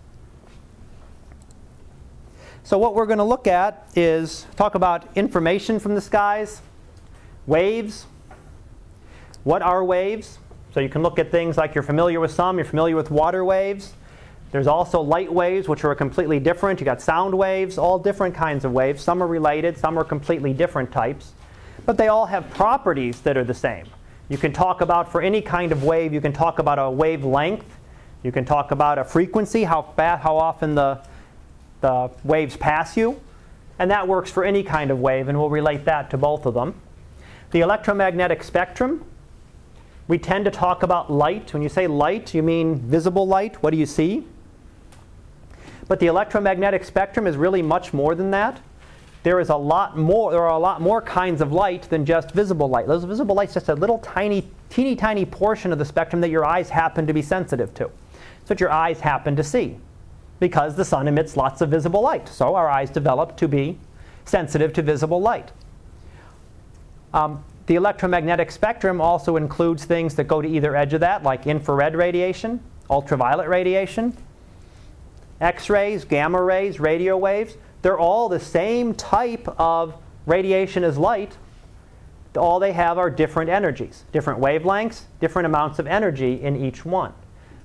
So 2.64 2.80
what 2.80 2.96
we're 2.96 3.06
going 3.06 3.20
to 3.20 3.24
look 3.24 3.46
at 3.46 3.88
is 3.96 4.48
talk 4.56 4.74
about 4.74 5.08
information 5.16 5.80
from 5.80 5.94
the 5.94 6.02
skies, 6.02 6.62
waves. 7.46 8.08
What 9.44 9.62
are 9.62 9.84
waves? 9.84 10.40
So 10.76 10.82
you 10.82 10.90
can 10.90 11.04
look 11.04 11.20
at 11.20 11.32
things 11.32 11.56
like 11.56 11.74
you're 11.74 11.86
familiar 11.86 12.20
with 12.20 12.32
some, 12.32 12.58
you're 12.58 12.66
familiar 12.66 12.98
with 12.98 13.10
water 13.10 13.46
waves. 13.46 13.94
There's 14.52 14.68
also 14.68 15.00
light 15.00 15.32
waves, 15.32 15.70
which 15.70 15.86
are 15.86 15.96
completely 15.96 16.38
different. 16.38 16.82
You 16.82 16.86
got 16.86 17.02
sound 17.02 17.34
waves, 17.34 17.78
all 17.78 17.98
different 17.98 18.36
kinds 18.36 18.66
of 18.66 18.74
waves. 18.74 19.02
Some 19.02 19.24
are 19.24 19.28
related, 19.28 19.78
some 19.78 19.98
are 19.98 20.04
completely 20.04 20.52
different 20.52 20.92
types. 20.92 21.32
But 21.86 21.96
they 21.96 22.10
all 22.10 22.26
have 22.26 22.50
properties 22.50 23.22
that 23.22 23.38
are 23.38 23.46
the 23.46 23.54
same. 23.54 23.86
You 24.28 24.38
can 24.38 24.52
talk 24.52 24.82
about, 24.82 25.10
for 25.10 25.22
any 25.22 25.42
kind 25.42 25.72
of 25.72 25.86
wave, 25.86 26.12
you 26.12 26.20
can 26.20 26.34
talk 26.34 26.60
about 26.60 26.78
a 26.78 26.92
wavelength. 26.92 27.78
You 28.22 28.34
can 28.34 28.44
talk 28.44 28.72
about 28.72 28.98
a 28.98 29.06
frequency, 29.06 29.64
how, 29.64 29.82
fast, 29.82 30.24
how 30.24 30.36
often 30.36 30.76
the, 30.76 31.00
the 31.80 32.12
waves 32.26 32.58
pass 32.58 32.98
you. 32.98 33.22
And 33.80 33.90
that 33.92 34.10
works 34.10 34.30
for 34.30 34.44
any 34.44 34.62
kind 34.62 34.92
of 34.92 35.00
wave, 35.00 35.30
and 35.30 35.40
we'll 35.40 35.50
relate 35.50 35.86
that 35.86 36.10
to 36.10 36.18
both 36.18 36.46
of 36.46 36.54
them. 36.54 36.82
The 37.52 37.62
electromagnetic 37.62 38.44
spectrum, 38.44 39.06
we 40.08 40.18
tend 40.18 40.46
to 40.46 40.52
talk 40.52 40.84
about 40.84 41.12
light. 41.12 41.54
When 41.54 41.64
you 41.64 41.70
say 41.70 41.88
light, 41.88 42.34
you 42.34 42.44
mean 42.44 42.76
visible 42.76 43.28
light. 43.28 43.62
What 43.64 43.72
do 43.72 43.78
you 43.78 43.86
see? 43.86 44.26
But 45.88 46.00
the 46.00 46.08
electromagnetic 46.08 46.84
spectrum 46.84 47.28
is 47.28 47.38
really 47.38 47.62
much 47.62 47.94
more 47.94 48.16
than 48.16 48.32
that. 48.32 48.62
There 49.24 49.40
is 49.40 49.50
a 49.50 49.56
lot 49.56 49.98
more. 49.98 50.32
There 50.32 50.44
are 50.44 50.56
a 50.56 50.60
lot 50.60 50.82
more 50.82 51.02
kinds 51.02 51.42
of 51.42 51.52
light 51.52 51.90
than 51.90 52.06
just 52.06 52.32
visible 52.32 52.70
light. 52.70 52.86
Those 52.86 53.04
visible 53.04 53.36
light's 53.36 53.56
just 53.56 53.70
a 53.70 53.74
little 53.74 53.98
tiny, 54.00 54.48
teeny 54.70 54.96
tiny 54.96 55.26
portion 55.26 55.72
of 55.72 55.80
the 55.80 55.86
spectrum 55.86 56.22
that 56.22 56.30
your 56.30 56.46
eyes 56.46 56.70
happen 56.70 57.08
to 57.08 57.14
be 57.14 57.24
sensitive 57.24 57.74
to. 57.76 57.90
It's 58.42 58.50
what 58.50 58.60
your 58.60 58.72
eyes 58.72 59.00
happen 59.00 59.36
to 59.36 59.44
see, 59.44 59.78
because 60.40 60.76
the 60.76 60.86
sun 60.86 61.08
emits 61.08 61.36
lots 61.36 61.62
of 61.62 61.70
visible 61.70 62.02
light. 62.02 62.30
So 62.30 62.54
our 62.54 62.70
eyes 62.70 62.92
develop 62.92 63.36
to 63.38 63.48
be 63.48 63.80
sensitive 64.26 64.74
to 64.74 64.84
visible 64.84 65.20
light. 65.20 65.52
Um, 67.12 67.44
the 67.68 67.76
electromagnetic 67.76 68.52
spectrum 68.52 69.02
also 69.02 69.38
includes 69.38 69.86
things 69.86 70.16
that 70.16 70.26
go 70.26 70.42
to 70.42 70.48
either 70.48 70.76
edge 70.76 70.94
of 70.94 71.00
that, 71.00 71.24
like 71.24 71.48
infrared 71.48 71.96
radiation, 71.96 72.60
ultraviolet 72.90 73.48
radiation, 73.48 74.16
X 75.42 75.70
rays, 75.70 76.06
gamma 76.06 76.42
rays, 76.42 76.80
radio 76.80 77.18
waves, 77.18 77.58
they're 77.82 78.00
all 78.00 78.30
the 78.30 78.40
same 78.40 78.94
type 78.94 79.48
of 79.60 79.96
radiation 80.26 80.84
as 80.84 80.98
light. 80.98 81.38
All 82.36 82.60
they 82.60 82.72
have 82.74 82.98
are 82.98 83.10
different 83.10 83.50
energies, 83.50 84.04
different 84.12 84.40
wavelengths, 84.40 85.04
different 85.20 85.46
amounts 85.46 85.80
of 85.80 85.88
energy 85.88 86.42
in 86.42 86.56
each 86.56 86.86
one. 86.86 87.14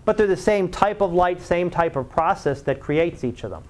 But 0.04 0.16
they're 0.16 0.26
the 0.26 0.36
same 0.36 0.70
type 0.70 1.00
of 1.00 1.12
light, 1.12 1.40
same 1.40 1.70
type 1.70 1.96
of 1.96 2.08
process 2.08 2.62
that 2.62 2.80
creates 2.80 3.24
each 3.24 3.44
of 3.44 3.50
them. 3.50 3.64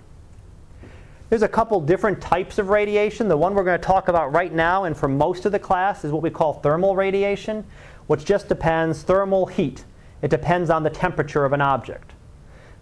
There's 1.31 1.43
a 1.43 1.49
couple 1.49 1.81
different 1.81 2.21
types 2.21 2.59
of 2.59 2.71
radiation. 2.71 3.29
The 3.29 3.37
one 3.37 3.55
we're 3.55 3.63
going 3.63 3.81
to 3.81 3.87
talk 3.87 4.09
about 4.09 4.33
right 4.33 4.53
now 4.53 4.83
and 4.83 4.97
for 4.97 5.07
most 5.07 5.47
of 5.47 5.53
the 5.53 5.61
class 5.61 6.05
is 6.05 6.11
what 6.11 6.25
we 6.25 6.31
call 6.31 6.55
thermal 6.55 6.97
radiation, 6.97 7.65
which 8.09 8.25
just 8.25 8.49
depends 8.49 9.03
thermal 9.05 9.47
heat. 9.47 9.85
It 10.23 10.29
depends 10.29 10.71
on 10.71 10.83
the 10.83 10.91
temperature 10.91 11.45
of 11.45 11.53
an 11.53 11.61
object. 11.61 12.15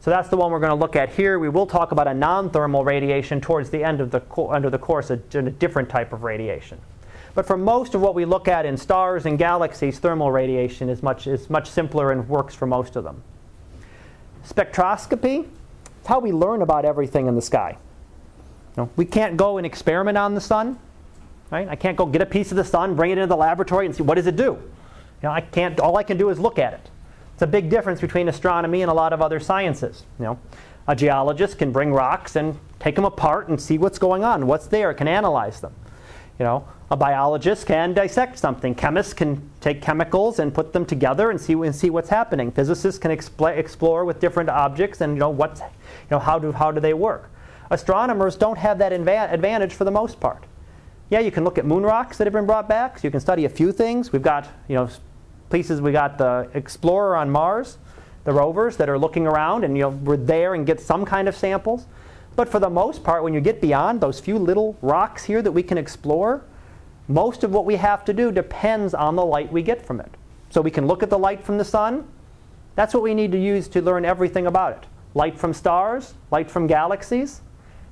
So 0.01 0.11
that's 0.11 0.31
the 0.31 0.39
one 0.39 0.51
we're 0.51 0.61
going 0.61 0.71
to 0.71 0.77
look 0.77 0.97
at 0.97 1.11
here. 1.11 1.39
We 1.39 1.51
will 1.51 1.67
talk 1.67 1.93
about 1.93 2.09
a 2.09 2.15
non-thermal 2.15 2.85
radiation 2.85 3.39
towards 3.43 3.69
the 3.69 3.85
end 3.85 4.01
of 4.01 4.11
the, 4.11 4.23
under 4.49 4.71
the 4.71 4.79
course, 4.79 5.11
a, 5.11 5.21
a 5.35 5.43
different 5.43 5.91
type 5.91 6.15
of 6.15 6.23
radiation. 6.23 6.81
But 7.35 7.47
for 7.47 7.59
most 7.59 7.95
of 7.95 8.01
what 8.01 8.15
we 8.15 8.25
look 8.25 8.49
at 8.49 8.65
in 8.65 8.79
stars 8.79 9.27
and 9.27 9.37
galaxies, 9.37 9.99
thermal 9.99 10.33
radiation 10.33 10.89
is 10.89 11.03
much, 11.03 11.27
is 11.27 11.51
much 11.51 11.69
simpler 11.69 12.13
and 12.13 12.27
works 12.27 12.55
for 12.55 12.65
most 12.65 12.97
of 12.97 13.05
them. 13.05 13.23
Spectroscopy, 14.49 15.47
it's 15.99 16.07
how 16.07 16.19
we 16.19 16.33
learn 16.33 16.63
about 16.63 16.87
everything 16.87 17.27
in 17.27 17.35
the 17.35 17.43
sky. 17.43 17.77
Know, 18.79 18.91
we 18.97 19.05
can't 19.05 19.37
go 19.37 19.59
and 19.59 19.67
experiment 19.67 20.17
on 20.17 20.35
the 20.35 20.41
sun. 20.41 20.79
Right? 21.51 21.69
I 21.69 21.77
can't 21.77 21.97
go 21.97 22.07
get 22.07 22.23
a 22.23 22.27
piece 22.27 22.51
of 22.53 22.57
the 22.57 22.65
sun, 22.65 22.95
bring 22.95 23.11
it 23.11 23.19
into 23.19 23.27
the 23.27 23.37
laboratory, 23.37 23.87
and 23.87 23.95
see 23.95 24.03
what 24.03 24.15
does 24.15 24.27
it 24.27 24.37
do. 24.37 24.53
You 24.53 24.61
know, 25.25 25.31
I 25.31 25.41
can't. 25.41 25.81
All 25.81 25.97
I 25.97 26.03
can 26.03 26.17
do 26.17 26.31
is 26.31 26.39
look 26.39 26.59
at 26.59 26.75
it. 26.75 26.91
It's 27.33 27.43
a 27.43 27.47
big 27.47 27.71
difference 27.71 28.01
between 28.01 28.29
astronomy 28.29 28.83
and 28.83 28.91
a 28.91 28.95
lot 28.95 29.13
of 29.13 29.21
other 29.21 29.41
sciences. 29.41 30.05
You 30.19 30.27
know, 30.27 30.39
a 30.87 30.95
geologist 30.95 31.59
can 31.59 31.73
bring 31.73 31.93
rocks 31.93 32.37
and 32.37 32.59
take 32.79 32.95
them 32.95 33.05
apart 33.05 33.49
and 33.49 33.61
see 33.61 33.79
what's 33.79 33.99
going 33.99 34.23
on, 34.23 34.47
what's 34.47 34.67
there, 34.67 34.95
can 34.95 35.09
analyze 35.09 35.61
them. 35.61 35.75
You 36.39 36.45
know, 36.45 36.69
a 36.91 36.97
biologist 36.97 37.67
can 37.67 37.95
dissect 37.95 38.39
something. 38.39 38.75
Chemists 38.75 39.13
can 39.13 39.51
take 39.61 39.83
chemicals 39.83 40.39
and 40.39 40.55
put 40.55 40.73
them 40.73 40.87
together 40.87 41.31
and 41.31 41.41
see 41.41 41.55
and 41.55 41.75
see 41.75 41.91
what's 41.91 42.11
happening. 42.11 42.53
Physicists 42.53 42.99
can 42.99 43.11
expl- 43.11 43.57
explore 43.57 44.05
with 44.05 44.21
different 44.21 44.51
objects 44.51 45.01
and 45.01 45.15
you 45.15 45.19
know 45.19 45.31
what's, 45.31 45.61
you 45.61 45.67
know 46.13 46.21
how 46.21 46.39
do 46.39 46.53
how 46.53 46.71
do 46.71 46.81
they 46.81 46.95
work. 46.95 47.31
Astronomers 47.71 48.37
don't 48.37 48.59
have 48.59 48.79
that 48.79 48.93
inva- 48.93 49.33
advantage 49.33 49.75
for 49.75 49.85
the 49.85 49.91
most 49.91 50.21
part. 50.21 50.45
Yeah, 51.11 51.21
you 51.21 51.31
can 51.31 51.45
look 51.45 51.59
at 51.59 51.65
moon 51.65 51.83
rocks 51.83 52.19
that 52.19 52.27
have 52.27 52.35
been 52.35 52.47
brought 52.47 52.69
back. 52.69 52.99
So 52.99 53.07
you 53.07 53.11
can 53.11 53.21
study 53.21 53.45
a 53.45 53.49
few 53.49 53.73
things. 53.73 54.13
We've 54.13 54.23
got 54.23 54.49
you 54.69 54.75
know 54.75 54.89
places 55.51 55.81
we 55.81 55.93
got 55.93 56.19
the 56.19 56.49
Explorer 56.55 57.17
on 57.17 57.31
Mars, 57.31 57.79
the 58.25 58.33
rovers 58.33 58.77
that 58.77 58.89
are 58.89 58.99
looking 58.99 59.27
around 59.27 59.65
and 59.65 59.77
you 59.77 59.83
know, 59.85 59.89
we're 59.89 60.17
there 60.17 60.55
and 60.55 60.67
get 60.67 60.81
some 60.81 61.05
kind 61.05 61.29
of 61.29 61.37
samples. 61.37 61.87
But 62.37 62.49
for 62.49 62.59
the 62.61 62.71
most 62.71 63.03
part, 63.03 63.25
when 63.25 63.35
you 63.35 63.41
get 63.41 63.61
beyond 63.61 64.01
those 64.01 64.21
few 64.21 64.39
little 64.39 64.77
rocks 64.83 65.25
here 65.25 65.43
that 65.43 65.51
we 65.51 65.63
can 65.63 65.79
explore, 65.79 66.45
most 67.09 67.43
of 67.43 67.53
what 67.53 67.65
we 67.65 67.77
have 67.77 68.05
to 68.05 68.13
do 68.13 68.31
depends 68.31 68.95
on 68.95 69.17
the 69.17 69.25
light 69.25 69.51
we 69.51 69.63
get 69.63 69.85
from 69.85 69.99
it. 70.01 70.11
So 70.51 70.61
we 70.61 70.71
can 70.71 70.87
look 70.87 71.03
at 71.03 71.11
the 71.11 71.19
light 71.19 71.43
from 71.43 71.59
the 71.59 71.65
sun. 71.65 72.07
That's 72.77 72.95
what 72.95 73.03
we 73.03 73.15
need 73.15 73.33
to 73.33 73.39
use 73.39 73.67
to 73.69 73.83
learn 73.83 74.05
everything 74.05 74.47
about 74.47 74.73
it. 74.73 74.87
Light 75.15 75.39
from 75.39 75.53
stars, 75.53 76.15
light 76.31 76.51
from 76.51 76.67
galaxies. 76.67 77.41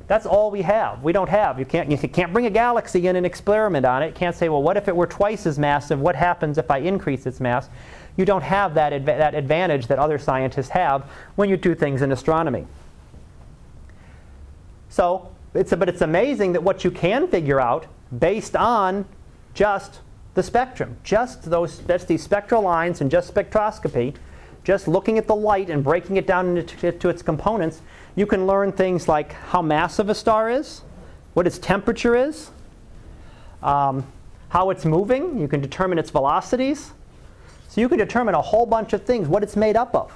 That's 0.06 0.24
all 0.24 0.50
we 0.50 0.62
have. 0.62 1.02
We 1.02 1.12
don't 1.12 1.28
have. 1.28 1.58
You 1.58 1.64
can't, 1.64 1.90
you 1.90 1.96
can't 1.96 2.32
bring 2.32 2.46
a 2.46 2.50
galaxy 2.50 3.08
in 3.08 3.16
and 3.16 3.26
experiment 3.26 3.84
on 3.84 4.02
it. 4.02 4.08
You 4.08 4.12
can't 4.12 4.36
say, 4.36 4.48
well, 4.48 4.62
what 4.62 4.76
if 4.76 4.86
it 4.86 4.94
were 4.94 5.06
twice 5.06 5.46
as 5.46 5.58
massive? 5.58 6.00
What 6.00 6.14
happens 6.14 6.58
if 6.58 6.70
I 6.70 6.78
increase 6.78 7.26
its 7.26 7.40
mass? 7.40 7.68
You 8.16 8.24
don't 8.24 8.42
have 8.42 8.74
that, 8.74 8.92
adva- 8.92 9.18
that 9.18 9.34
advantage 9.34 9.88
that 9.88 9.98
other 9.98 10.18
scientists 10.18 10.68
have 10.68 11.10
when 11.34 11.48
you 11.48 11.56
do 11.56 11.74
things 11.74 12.02
in 12.02 12.12
astronomy. 12.12 12.66
So, 14.88 15.30
it's 15.54 15.72
a, 15.72 15.76
but 15.76 15.88
it's 15.88 16.02
amazing 16.02 16.52
that 16.52 16.62
what 16.62 16.84
you 16.84 16.90
can 16.90 17.26
figure 17.26 17.60
out 17.60 17.86
based 18.16 18.54
on 18.54 19.06
just 19.54 20.00
the 20.34 20.42
spectrum, 20.42 20.96
just 21.02 21.50
those, 21.50 21.80
that's 21.80 22.04
these 22.04 22.22
spectral 22.22 22.62
lines 22.62 23.00
and 23.00 23.10
just 23.10 23.34
spectroscopy, 23.34 24.14
just 24.66 24.88
looking 24.88 25.16
at 25.16 25.28
the 25.28 25.36
light 25.36 25.70
and 25.70 25.84
breaking 25.84 26.16
it 26.16 26.26
down 26.26 26.56
into 26.56 27.08
its 27.08 27.22
components, 27.22 27.82
you 28.16 28.26
can 28.26 28.48
learn 28.48 28.72
things 28.72 29.06
like 29.06 29.32
how 29.32 29.62
massive 29.62 30.08
a 30.08 30.14
star 30.14 30.50
is, 30.50 30.82
what 31.34 31.46
its 31.46 31.56
temperature 31.56 32.16
is, 32.16 32.50
um, 33.62 34.04
how 34.48 34.70
it's 34.70 34.84
moving. 34.84 35.38
You 35.38 35.46
can 35.46 35.60
determine 35.60 35.98
its 35.98 36.10
velocities. 36.10 36.90
So 37.68 37.80
you 37.80 37.88
can 37.88 37.98
determine 37.98 38.34
a 38.34 38.42
whole 38.42 38.66
bunch 38.66 38.92
of 38.92 39.04
things, 39.04 39.28
what 39.28 39.44
it's 39.44 39.54
made 39.54 39.76
up 39.76 39.94
of, 39.94 40.12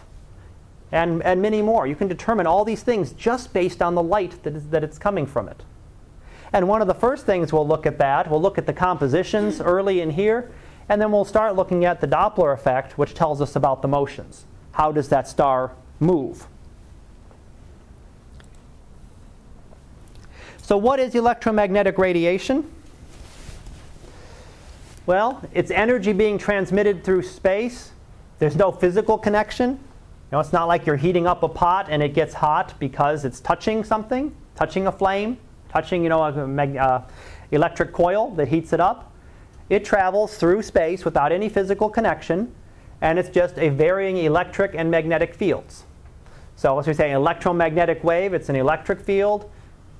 and, 0.90 1.22
and 1.22 1.40
many 1.40 1.62
more. 1.62 1.86
You 1.86 1.94
can 1.94 2.08
determine 2.08 2.48
all 2.48 2.64
these 2.64 2.82
things 2.82 3.12
just 3.12 3.52
based 3.52 3.80
on 3.80 3.94
the 3.94 4.02
light 4.02 4.42
that, 4.42 4.56
is, 4.56 4.66
that 4.70 4.82
it's 4.82 4.98
coming 4.98 5.26
from 5.26 5.48
it. 5.48 5.62
And 6.52 6.66
one 6.66 6.82
of 6.82 6.88
the 6.88 6.94
first 6.94 7.24
things 7.24 7.52
we'll 7.52 7.68
look 7.68 7.86
at 7.86 7.98
that, 7.98 8.28
we'll 8.28 8.42
look 8.42 8.58
at 8.58 8.66
the 8.66 8.72
compositions 8.72 9.60
early 9.60 10.00
in 10.00 10.10
here, 10.10 10.50
and 10.90 11.00
then 11.00 11.12
we'll 11.12 11.24
start 11.24 11.54
looking 11.54 11.84
at 11.84 12.00
the 12.00 12.08
Doppler 12.08 12.52
effect, 12.52 12.98
which 12.98 13.14
tells 13.14 13.40
us 13.40 13.54
about 13.54 13.80
the 13.80 13.86
motions. 13.86 14.44
How 14.72 14.90
does 14.90 15.08
that 15.10 15.28
star 15.28 15.70
move? 16.00 16.48
So, 20.60 20.76
what 20.76 20.98
is 20.98 21.14
electromagnetic 21.14 21.96
radiation? 21.96 22.68
Well, 25.06 25.40
it's 25.54 25.70
energy 25.70 26.12
being 26.12 26.38
transmitted 26.38 27.04
through 27.04 27.22
space. 27.22 27.92
There's 28.40 28.56
no 28.56 28.72
physical 28.72 29.16
connection. 29.16 29.70
You 29.70 29.78
know, 30.32 30.40
it's 30.40 30.52
not 30.52 30.66
like 30.66 30.86
you're 30.86 30.96
heating 30.96 31.26
up 31.26 31.44
a 31.44 31.48
pot 31.48 31.86
and 31.88 32.02
it 32.02 32.14
gets 32.14 32.34
hot 32.34 32.74
because 32.80 33.24
it's 33.24 33.38
touching 33.38 33.84
something, 33.84 34.34
touching 34.56 34.88
a 34.88 34.92
flame. 34.92 35.38
touching, 35.68 36.02
you 36.02 36.08
know, 36.08 36.24
a 36.24 36.46
mag- 36.48 36.76
uh, 36.76 37.00
electric 37.52 37.92
coil 37.92 38.30
that 38.32 38.48
heats 38.48 38.72
it 38.72 38.80
up. 38.80 39.09
It 39.70 39.84
travels 39.84 40.36
through 40.36 40.62
space 40.62 41.04
without 41.04 41.30
any 41.30 41.48
physical 41.48 41.88
connection, 41.88 42.52
and 43.00 43.18
it's 43.18 43.30
just 43.30 43.56
a 43.56 43.68
varying 43.68 44.18
electric 44.18 44.74
and 44.74 44.90
magnetic 44.90 45.32
fields. 45.32 45.84
So 46.56 46.78
as 46.78 46.88
we 46.88 46.92
say, 46.92 47.10
an 47.10 47.16
electromagnetic 47.16 48.02
wave, 48.02 48.34
it's 48.34 48.48
an 48.48 48.56
electric 48.56 49.00
field. 49.00 49.48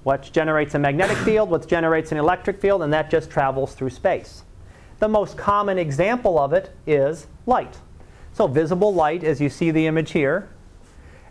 What 0.03 0.29
generates 0.33 0.75
a 0.75 0.79
magnetic 0.79 1.17
field, 1.25 1.51
what 1.51 1.67
generates 1.69 2.11
an 2.11 2.19
electric 2.19 2.61
field, 2.61 2.83
and 2.83 2.93
that 2.93 3.11
just 3.11 3.31
travels 3.31 3.75
through 3.75 3.91
space. 3.91 4.43
The 4.99 5.09
most 5.09 5.39
common 5.39 5.79
example 5.79 6.39
of 6.39 6.53
it 6.53 6.75
is 6.87 7.29
light. 7.47 7.79
So 8.33 8.49
visible 8.49 8.93
light, 8.93 9.23
as 9.23 9.41
you 9.41 9.49
see 9.49 9.71
the 9.71 9.87
image 9.87 10.11
here, 10.11 10.51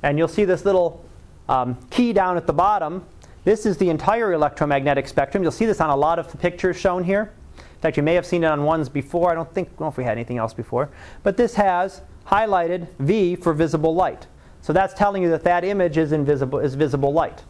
and 0.02 0.18
you'll 0.18 0.30
see 0.30 0.46
this 0.46 0.64
little 0.64 1.06
um, 1.50 1.78
key 1.90 2.14
down 2.14 2.38
at 2.38 2.48
the 2.48 2.54
bottom. 2.54 3.06
This 3.44 3.66
is 3.66 3.78
the 3.78 3.90
entire 3.90 4.32
electromagnetic 4.32 5.10
spectrum. 5.10 5.44
You'll 5.44 5.52
see 5.52 5.66
this 5.66 5.82
on 5.82 5.90
a 5.90 5.96
lot 5.96 6.20
of 6.20 6.32
the 6.32 6.38
pictures 6.38 6.78
shown 6.78 7.04
here. 7.04 7.34
In 7.80 7.82
fact, 7.82 7.96
you 7.96 8.04
may 8.04 8.14
have 8.16 8.26
seen 8.26 8.44
it 8.44 8.48
on 8.48 8.66
ones 8.66 8.90
before. 8.90 9.32
I 9.32 9.36
don't 9.36 9.50
think, 9.54 9.70
I 9.70 9.72
don't 9.72 9.80
know 9.80 9.88
if 9.88 9.96
we 9.96 10.04
had 10.04 10.12
anything 10.12 10.38
else 10.38 10.54
before. 10.54 10.90
But 11.24 11.38
this 11.38 11.56
has 11.56 12.02
highlighted 12.28 12.90
V 13.00 13.38
for 13.38 13.54
visible 13.54 13.96
light. 13.96 14.28
So 14.62 14.74
that's 14.74 14.94
telling 14.94 15.24
you 15.24 15.30
that 15.30 15.46
that 15.46 15.64
image 15.64 15.98
is, 15.98 16.12
invisible, 16.12 16.60
is 16.60 16.76
visible 16.76 17.14
light. 17.14 17.42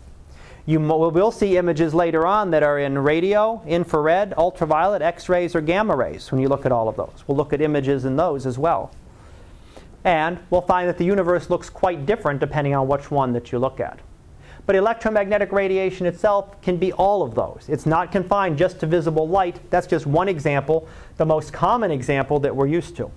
You 0.67 0.79
will 0.79 1.31
see 1.31 1.57
images 1.57 1.95
later 1.95 2.27
on 2.27 2.51
that 2.51 2.61
are 2.61 2.77
in 2.77 2.95
radio, 2.99 3.59
infrared, 3.65 4.35
ultraviolet, 4.37 5.01
X-rays, 5.01 5.55
or 5.55 5.61
gamma 5.61 5.95
rays 5.95 6.31
when 6.31 6.39
you 6.39 6.47
look 6.47 6.63
at 6.63 6.71
all 6.71 6.87
of 6.87 6.95
those. 6.95 7.23
We'll 7.25 7.35
look 7.35 7.51
at 7.51 7.59
images 7.59 8.05
in 8.05 8.15
those 8.15 8.45
as 8.45 8.59
well. 8.59 8.91
And 10.03 10.37
we'll 10.51 10.61
find 10.61 10.87
that 10.87 10.99
the 10.99 11.05
universe 11.05 11.49
looks 11.49 11.71
quite 11.71 12.05
different 12.05 12.39
depending 12.39 12.75
on 12.75 12.87
which 12.87 13.09
one 13.09 13.33
that 13.33 13.51
you 13.51 13.57
look 13.57 13.79
at. 13.79 13.99
But 14.65 14.75
electromagnetic 14.75 15.51
radiation 15.51 16.05
itself 16.05 16.61
can 16.61 16.77
be 16.77 16.93
all 16.93 17.23
of 17.23 17.33
those. 17.33 17.65
It's 17.67 17.85
not 17.85 18.11
confined 18.11 18.57
just 18.57 18.79
to 18.81 18.85
visible 18.85 19.27
light. 19.27 19.59
That's 19.71 19.87
just 19.87 20.05
one 20.05 20.29
example, 20.29 20.87
the 21.17 21.25
most 21.25 21.51
common 21.51 21.91
example 21.91 22.39
that 22.41 22.55
we're 22.55 22.67
used 22.67 22.95
to. 22.97 23.11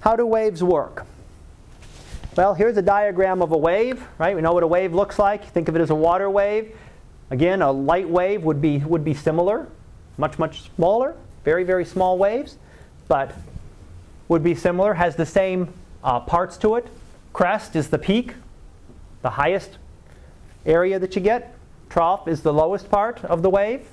How 0.00 0.14
do 0.16 0.26
waves 0.26 0.62
work? 0.62 1.06
Well, 2.36 2.54
here's 2.54 2.76
a 2.76 2.82
diagram 2.82 3.42
of 3.42 3.50
a 3.52 3.58
wave, 3.58 4.00
right? 4.16 4.36
We 4.36 4.42
know 4.42 4.52
what 4.52 4.62
a 4.62 4.66
wave 4.66 4.94
looks 4.94 5.18
like. 5.18 5.44
Think 5.46 5.68
of 5.68 5.74
it 5.74 5.80
as 5.80 5.90
a 5.90 5.94
water 5.94 6.30
wave. 6.30 6.76
Again, 7.30 7.62
a 7.62 7.72
light 7.72 8.08
wave 8.08 8.44
would 8.44 8.62
be, 8.62 8.78
would 8.78 9.04
be 9.04 9.12
similar, 9.12 9.66
much, 10.16 10.38
much 10.38 10.70
smaller, 10.76 11.16
very, 11.44 11.64
very 11.64 11.84
small 11.84 12.16
waves, 12.16 12.56
but 13.08 13.34
would 14.28 14.42
be 14.42 14.54
similar, 14.54 14.94
has 14.94 15.16
the 15.16 15.26
same 15.26 15.72
uh, 16.04 16.20
parts 16.20 16.56
to 16.58 16.76
it. 16.76 16.86
Crest 17.32 17.74
is 17.74 17.88
the 17.88 17.98
peak, 17.98 18.34
the 19.22 19.30
highest 19.30 19.78
area 20.66 20.98
that 20.98 21.16
you 21.16 21.22
get. 21.22 21.54
Trough 21.88 22.28
is 22.28 22.42
the 22.42 22.52
lowest 22.52 22.90
part 22.90 23.24
of 23.24 23.42
the 23.42 23.50
wave. 23.50 23.86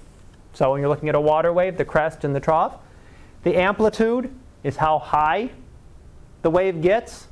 So 0.54 0.72
when 0.72 0.82
you're 0.82 0.90
looking 0.90 1.10
at 1.10 1.16
a 1.16 1.22
water 1.22 1.52
wave, 1.54 1.78
the 1.78 1.86
crest 1.86 2.24
and 2.24 2.36
the 2.36 2.40
trough. 2.40 2.76
The 3.44 3.56
amplitude 3.56 4.34
is 4.64 4.78
how 4.78 5.00
high 5.00 5.52
the 6.42 6.50
wave 6.50 6.82
gets 6.82 7.28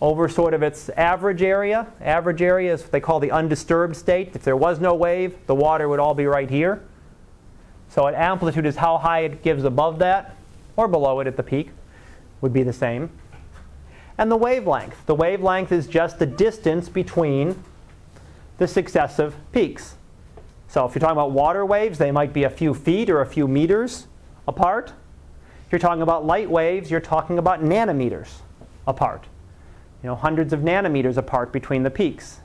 over 0.00 0.28
sort 0.28 0.54
of 0.54 0.62
its 0.62 0.88
average 0.90 1.42
area. 1.42 1.86
Average 2.00 2.42
area 2.42 2.74
is 2.74 2.82
what 2.82 2.92
they 2.92 3.00
call 3.00 3.20
the 3.20 3.30
undisturbed 3.30 3.96
state. 3.96 4.30
If 4.34 4.42
there 4.42 4.56
was 4.56 4.80
no 4.80 4.94
wave, 4.94 5.34
the 5.46 5.54
water 5.54 5.88
would 5.88 5.98
all 5.98 6.14
be 6.14 6.26
right 6.26 6.48
here. 6.48 6.82
So 7.90 8.06
an 8.06 8.14
amplitude 8.14 8.66
is 8.66 8.76
how 8.76 8.98
high 8.98 9.20
it 9.20 9.42
gives 9.42 9.64
above 9.64 9.98
that 10.00 10.36
or 10.76 10.88
below 10.88 11.20
it 11.20 11.26
at 11.26 11.36
the 11.36 11.42
peak 11.42 11.70
would 12.40 12.52
be 12.52 12.62
the 12.62 12.72
same. 12.72 13.10
And 14.16 14.30
the 14.30 14.36
wavelength. 14.36 15.06
The 15.06 15.14
wavelength 15.14 15.72
is 15.72 15.86
just 15.86 16.18
the 16.18 16.26
distance 16.26 16.88
between 16.88 17.62
the 18.58 18.66
successive 18.66 19.36
peaks. 19.52 19.94
So 20.68 20.84
if 20.84 20.94
you're 20.94 21.00
talking 21.00 21.12
about 21.12 21.30
water 21.30 21.64
waves, 21.64 21.98
they 21.98 22.10
might 22.10 22.32
be 22.32 22.44
a 22.44 22.50
few 22.50 22.74
feet 22.74 23.08
or 23.08 23.20
a 23.20 23.26
few 23.26 23.46
meters 23.46 24.06
apart. 24.46 24.92
If 25.66 25.72
you're 25.72 25.78
talking 25.78 26.02
about 26.02 26.26
light 26.26 26.50
waves, 26.50 26.90
you're 26.90 27.00
talking 27.00 27.38
about 27.38 27.62
nanometers 27.62 28.28
apart 28.86 29.26
you 30.02 30.06
know, 30.06 30.14
hundreds 30.14 30.52
of 30.52 30.60
nanometers 30.60 31.16
apart 31.16 31.52
between 31.52 31.82
the 31.82 31.90
peaks. 31.90 32.40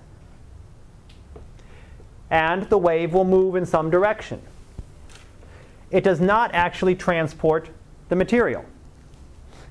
And 2.29 2.63
the 2.63 2.77
wave 2.77 3.13
will 3.13 3.25
move 3.25 3.55
in 3.55 3.65
some 3.65 3.91
direction. 3.91 4.41
It 5.91 6.03
does 6.03 6.19
not 6.19 6.51
actually 6.53 6.95
transport 6.95 7.69
the 8.09 8.15
material. 8.15 8.65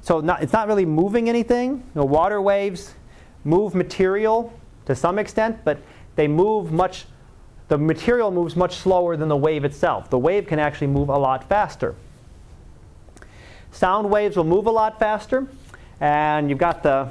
So 0.03 0.21
not, 0.21 0.43
it's 0.43 0.53
not 0.53 0.67
really 0.69 0.85
moving 0.85 1.29
anything. 1.29 1.71
You 1.71 1.83
know, 1.95 2.05
water 2.05 2.43
waves 2.43 2.95
move 3.45 3.75
material 3.75 4.53
to 4.87 4.95
some 4.95 5.19
extent, 5.19 5.59
but 5.65 5.79
they 6.17 6.29
move 6.29 6.73
much, 6.73 7.07
the 7.69 7.79
material 7.79 8.31
moves 8.31 8.57
much 8.57 8.77
slower 8.77 9.17
than 9.17 9.29
the 9.29 9.37
wave 9.37 9.65
itself. 9.65 10.11
The 10.11 10.19
wave 10.19 10.47
can 10.47 10.59
actually 10.59 10.89
move 10.89 11.09
a 11.09 11.17
lot 11.17 11.49
faster. 11.49 11.95
Sound 13.71 14.11
waves 14.11 14.37
will 14.37 14.45
move 14.45 14.67
a 14.67 14.71
lot 14.71 14.99
faster, 14.99 15.47
and 16.01 16.51
you've 16.51 16.59
got 16.59 16.83
the 16.83 17.09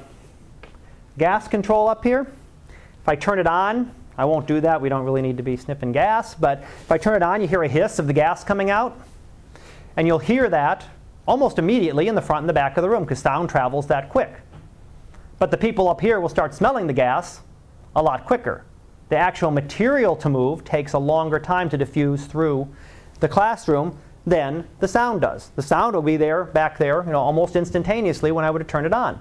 gas 1.17 1.47
control 1.47 1.87
up 1.87 2.03
here. 2.03 2.27
If 3.01 3.09
I 3.09 3.15
turn 3.15 3.39
it 3.39 3.47
on, 3.47 3.93
I 4.17 4.25
won't 4.25 4.45
do 4.45 4.61
that. 4.61 4.81
We 4.81 4.89
don't 4.89 5.03
really 5.03 5.21
need 5.21 5.37
to 5.37 5.43
be 5.43 5.57
sniffing 5.57 5.91
gas. 5.91 6.35
But 6.35 6.59
if 6.61 6.91
I 6.91 6.97
turn 6.97 7.15
it 7.15 7.23
on, 7.23 7.41
you 7.41 7.47
hear 7.47 7.63
a 7.63 7.67
hiss 7.67 7.97
of 7.97 8.05
the 8.05 8.13
gas 8.13 8.43
coming 8.43 8.69
out. 8.69 8.99
And 9.97 10.05
you'll 10.05 10.19
hear 10.19 10.49
that 10.49 10.85
almost 11.31 11.57
immediately 11.57 12.09
in 12.09 12.15
the 12.15 12.21
front 12.21 12.41
and 12.41 12.49
the 12.49 12.53
back 12.53 12.75
of 12.75 12.81
the 12.81 12.89
room 12.89 13.03
because 13.03 13.19
sound 13.19 13.49
travels 13.49 13.87
that 13.87 14.09
quick. 14.09 14.41
But 15.39 15.49
the 15.49 15.55
people 15.55 15.87
up 15.87 16.01
here 16.01 16.19
will 16.19 16.27
start 16.27 16.53
smelling 16.53 16.87
the 16.87 16.93
gas 16.93 17.39
a 17.95 18.03
lot 18.03 18.25
quicker. 18.25 18.65
The 19.07 19.15
actual 19.15 19.49
material 19.49 20.17
to 20.17 20.27
move 20.27 20.65
takes 20.65 20.91
a 20.91 20.99
longer 20.99 21.39
time 21.39 21.69
to 21.69 21.77
diffuse 21.77 22.25
through 22.25 22.67
the 23.21 23.29
classroom 23.29 23.97
than 24.25 24.67
the 24.81 24.89
sound 24.89 25.21
does. 25.21 25.51
The 25.55 25.61
sound 25.61 25.95
will 25.95 26.01
be 26.01 26.17
there, 26.17 26.43
back 26.43 26.77
there, 26.77 27.01
you 27.05 27.13
know, 27.13 27.21
almost 27.21 27.55
instantaneously 27.55 28.33
when 28.33 28.43
I 28.43 28.51
would 28.51 28.59
have 28.59 28.67
turned 28.67 28.85
it 28.85 28.93
on 28.93 29.17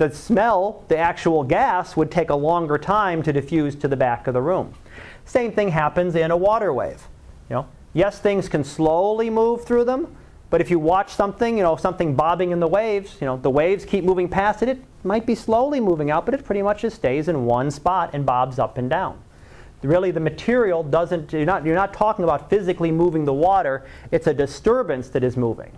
the 0.00 0.10
smell, 0.10 0.82
the 0.88 0.96
actual 0.96 1.44
gas, 1.44 1.94
would 1.94 2.10
take 2.10 2.30
a 2.30 2.34
longer 2.34 2.78
time 2.78 3.22
to 3.22 3.34
diffuse 3.34 3.74
to 3.74 3.86
the 3.86 3.96
back 3.96 4.26
of 4.26 4.32
the 4.32 4.40
room. 4.40 4.72
Same 5.26 5.52
thing 5.52 5.68
happens 5.68 6.14
in 6.14 6.30
a 6.30 6.36
water 6.36 6.72
wave. 6.72 7.06
You 7.50 7.56
know, 7.56 7.68
yes, 7.92 8.18
things 8.18 8.48
can 8.48 8.64
slowly 8.64 9.28
move 9.28 9.64
through 9.66 9.84
them, 9.84 10.16
but 10.50 10.60
if 10.60 10.68
you 10.68 10.80
watch 10.80 11.12
something, 11.14 11.56
you 11.56 11.62
know, 11.62 11.76
something 11.76 12.14
bobbing 12.14 12.50
in 12.50 12.58
the 12.58 12.66
waves, 12.66 13.16
you 13.20 13.24
know, 13.24 13.36
the 13.36 13.50
waves 13.50 13.84
keep 13.84 14.04
moving 14.04 14.28
past 14.28 14.62
it. 14.62 14.68
It 14.68 14.84
might 15.04 15.24
be 15.24 15.36
slowly 15.36 15.78
moving 15.78 16.10
out, 16.10 16.26
but 16.26 16.34
it 16.34 16.44
pretty 16.44 16.62
much 16.62 16.82
just 16.82 16.96
stays 16.96 17.28
in 17.28 17.46
one 17.46 17.70
spot 17.70 18.10
and 18.12 18.26
bobs 18.26 18.58
up 18.58 18.76
and 18.76 18.90
down. 18.90 19.20
Really, 19.82 20.10
the 20.10 20.20
material 20.20 20.82
doesn't. 20.82 21.32
You're 21.32 21.46
not. 21.46 21.64
You're 21.64 21.74
not 21.74 21.94
talking 21.94 22.22
about 22.22 22.50
physically 22.50 22.90
moving 22.90 23.24
the 23.24 23.32
water. 23.32 23.86
It's 24.10 24.26
a 24.26 24.34
disturbance 24.34 25.08
that 25.10 25.24
is 25.24 25.38
moving. 25.38 25.72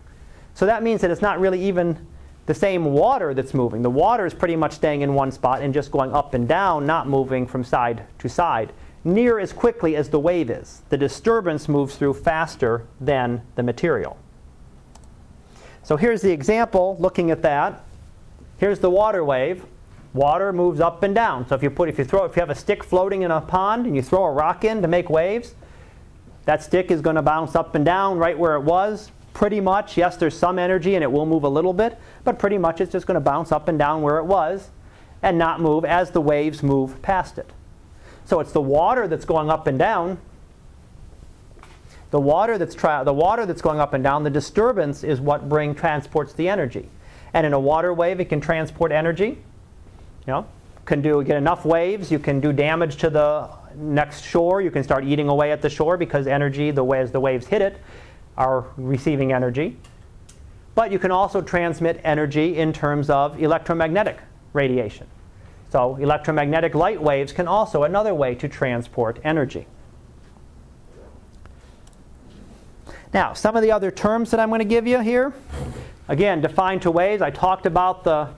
So 0.54 0.66
that 0.66 0.82
means 0.82 1.02
that 1.02 1.10
it's 1.12 1.22
not 1.22 1.38
really 1.38 1.62
even 1.62 2.04
the 2.46 2.54
same 2.54 2.86
water 2.86 3.32
that's 3.32 3.54
moving. 3.54 3.82
The 3.82 3.90
water 3.90 4.26
is 4.26 4.34
pretty 4.34 4.56
much 4.56 4.72
staying 4.72 5.02
in 5.02 5.14
one 5.14 5.30
spot 5.30 5.62
and 5.62 5.72
just 5.72 5.92
going 5.92 6.12
up 6.12 6.34
and 6.34 6.48
down, 6.48 6.84
not 6.84 7.08
moving 7.08 7.46
from 7.46 7.62
side 7.62 8.04
to 8.18 8.28
side, 8.28 8.72
near 9.04 9.38
as 9.38 9.52
quickly 9.52 9.94
as 9.94 10.08
the 10.08 10.18
wave 10.18 10.50
is. 10.50 10.82
The 10.88 10.98
disturbance 10.98 11.68
moves 11.68 11.94
through 11.94 12.14
faster 12.14 12.86
than 13.00 13.42
the 13.54 13.62
material. 13.62 14.18
So 15.82 15.96
here's 15.96 16.22
the 16.22 16.30
example 16.30 16.96
looking 17.00 17.30
at 17.30 17.42
that. 17.42 17.84
Here's 18.58 18.78
the 18.78 18.90
water 18.90 19.24
wave. 19.24 19.64
Water 20.14 20.52
moves 20.52 20.80
up 20.80 21.02
and 21.02 21.14
down. 21.14 21.48
So 21.48 21.54
if 21.54 21.62
you 21.62 21.70
put 21.70 21.88
if 21.88 21.98
you 21.98 22.04
throw 22.04 22.24
if 22.24 22.36
you 22.36 22.40
have 22.40 22.50
a 22.50 22.54
stick 22.54 22.84
floating 22.84 23.22
in 23.22 23.30
a 23.30 23.40
pond 23.40 23.86
and 23.86 23.96
you 23.96 24.02
throw 24.02 24.24
a 24.24 24.32
rock 24.32 24.64
in 24.64 24.82
to 24.82 24.88
make 24.88 25.10
waves, 25.10 25.54
that 26.44 26.62
stick 26.62 26.90
is 26.90 27.00
going 27.00 27.16
to 27.16 27.22
bounce 27.22 27.54
up 27.54 27.74
and 27.74 27.84
down 27.84 28.18
right 28.18 28.38
where 28.38 28.54
it 28.54 28.62
was 28.62 29.10
pretty 29.32 29.60
much, 29.60 29.96
yes, 29.96 30.16
there's 30.16 30.36
some 30.36 30.58
energy 30.58 30.94
and 30.94 31.02
it 31.02 31.10
will 31.10 31.26
move 31.26 31.44
a 31.44 31.48
little 31.48 31.72
bit, 31.72 31.98
but 32.24 32.38
pretty 32.38 32.58
much 32.58 32.80
it's 32.80 32.92
just 32.92 33.06
going 33.06 33.14
to 33.14 33.20
bounce 33.20 33.52
up 33.52 33.68
and 33.68 33.78
down 33.78 34.02
where 34.02 34.18
it 34.18 34.24
was 34.24 34.70
and 35.22 35.38
not 35.38 35.60
move 35.60 35.84
as 35.84 36.10
the 36.10 36.20
waves 36.20 36.62
move 36.62 37.00
past 37.02 37.38
it. 37.38 37.50
So 38.24 38.40
it's 38.40 38.52
the 38.52 38.60
water 38.60 39.08
that's 39.08 39.24
going 39.24 39.50
up 39.50 39.66
and 39.66 39.78
down. 39.78 40.18
The 42.12 42.20
water 42.20 42.58
that's 42.58 42.74
tra- 42.74 43.02
the 43.04 43.12
water 43.12 43.46
that's 43.46 43.62
going 43.62 43.80
up 43.80 43.94
and 43.94 44.04
down, 44.04 44.22
the 44.22 44.30
disturbance 44.30 45.02
is 45.02 45.20
what 45.20 45.48
bring 45.48 45.74
transports 45.74 46.34
the 46.34 46.48
energy. 46.48 46.88
And 47.32 47.46
in 47.46 47.54
a 47.54 47.58
water 47.58 47.94
wave, 47.94 48.20
it 48.20 48.26
can 48.26 48.40
transport 48.40 48.92
energy. 48.92 49.38
You 50.26 50.32
know, 50.32 50.46
can 50.84 51.00
do 51.00 51.24
get 51.24 51.38
enough 51.38 51.64
waves, 51.64 52.12
you 52.12 52.18
can 52.18 52.38
do 52.38 52.52
damage 52.52 52.96
to 52.98 53.08
the 53.08 53.48
next 53.74 54.24
shore. 54.24 54.60
You 54.60 54.70
can 54.70 54.84
start 54.84 55.04
eating 55.04 55.28
away 55.28 55.52
at 55.52 55.62
the 55.62 55.70
shore 55.70 55.96
because 55.96 56.26
energy, 56.26 56.70
the 56.70 56.84
way 56.84 57.00
as 57.00 57.10
the 57.10 57.20
waves 57.20 57.46
hit 57.46 57.62
it, 57.62 57.78
are 58.36 58.66
receiving 58.76 59.32
energy. 59.32 59.78
But 60.74 60.92
you 60.92 60.98
can 60.98 61.10
also 61.10 61.40
transmit 61.40 61.98
energy 62.04 62.58
in 62.58 62.74
terms 62.74 63.08
of 63.08 63.42
electromagnetic 63.42 64.18
radiation. 64.52 65.06
So 65.70 65.96
electromagnetic 65.96 66.74
light 66.74 67.00
waves 67.00 67.32
can 67.32 67.48
also 67.48 67.84
another 67.84 68.14
way 68.14 68.34
to 68.34 68.48
transport 68.48 69.18
energy. 69.24 69.66
Now, 73.14 73.34
some 73.34 73.56
of 73.56 73.62
the 73.62 73.70
other 73.70 73.90
terms 73.90 74.30
that 74.30 74.40
I'm 74.40 74.48
going 74.48 74.60
to 74.60 74.64
give 74.64 74.86
you 74.86 75.00
here. 75.00 75.34
Again, 76.08 76.40
defined 76.40 76.82
to 76.82 76.90
waves. 76.90 77.20
I 77.20 77.30
talked 77.30 77.66
about 77.66 78.04
the 78.04 78.28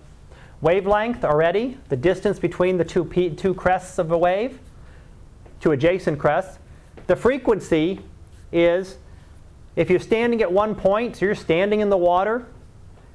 wavelength 0.61 1.25
already, 1.25 1.79
the 1.89 1.97
distance 1.97 2.39
between 2.39 2.77
the 2.77 2.85
two, 2.85 3.05
two 3.37 3.55
crests 3.55 3.99
of 3.99 4.11
a 4.11 4.18
wave, 4.18 4.59
two 5.61 5.72
adjacent 5.72 6.18
crests. 6.18 6.59
The 7.07 7.14
frequency 7.14 8.01
is 8.51 8.99
if 9.77 9.91
you're 9.91 10.01
standing 10.01 10.43
at 10.43 10.51
one 10.51 10.75
point, 10.75 11.16
so 11.16 11.27
you're 11.27 11.35
standing 11.35 11.81
in 11.81 11.89
the 11.89 11.97
water, 11.97 12.47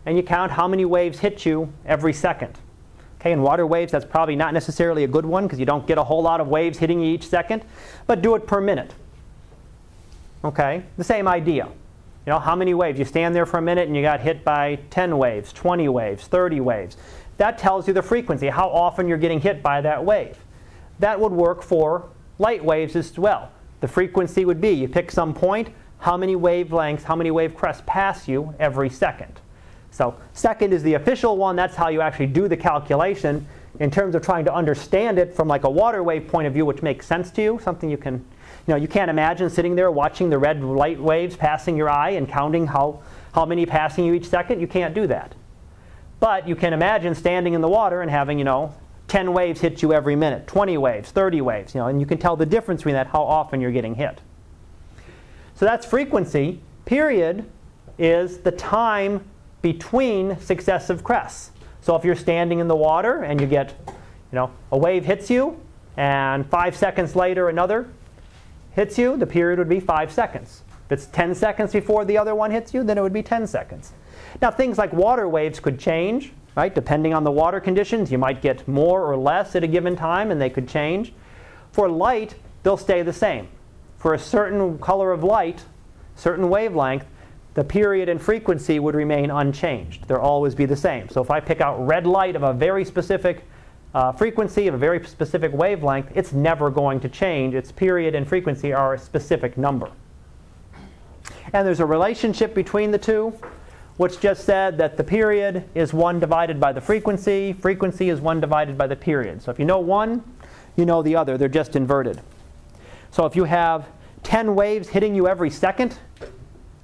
and 0.05 0.15
you 0.15 0.23
count 0.23 0.51
how 0.51 0.67
many 0.67 0.85
waves 0.85 1.19
hit 1.19 1.45
you 1.45 1.71
every 1.85 2.13
second. 2.13 2.57
Okay, 3.19 3.33
in 3.33 3.41
water 3.41 3.67
waves, 3.67 3.91
that's 3.91 4.05
probably 4.05 4.35
not 4.35 4.53
necessarily 4.53 5.03
a 5.03 5.07
good 5.07 5.25
one 5.25 5.43
because 5.43 5.59
you 5.59 5.65
don't 5.65 5.85
get 5.85 5.97
a 5.97 6.03
whole 6.03 6.21
lot 6.21 6.39
of 6.39 6.47
waves 6.47 6.77
hitting 6.77 7.01
you 7.01 7.13
each 7.13 7.27
second, 7.27 7.63
but 8.07 8.21
do 8.21 8.35
it 8.35 8.47
per 8.47 8.61
minute. 8.61 8.93
Okay, 10.43 10.83
the 10.97 11.03
same 11.03 11.27
idea. 11.27 11.65
You 12.25 12.33
know, 12.33 12.39
how 12.39 12.55
many 12.55 12.73
waves? 12.73 12.99
You 12.99 13.05
stand 13.05 13.35
there 13.35 13.45
for 13.45 13.57
a 13.57 13.61
minute 13.61 13.87
and 13.87 13.95
you 13.95 14.01
got 14.01 14.21
hit 14.21 14.45
by 14.45 14.79
10 14.89 15.17
waves, 15.17 15.51
20 15.51 15.89
waves, 15.89 16.27
30 16.27 16.59
waves. 16.61 16.97
That 17.37 17.57
tells 17.57 17.87
you 17.87 17.93
the 17.93 18.01
frequency, 18.01 18.47
how 18.47 18.69
often 18.69 19.07
you're 19.07 19.17
getting 19.17 19.41
hit 19.41 19.63
by 19.63 19.81
that 19.81 20.03
wave. 20.03 20.37
That 20.99 21.19
would 21.19 21.31
work 21.31 21.63
for 21.63 22.09
light 22.37 22.63
waves 22.63 22.95
as 22.95 23.17
well. 23.17 23.51
The 23.81 23.87
frequency 23.87 24.45
would 24.45 24.61
be 24.61 24.69
you 24.71 24.87
pick 24.87 25.11
some 25.11 25.33
point, 25.33 25.69
how 25.99 26.17
many 26.17 26.35
wavelengths, 26.35 27.03
how 27.03 27.15
many 27.15 27.31
wave 27.31 27.55
crests 27.55 27.83
pass 27.85 28.27
you 28.27 28.53
every 28.59 28.89
second. 28.89 29.39
So 29.91 30.15
second 30.33 30.73
is 30.73 30.83
the 30.83 30.93
official 30.93 31.37
one. 31.37 31.55
That's 31.55 31.75
how 31.75 31.89
you 31.89 32.01
actually 32.01 32.27
do 32.27 32.47
the 32.47 32.57
calculation 32.57 33.45
in 33.79 33.89
terms 33.89 34.15
of 34.15 34.21
trying 34.21 34.45
to 34.45 34.53
understand 34.53 35.19
it 35.19 35.33
from 35.33 35.47
like 35.47 35.63
a 35.63 35.69
water 35.69 36.03
wave 36.03 36.27
point 36.27 36.47
of 36.47 36.53
view, 36.53 36.65
which 36.65 36.81
makes 36.81 37.05
sense 37.05 37.31
to 37.31 37.41
you, 37.41 37.59
something 37.61 37.89
you 37.89 37.97
can, 37.97 38.25
you 38.69 38.75
know, 38.75 38.79
you 38.79 38.87
can't 38.87 39.09
imagine 39.09 39.49
sitting 39.49 39.73
there 39.73 39.89
watching 39.89 40.29
the 40.29 40.37
red 40.37 40.63
light 40.63 40.99
waves 40.99 41.35
passing 41.35 41.75
your 41.75 41.89
eye 41.89 42.11
and 42.11 42.29
counting 42.29 42.67
how, 42.67 43.01
how 43.33 43.43
many 43.43 43.65
passing 43.65 44.05
you 44.05 44.13
each 44.13 44.27
second. 44.27 44.61
You 44.61 44.67
can't 44.67 44.93
do 44.93 45.07
that. 45.07 45.33
But 46.19 46.47
you 46.47 46.55
can 46.55 46.71
imagine 46.71 47.15
standing 47.15 47.55
in 47.55 47.61
the 47.61 47.67
water 47.67 48.03
and 48.03 48.11
having, 48.11 48.37
you 48.37 48.45
know, 48.45 48.75
10 49.07 49.33
waves 49.33 49.59
hit 49.59 49.81
you 49.81 49.91
every 49.91 50.15
minute, 50.15 50.45
20 50.45 50.77
waves, 50.77 51.09
30 51.09 51.41
waves, 51.41 51.73
you 51.73 51.81
know, 51.81 51.87
and 51.87 51.99
you 51.99 52.05
can 52.05 52.19
tell 52.19 52.35
the 52.35 52.45
difference 52.45 52.81
between 52.81 52.93
that, 52.93 53.07
how 53.07 53.23
often 53.23 53.59
you're 53.59 53.71
getting 53.71 53.95
hit. 53.95 54.21
So 55.55 55.65
that's 55.65 55.83
frequency. 55.83 56.61
Period 56.85 57.49
is 57.97 58.37
the 58.37 58.51
time 58.51 59.25
between 59.63 60.39
successive 60.39 61.03
crests. 61.03 61.49
So 61.81 61.95
if 61.95 62.05
you're 62.05 62.15
standing 62.15 62.59
in 62.59 62.67
the 62.67 62.75
water 62.75 63.23
and 63.23 63.41
you 63.41 63.47
get, 63.47 63.73
you 63.87 64.35
know, 64.35 64.51
a 64.71 64.77
wave 64.77 65.05
hits 65.05 65.27
you, 65.31 65.59
and 65.97 66.47
five 66.51 66.75
seconds 66.75 67.15
later 67.15 67.49
another 67.49 67.89
hits 68.79 68.97
you, 68.97 69.17
the 69.17 69.27
period 69.27 69.59
would 69.59 69.67
be 69.67 69.81
five 69.81 70.09
seconds. 70.09 70.63
If 70.85 70.93
it's 70.93 71.05
10 71.07 71.35
seconds 71.35 71.73
before 71.73 72.05
the 72.05 72.17
other 72.17 72.33
one 72.33 72.49
hits 72.49 72.73
you, 72.73 72.81
then 72.81 72.97
it 72.97 73.01
would 73.01 73.11
be 73.11 73.21
10 73.21 73.45
seconds. 73.45 73.91
Now 74.41 74.51
things 74.51 74.77
like 74.77 74.93
water 74.93 75.27
waves 75.27 75.59
could 75.59 75.77
change, 75.77 76.31
right? 76.55 76.73
Depending 76.73 77.13
on 77.13 77.25
the 77.25 77.31
water 77.31 77.59
conditions, 77.59 78.09
you 78.09 78.17
might 78.17 78.41
get 78.41 78.65
more 78.69 79.03
or 79.03 79.17
less 79.17 79.53
at 79.57 79.65
a 79.65 79.67
given 79.67 79.97
time, 79.97 80.31
and 80.31 80.41
they 80.41 80.49
could 80.49 80.67
change. 80.67 81.13
For 81.73 81.89
light, 81.89 82.35
they'll 82.63 82.77
stay 82.77 83.01
the 83.01 83.11
same. 83.11 83.49
For 83.97 84.13
a 84.13 84.19
certain 84.19 84.79
color 84.79 85.11
of 85.11 85.25
light, 85.25 85.65
certain 86.15 86.49
wavelength, 86.49 87.05
the 87.55 87.65
period 87.65 88.07
and 88.07 88.21
frequency 88.21 88.79
would 88.79 88.95
remain 88.95 89.29
unchanged. 89.29 90.07
They'll 90.07 90.19
always 90.19 90.55
be 90.55 90.65
the 90.65 90.77
same. 90.77 91.09
So 91.09 91.21
if 91.21 91.29
I 91.29 91.41
pick 91.41 91.59
out 91.59 91.85
red 91.85 92.07
light 92.07 92.37
of 92.37 92.43
a 92.43 92.53
very 92.53 92.85
specific 92.85 93.43
uh, 93.93 94.11
frequency 94.11 94.67
of 94.67 94.75
a 94.75 94.77
very 94.77 95.05
specific 95.05 95.51
wavelength, 95.53 96.11
it's 96.15 96.33
never 96.33 96.69
going 96.69 96.99
to 96.99 97.09
change. 97.09 97.55
Its 97.55 97.71
period 97.71 98.15
and 98.15 98.27
frequency 98.27 98.73
are 98.73 98.93
a 98.93 98.99
specific 98.99 99.57
number. 99.57 99.89
And 101.53 101.65
there's 101.65 101.79
a 101.79 101.85
relationship 101.85 102.53
between 102.53 102.91
the 102.91 102.97
two, 102.97 103.33
which 103.97 104.19
just 104.19 104.45
said 104.45 104.77
that 104.77 104.97
the 104.97 105.03
period 105.03 105.63
is 105.73 105.93
1 105.93 106.19
divided 106.19 106.59
by 106.59 106.71
the 106.71 106.81
frequency. 106.81 107.53
Frequency 107.53 108.09
is 108.09 108.21
1 108.21 108.39
divided 108.39 108.77
by 108.77 108.87
the 108.87 108.95
period. 108.95 109.41
So 109.41 109.51
if 109.51 109.57
you 109.57 109.65
know 109.65 109.79
one, 109.79 110.23
you 110.75 110.85
know 110.85 111.01
the 111.01 111.15
other. 111.15 111.37
They're 111.37 111.49
just 111.49 111.75
inverted. 111.75 112.21
So 113.11 113.25
if 113.25 113.35
you 113.35 113.45
have 113.45 113.87
10 114.23 114.53
waves 114.53 114.89
hitting 114.89 115.15
you 115.15 115.27
every 115.27 115.49
second, 115.49 115.97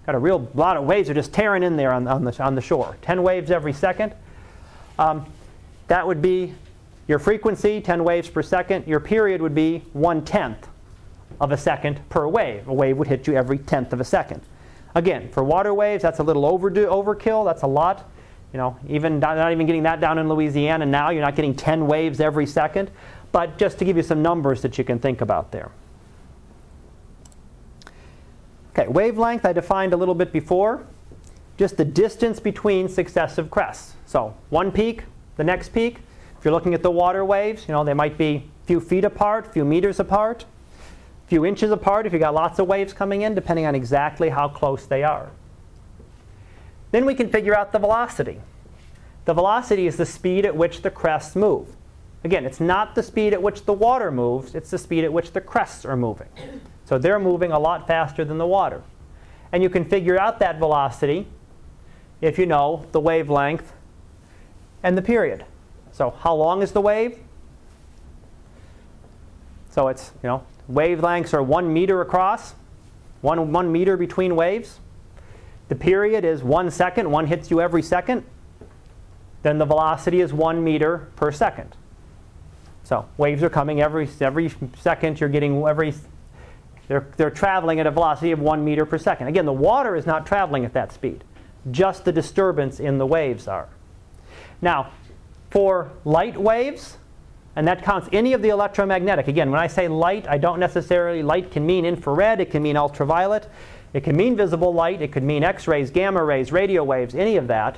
Got 0.05 0.13
a 0.13 0.19
real 0.19 0.47
lot 0.53 0.77
of 0.77 0.83
waves 0.83 1.09
are 1.09 1.15
just 1.15 1.33
tearing 1.33 1.63
in 1.63 1.77
there 1.77 1.91
on, 1.91 2.07
on, 2.07 2.23
the, 2.23 2.43
on 2.43 2.53
the 2.53 2.61
shore. 2.61 2.95
10 3.01 3.23
waves 3.23 3.49
every 3.49 3.73
second. 3.73 4.13
Um, 4.99 5.25
that 5.87 6.05
would 6.05 6.21
be 6.21 6.53
your 7.07 7.19
frequency, 7.19 7.81
10 7.81 8.03
waves 8.03 8.29
per 8.29 8.41
second. 8.41 8.87
Your 8.87 8.99
period 8.99 9.41
would 9.41 9.55
be 9.55 9.83
one 9.93 10.23
tenth 10.23 10.67
of 11.39 11.51
a 11.51 11.57
second 11.57 11.99
per 12.09 12.27
wave. 12.27 12.67
A 12.67 12.73
wave 12.73 12.97
would 12.97 13.07
hit 13.07 13.27
you 13.27 13.35
every 13.35 13.59
tenth 13.59 13.93
of 13.93 14.01
a 14.01 14.03
second. 14.03 14.41
Again, 14.95 15.29
for 15.29 15.43
water 15.43 15.73
waves, 15.73 16.01
that's 16.01 16.19
a 16.19 16.23
little 16.23 16.43
overkill. 16.43 17.45
That's 17.45 17.63
a 17.63 17.67
lot. 17.67 18.09
You 18.53 18.57
know, 18.57 18.77
even 18.87 19.19
not, 19.19 19.35
not 19.35 19.51
even 19.51 19.65
getting 19.65 19.83
that 19.83 19.99
down 19.99 20.17
in 20.17 20.29
Louisiana 20.29 20.85
now, 20.85 21.09
you're 21.09 21.21
not 21.21 21.35
getting 21.35 21.53
10 21.53 21.85
waves 21.87 22.19
every 22.21 22.45
second. 22.45 22.89
But 23.31 23.57
just 23.57 23.77
to 23.79 23.85
give 23.85 23.97
you 23.97 24.03
some 24.03 24.21
numbers 24.21 24.61
that 24.61 24.77
you 24.77 24.85
can 24.85 24.97
think 24.97 25.19
about 25.19 25.51
there. 25.51 25.69
Okay, 28.71 28.87
wavelength 28.87 29.45
I 29.45 29.53
defined 29.53 29.93
a 29.93 29.97
little 29.97 30.15
bit 30.15 30.31
before. 30.31 30.85
Just 31.57 31.77
the 31.77 31.85
distance 31.85 32.39
between 32.39 32.87
successive 32.87 33.51
crests. 33.51 33.93
So 34.05 34.33
one 34.49 34.71
peak, 34.71 35.03
the 35.35 35.43
next 35.43 35.69
peak. 35.73 35.99
If 36.45 36.49
you're 36.49 36.53
looking 36.53 36.75
at 36.75 36.83
the 36.83 36.91
water 36.91 37.25
waves, 37.25 37.67
you 37.67 37.71
know, 37.71 37.83
they 37.83 37.95
might 37.95 38.19
be 38.19 38.35
a 38.35 38.67
few 38.67 38.79
feet 38.79 39.03
apart, 39.03 39.47
a 39.47 39.49
few 39.49 39.65
meters 39.65 39.99
apart, 39.99 40.45
a 41.25 41.27
few 41.27 41.43
inches 41.43 41.71
apart 41.71 42.05
if 42.05 42.13
you've 42.13 42.19
got 42.19 42.35
lots 42.35 42.59
of 42.59 42.67
waves 42.67 42.93
coming 42.93 43.23
in, 43.23 43.33
depending 43.33 43.65
on 43.65 43.73
exactly 43.73 44.29
how 44.29 44.47
close 44.47 44.85
they 44.85 45.01
are. 45.01 45.31
Then 46.91 47.03
we 47.03 47.15
can 47.15 47.31
figure 47.31 47.57
out 47.57 47.71
the 47.71 47.79
velocity. 47.79 48.41
The 49.25 49.33
velocity 49.33 49.87
is 49.87 49.97
the 49.97 50.05
speed 50.05 50.45
at 50.45 50.55
which 50.55 50.83
the 50.83 50.91
crests 50.91 51.35
move. 51.35 51.69
Again, 52.23 52.45
it's 52.45 52.59
not 52.59 52.93
the 52.93 53.01
speed 53.01 53.33
at 53.33 53.41
which 53.41 53.65
the 53.65 53.73
water 53.73 54.11
moves, 54.11 54.53
it's 54.53 54.69
the 54.69 54.77
speed 54.77 55.03
at 55.03 55.11
which 55.11 55.31
the 55.31 55.41
crests 55.41 55.83
are 55.83 55.97
moving. 55.97 56.27
So 56.83 56.99
they're 56.99 57.17
moving 57.17 57.53
a 57.53 57.59
lot 57.59 57.87
faster 57.87 58.23
than 58.23 58.37
the 58.37 58.45
water. 58.45 58.83
And 59.51 59.63
you 59.63 59.69
can 59.71 59.83
figure 59.83 60.19
out 60.19 60.37
that 60.41 60.59
velocity 60.59 61.25
if 62.21 62.37
you 62.37 62.45
know 62.45 62.85
the 62.91 62.99
wavelength 62.99 63.73
and 64.83 64.95
the 64.95 65.01
period. 65.01 65.43
So 65.95 66.09
how 66.09 66.35
long 66.35 66.61
is 66.61 66.73
the 66.73 66.81
wave? 66.81 67.17
So 69.69 69.87
it's, 69.87 70.11
you 70.21 70.27
know, 70.27 70.43
wavelengths 70.69 71.33
are 71.33 71.41
one 71.41 71.71
meter 71.71 72.01
across, 72.01 72.53
one, 73.21 73.53
one 73.53 73.71
meter 73.71 73.95
between 73.95 74.35
waves. 74.35 74.81
The 75.69 75.75
period 75.75 76.25
is 76.25 76.43
one 76.43 76.69
second, 76.69 77.09
one 77.09 77.27
hits 77.27 77.49
you 77.49 77.61
every 77.61 77.81
second. 77.81 78.25
Then 79.41 79.57
the 79.57 79.63
velocity 79.63 80.19
is 80.19 80.33
one 80.33 80.61
meter 80.61 81.07
per 81.15 81.31
second. 81.31 81.77
So 82.83 83.07
waves 83.15 83.41
are 83.41 83.49
coming 83.49 83.81
every, 83.81 84.09
every 84.19 84.51
second. 84.77 85.21
You're 85.21 85.29
getting 85.29 85.65
every 85.65 85.93
they're, 86.89 87.07
they're 87.15 87.31
traveling 87.31 87.79
at 87.79 87.87
a 87.87 87.91
velocity 87.91 88.33
of 88.33 88.41
one 88.41 88.65
meter 88.65 88.85
per 88.85 88.97
second. 88.97 89.27
Again, 89.27 89.45
the 89.45 89.53
water 89.53 89.95
is 89.95 90.05
not 90.05 90.25
traveling 90.25 90.65
at 90.65 90.73
that 90.73 90.91
speed. 90.91 91.23
Just 91.71 92.03
the 92.03 92.11
disturbance 92.11 92.81
in 92.81 92.97
the 92.97 93.05
waves 93.05 93.47
are. 93.47 93.69
Now, 94.61 94.91
for 95.49 95.91
light 96.03 96.37
waves, 96.37 96.97
and 97.55 97.67
that 97.67 97.83
counts 97.83 98.09
any 98.11 98.33
of 98.33 98.41
the 98.41 98.49
electromagnetic. 98.49 99.27
Again, 99.27 99.49
when 99.49 99.59
I 99.59 99.67
say 99.67 99.87
light, 99.87 100.27
I 100.27 100.37
don't 100.37 100.59
necessarily, 100.59 101.23
light 101.23 101.51
can 101.51 101.65
mean 101.65 101.85
infrared, 101.85 102.41
it 102.41 102.51
can 102.51 102.61
mean 102.61 102.75
ultraviolet, 102.75 103.49
it 103.93 104.03
can 104.03 104.17
mean 104.17 104.35
visible 104.35 104.73
light, 104.73 105.01
it 105.01 105.13
could 105.13 105.23
mean 105.23 105.43
X-rays, 105.43 105.89
gamma 105.89 106.21
rays, 106.21 106.51
radio 106.51 106.83
waves, 106.83 107.15
any 107.15 107.37
of 107.37 107.47
that. 107.47 107.77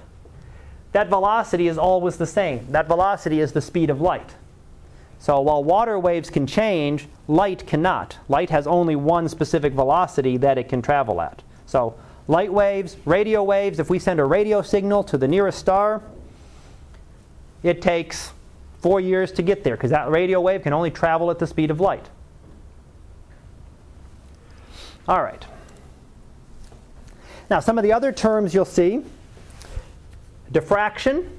That 0.93 1.09
velocity 1.09 1.67
is 1.67 1.77
always 1.77 2.17
the 2.17 2.25
same. 2.25 2.65
That 2.71 2.87
velocity 2.87 3.39
is 3.39 3.51
the 3.51 3.61
speed 3.61 3.91
of 3.91 4.01
light. 4.01 4.33
So 5.19 5.41
while 5.41 5.63
water 5.63 5.99
waves 5.99 6.29
can 6.31 6.47
change, 6.47 7.07
light 7.27 7.67
cannot. 7.67 8.17
Light 8.29 8.49
has 8.49 8.65
only 8.65 8.95
one 8.95 9.29
specific 9.29 9.73
velocity 9.73 10.37
that 10.37 10.57
it 10.57 10.69
can 10.69 10.81
travel 10.81 11.21
at. 11.21 11.43
So 11.67 11.95
light 12.27 12.51
waves, 12.51 12.97
radio 13.05 13.43
waves, 13.43 13.79
if 13.79 13.89
we 13.89 13.99
send 13.99 14.19
a 14.19 14.25
radio 14.25 14.61
signal 14.63 15.03
to 15.03 15.17
the 15.17 15.27
nearest 15.27 15.59
star, 15.59 16.01
it 17.63 17.81
takes 17.81 18.31
four 18.79 18.99
years 18.99 19.31
to 19.33 19.41
get 19.41 19.63
there 19.63 19.75
because 19.75 19.91
that 19.91 20.09
radio 20.09 20.39
wave 20.39 20.61
can 20.61 20.73
only 20.73 20.91
travel 20.91 21.31
at 21.31 21.39
the 21.39 21.47
speed 21.47 21.71
of 21.71 21.79
light. 21.79 22.07
All 25.07 25.23
right. 25.23 25.45
Now 27.49 27.59
some 27.59 27.77
of 27.77 27.83
the 27.83 27.93
other 27.93 28.11
terms 28.11 28.53
you'll 28.53 28.65
see. 28.65 29.03
Diffraction 30.51 31.29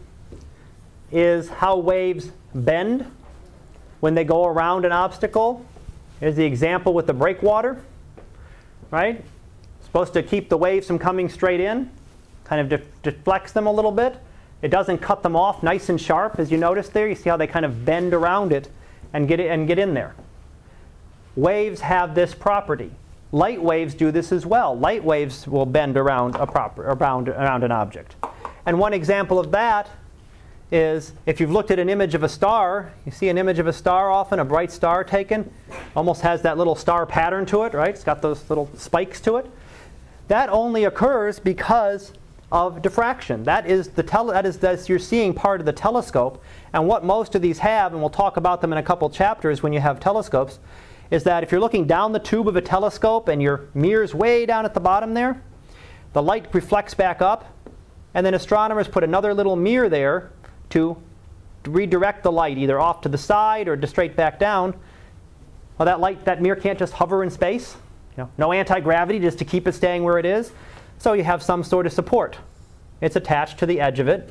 is 1.12 1.48
how 1.48 1.76
waves 1.76 2.30
bend 2.54 3.10
when 4.00 4.14
they 4.14 4.24
go 4.24 4.46
around 4.46 4.84
an 4.84 4.92
obstacle. 4.92 5.64
Here's 6.20 6.36
the 6.36 6.44
example 6.44 6.92
with 6.94 7.06
the 7.06 7.12
breakwater, 7.12 7.82
right? 8.90 9.24
Supposed 9.82 10.12
to 10.14 10.22
keep 10.22 10.48
the 10.48 10.56
waves 10.56 10.86
from 10.86 10.98
coming 10.98 11.28
straight 11.28 11.60
in, 11.60 11.90
kind 12.44 12.60
of 12.60 12.68
def- 12.68 13.02
deflects 13.02 13.52
them 13.52 13.66
a 13.66 13.72
little 13.72 13.92
bit. 13.92 14.18
It 14.60 14.68
doesn't 14.68 14.98
cut 14.98 15.22
them 15.22 15.36
off 15.36 15.62
nice 15.62 15.88
and 15.88 16.00
sharp, 16.00 16.38
as 16.38 16.50
you 16.50 16.58
notice 16.58 16.88
there. 16.88 17.08
You 17.08 17.14
see 17.14 17.30
how 17.30 17.36
they 17.36 17.46
kind 17.46 17.64
of 17.64 17.84
bend 17.84 18.12
around 18.12 18.52
it 18.52 18.68
and 19.12 19.28
get, 19.28 19.40
it, 19.40 19.50
and 19.50 19.66
get 19.66 19.78
in 19.78 19.94
there. 19.94 20.14
Waves 21.36 21.80
have 21.80 22.14
this 22.14 22.34
property. 22.34 22.90
Light 23.30 23.62
waves 23.62 23.94
do 23.94 24.10
this 24.10 24.32
as 24.32 24.44
well. 24.46 24.76
Light 24.76 25.04
waves 25.04 25.46
will 25.46 25.66
bend 25.66 25.96
around, 25.96 26.34
a 26.36 26.46
proper, 26.46 26.82
around, 26.82 27.28
around 27.28 27.62
an 27.62 27.70
object. 27.70 28.16
And 28.66 28.78
one 28.78 28.92
example 28.92 29.38
of 29.38 29.50
that 29.52 29.88
is 30.70 31.12
if 31.26 31.40
you've 31.40 31.50
looked 31.50 31.70
at 31.70 31.78
an 31.78 31.88
image 31.88 32.14
of 32.14 32.22
a 32.22 32.28
star, 32.28 32.92
you 33.06 33.12
see 33.12 33.28
an 33.28 33.38
image 33.38 33.58
of 33.58 33.66
a 33.66 33.72
star 33.72 34.10
often, 34.10 34.38
a 34.38 34.44
bright 34.44 34.70
star 34.72 35.04
taken, 35.04 35.50
almost 35.94 36.22
has 36.22 36.42
that 36.42 36.58
little 36.58 36.74
star 36.74 37.06
pattern 37.06 37.46
to 37.46 37.62
it, 37.62 37.72
right? 37.74 37.90
It's 37.90 38.04
got 38.04 38.20
those 38.20 38.48
little 38.50 38.68
spikes 38.76 39.20
to 39.22 39.36
it. 39.36 39.46
That 40.28 40.50
only 40.50 40.84
occurs 40.84 41.38
because 41.38 42.12
of 42.50 42.80
diffraction. 42.80 43.42
That 43.44 43.66
is 43.66 43.88
the 43.88 44.02
tele- 44.02 44.32
that 44.32 44.46
is 44.46 44.58
that 44.58 44.88
you're 44.88 44.98
seeing 44.98 45.34
part 45.34 45.60
of 45.60 45.66
the 45.66 45.72
telescope. 45.72 46.42
And 46.72 46.88
what 46.88 47.04
most 47.04 47.34
of 47.34 47.42
these 47.42 47.58
have, 47.58 47.92
and 47.92 48.00
we'll 48.00 48.10
talk 48.10 48.36
about 48.36 48.60
them 48.60 48.72
in 48.72 48.78
a 48.78 48.82
couple 48.82 49.08
chapters 49.10 49.62
when 49.62 49.72
you 49.72 49.80
have 49.80 50.00
telescopes, 50.00 50.58
is 51.10 51.24
that 51.24 51.42
if 51.42 51.52
you're 51.52 51.60
looking 51.60 51.86
down 51.86 52.12
the 52.12 52.18
tube 52.18 52.48
of 52.48 52.56
a 52.56 52.60
telescope 52.60 53.28
and 53.28 53.42
your 53.42 53.68
mirror's 53.74 54.14
way 54.14 54.46
down 54.46 54.64
at 54.64 54.74
the 54.74 54.80
bottom 54.80 55.14
there, 55.14 55.42
the 56.12 56.22
light 56.22 56.46
reflects 56.54 56.94
back 56.94 57.20
up, 57.20 57.54
and 58.14 58.24
then 58.24 58.34
astronomers 58.34 58.88
put 58.88 59.04
another 59.04 59.34
little 59.34 59.56
mirror 59.56 59.88
there 59.88 60.30
to 60.70 60.96
redirect 61.66 62.22
the 62.22 62.32
light 62.32 62.56
either 62.56 62.80
off 62.80 63.02
to 63.02 63.08
the 63.08 63.18
side 63.18 63.68
or 63.68 63.76
just 63.76 63.92
straight 63.92 64.16
back 64.16 64.38
down. 64.38 64.74
Well, 65.76 65.86
that 65.86 66.00
light, 66.00 66.24
that 66.24 66.40
mirror 66.40 66.56
can't 66.56 66.78
just 66.78 66.94
hover 66.94 67.22
in 67.22 67.30
space. 67.30 67.76
You 68.16 68.24
know, 68.24 68.30
no 68.38 68.52
anti-gravity 68.52 69.20
just 69.20 69.38
to 69.38 69.44
keep 69.44 69.68
it 69.68 69.72
staying 69.72 70.02
where 70.02 70.18
it 70.18 70.26
is. 70.26 70.50
So 70.98 71.12
you 71.12 71.24
have 71.24 71.42
some 71.42 71.62
sort 71.62 71.86
of 71.86 71.92
support. 71.92 72.38
It's 73.00 73.16
attached 73.16 73.58
to 73.58 73.66
the 73.66 73.80
edge 73.80 74.00
of 74.00 74.08
it. 74.08 74.30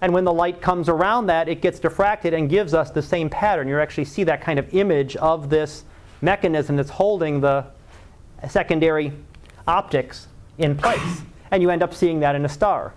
And 0.00 0.12
when 0.12 0.24
the 0.24 0.32
light 0.32 0.60
comes 0.60 0.88
around 0.88 1.26
that, 1.26 1.48
it 1.48 1.62
gets 1.62 1.78
diffracted 1.80 2.34
and 2.34 2.48
gives 2.48 2.74
us 2.74 2.90
the 2.90 3.02
same 3.02 3.30
pattern. 3.30 3.68
You 3.68 3.80
actually 3.80 4.06
see 4.06 4.24
that 4.24 4.40
kind 4.40 4.58
of 4.58 4.74
image 4.74 5.16
of 5.16 5.50
this 5.50 5.84
mechanism 6.20 6.76
that's 6.76 6.90
holding 6.90 7.40
the 7.40 7.66
secondary 8.48 9.12
optics 9.66 10.26
in 10.58 10.76
place. 10.76 11.22
And 11.50 11.62
you 11.62 11.70
end 11.70 11.82
up 11.82 11.94
seeing 11.94 12.20
that 12.20 12.34
in 12.34 12.44
a 12.44 12.48
star. 12.48 12.94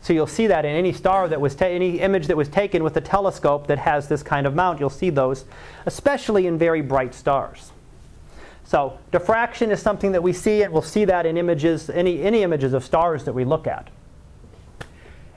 So 0.00 0.12
you'll 0.12 0.26
see 0.26 0.46
that 0.48 0.64
in 0.64 0.74
any 0.74 0.92
star 0.92 1.28
that 1.28 1.40
was 1.40 1.54
ta- 1.54 1.66
any 1.66 2.00
image 2.00 2.26
that 2.26 2.36
was 2.36 2.48
taken 2.48 2.82
with 2.84 2.96
a 2.96 3.00
telescope 3.00 3.66
that 3.68 3.78
has 3.78 4.08
this 4.08 4.22
kind 4.22 4.46
of 4.46 4.54
mount. 4.54 4.78
You'll 4.78 4.90
see 4.90 5.10
those, 5.10 5.44
especially 5.86 6.46
in 6.46 6.58
very 6.58 6.82
bright 6.82 7.14
stars. 7.14 7.72
So 8.64 8.98
diffraction 9.12 9.70
is 9.70 9.80
something 9.80 10.12
that 10.12 10.22
we 10.22 10.32
see, 10.32 10.62
and 10.62 10.72
we'll 10.72 10.82
see 10.82 11.04
that 11.04 11.26
in 11.26 11.36
images, 11.36 11.90
any, 11.90 12.22
any 12.22 12.42
images 12.42 12.72
of 12.72 12.82
stars 12.82 13.24
that 13.24 13.32
we 13.32 13.44
look 13.44 13.66
at. 13.66 13.88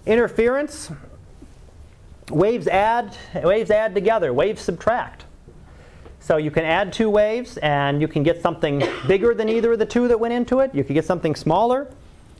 Interference, 0.06 0.90
waves 2.30 2.68
add, 2.68 3.18
waves 3.36 3.70
add 3.70 3.94
together, 3.94 4.34
waves 4.34 4.62
subtract. 4.62 5.26
So 6.20 6.38
you 6.38 6.52
can 6.52 6.64
add 6.64 6.94
two 6.94 7.10
waves, 7.10 7.58
and 7.58 8.02
you 8.02 8.08
can 8.08 8.24
get 8.24 8.42
something 8.42 8.84
bigger 9.08 9.34
than 9.34 9.50
either 9.50 9.74
of 9.74 9.80
the 9.80 9.86
two 9.86 10.08
that 10.08 10.20
went 10.20 10.34
into 10.34 10.60
it. 10.62 10.74
You 10.74 10.84
can 10.84 10.94
get 10.94 11.06
something 11.06 11.36
smaller. 11.36 11.92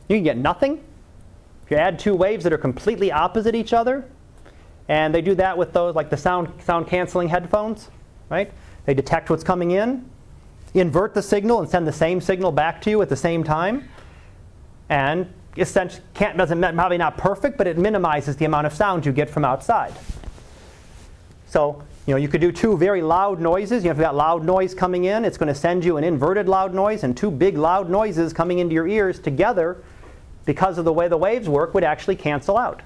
You 0.08 0.16
can 0.16 0.24
get 0.24 0.38
nothing. 0.38 0.82
If 1.64 1.70
you 1.70 1.76
add 1.76 1.98
two 1.98 2.14
waves 2.14 2.44
that 2.44 2.52
are 2.52 2.58
completely 2.58 3.12
opposite 3.12 3.54
each 3.54 3.74
other, 3.74 4.06
and 4.88 5.14
they 5.14 5.20
do 5.20 5.34
that 5.34 5.56
with 5.56 5.74
those 5.74 5.94
like 5.94 6.08
the 6.08 6.16
sound 6.16 6.50
sound 6.62 6.86
canceling 6.86 7.28
headphones, 7.28 7.90
right? 8.30 8.50
They 8.86 8.94
detect 8.94 9.28
what's 9.28 9.44
coming 9.44 9.72
in, 9.72 10.08
invert 10.74 11.14
the 11.14 11.22
signal 11.22 11.60
and 11.60 11.68
send 11.68 11.86
the 11.86 11.92
same 11.92 12.20
signal 12.20 12.52
back 12.52 12.80
to 12.82 12.90
you 12.90 13.02
at 13.02 13.08
the 13.08 13.16
same 13.16 13.42
time. 13.44 13.88
And 14.88 15.32
essentially 15.56 16.02
can't 16.14 16.36
doesn't 16.36 16.60
probably 16.60 16.98
not 16.98 17.16
perfect, 17.16 17.58
but 17.58 17.66
it 17.66 17.78
minimizes 17.78 18.36
the 18.36 18.44
amount 18.44 18.66
of 18.66 18.72
sound 18.72 19.04
you 19.04 19.12
get 19.12 19.28
from 19.28 19.44
outside. 19.44 19.92
So 21.48 21.82
you 22.06 22.14
know 22.14 22.18
you 22.18 22.28
could 22.28 22.40
do 22.40 22.52
two 22.52 22.76
very 22.76 23.02
loud 23.02 23.40
noises. 23.40 23.82
You 23.82 23.88
know, 23.88 23.92
if 23.92 23.96
you've 23.96 24.04
got 24.04 24.14
loud 24.14 24.44
noise 24.44 24.74
coming 24.74 25.04
in, 25.04 25.24
it's 25.24 25.36
going 25.36 25.52
to 25.52 25.54
send 25.54 25.84
you 25.84 25.96
an 25.96 26.04
inverted 26.04 26.48
loud 26.48 26.74
noise, 26.74 27.04
and 27.04 27.16
two 27.16 27.30
big 27.30 27.58
loud 27.58 27.90
noises 27.90 28.32
coming 28.32 28.58
into 28.58 28.74
your 28.74 28.86
ears 28.86 29.18
together, 29.18 29.82
because 30.44 30.78
of 30.78 30.84
the 30.84 30.92
way 30.92 31.08
the 31.08 31.16
waves 31.16 31.48
work, 31.48 31.74
would 31.74 31.84
actually 31.84 32.16
cancel 32.16 32.56
out. 32.56 32.82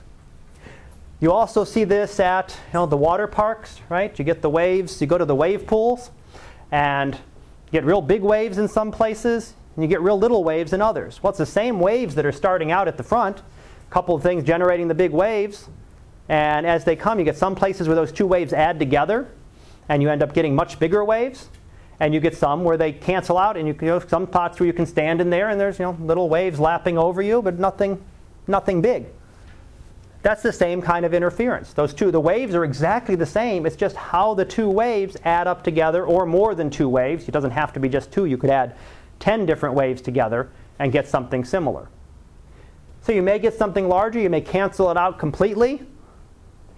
You 1.21 1.31
also 1.31 1.63
see 1.63 1.85
this 1.85 2.19
at 2.19 2.57
you 2.73 2.81
know, 2.81 2.87
the 2.87 2.97
water 2.97 3.29
parks, 3.29 3.81
right? 3.89 4.17
You 4.19 4.25
get 4.25 4.43
the 4.43 4.51
waves, 4.51 5.01
you 5.01 5.07
go 5.07 5.19
to 5.19 5.25
the 5.25 5.37
wave 5.37 5.69
pools, 5.69 6.11
and 6.73 7.17
you 7.73 7.81
get 7.81 7.87
real 7.87 8.03
big 8.03 8.21
waves 8.21 8.59
in 8.59 8.69
some 8.69 8.93
places, 8.93 9.55
and 9.75 9.83
you 9.83 9.89
get 9.89 10.03
real 10.03 10.19
little 10.19 10.45
waves 10.45 10.75
in 10.75 10.83
others. 10.83 11.23
Well, 11.23 11.31
it's 11.31 11.39
the 11.39 11.47
same 11.47 11.81
waves 11.81 12.15
that 12.17 12.27
are 12.27 12.33
starting 12.33 12.71
out 12.71 12.87
at 12.87 12.99
the 12.99 13.03
front, 13.03 13.39
a 13.39 13.91
couple 13.91 14.15
of 14.15 14.23
things 14.23 14.45
generating 14.45 14.89
the 14.89 14.95
big 14.95 15.11
waves, 15.11 15.71
and 16.29 16.67
as 16.67 16.85
they 16.85 16.97
come, 16.97 17.19
you 17.19 17.25
get 17.25 17.37
some 17.37 17.55
places 17.55 17.89
where 17.89 17.97
those 17.97 18.13
two 18.13 18.27
waves 18.27 18.53
add 18.53 18.79
together, 18.79 19.29
and 19.89 20.03
you 20.03 20.11
end 20.11 20.23
up 20.23 20.35
getting 20.35 20.55
much 20.55 20.79
bigger 20.79 21.03
waves. 21.03 21.49
And 22.01 22.13
you 22.13 22.19
get 22.21 22.37
some 22.37 22.65
where 22.65 22.77
they 22.77 22.91
cancel 22.93 23.39
out, 23.39 23.57
and 23.57 23.69
you, 23.69 23.77
you 23.81 23.87
know, 23.87 24.01
some 24.01 24.27
spots 24.27 24.59
where 24.59 24.67
you 24.67 24.73
can 24.73 24.87
stand 24.87 25.21
in 25.21 25.31
there, 25.31 25.51
and 25.51 25.61
there's 25.61 25.79
you 25.79 25.85
know 25.85 25.97
little 26.01 26.29
waves 26.29 26.59
lapping 26.59 26.99
over 26.99 27.23
you, 27.23 27.41
but 27.43 27.59
nothing, 27.59 28.03
nothing 28.49 28.83
big. 28.83 29.07
That's 30.23 30.43
the 30.43 30.53
same 30.53 30.81
kind 30.81 31.05
of 31.05 31.15
interference. 31.15 31.73
Those 31.73 31.93
two, 31.93 32.13
the 32.13 32.21
waves 32.21 32.55
are 32.55 32.65
exactly 32.65 33.17
the 33.17 33.27
same. 33.27 33.67
It's 33.67 33.77
just 33.77 33.97
how 33.97 34.35
the 34.35 34.45
two 34.45 34.71
waves 34.71 35.17
add 35.25 35.49
up 35.49 35.65
together, 35.65 36.07
or 36.07 36.27
more 36.27 36.55
than 36.55 36.71
two 36.71 36.89
waves. 36.89 37.27
It 37.27 37.33
doesn't 37.33 37.51
have 37.51 37.73
to 37.73 37.81
be 37.81 37.89
just 37.89 38.13
two. 38.13 38.27
You 38.27 38.39
could 38.39 38.51
add 38.51 38.77
10 39.19 39.47
different 39.47 39.75
waves 39.75 40.01
together 40.01 40.51
and 40.79 40.93
get 40.93 41.09
something 41.09 41.45
similar. 41.45 41.89
So 43.03 43.11
you 43.11 43.23
may 43.23 43.41
get 43.41 43.55
something 43.55 43.89
larger. 43.89 44.21
You 44.21 44.31
may 44.31 44.41
cancel 44.41 44.91
it 44.93 44.97
out 44.97 45.19
completely. 45.19 45.83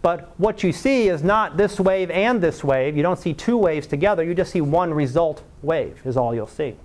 But 0.01 0.33
what 0.39 0.63
you 0.63 0.73
see 0.73 1.09
is 1.09 1.23
not 1.23 1.57
this 1.57 1.79
wave 1.79 2.11
and 2.11 2.41
this 2.41 2.65
wave. 2.65 2.97
You 2.97 3.03
don't 3.03 3.19
see 3.19 3.35
two 3.35 3.59
waves 3.59 3.87
together. 3.87 4.23
You 4.23 4.35
just 4.35 4.53
see 4.53 4.61
one 4.63 4.93
result 4.93 5.43
wave, 5.63 6.01
is 6.05 6.17
all 6.17 6.35
you'll 6.35 6.47
see. 6.47 6.77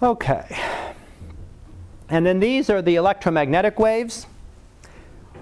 Okay. 0.00 0.56
And 2.12 2.26
then 2.26 2.40
these 2.40 2.68
are 2.68 2.82
the 2.82 2.96
electromagnetic 2.96 3.78
waves, 3.78 4.26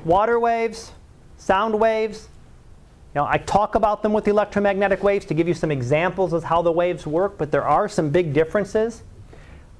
water 0.04 0.38
waves, 0.38 0.92
sound 1.36 1.76
waves. 1.76 2.28
You 3.12 3.22
know, 3.22 3.26
I 3.28 3.38
talk 3.38 3.74
about 3.74 4.04
them 4.04 4.12
with 4.12 4.22
the 4.22 4.30
electromagnetic 4.30 5.02
waves 5.02 5.26
to 5.26 5.34
give 5.34 5.48
you 5.48 5.54
some 5.54 5.72
examples 5.72 6.32
of 6.32 6.44
how 6.44 6.62
the 6.62 6.70
waves 6.70 7.08
work, 7.08 7.38
but 7.38 7.50
there 7.50 7.66
are 7.66 7.88
some 7.88 8.10
big 8.10 8.32
differences. 8.32 9.02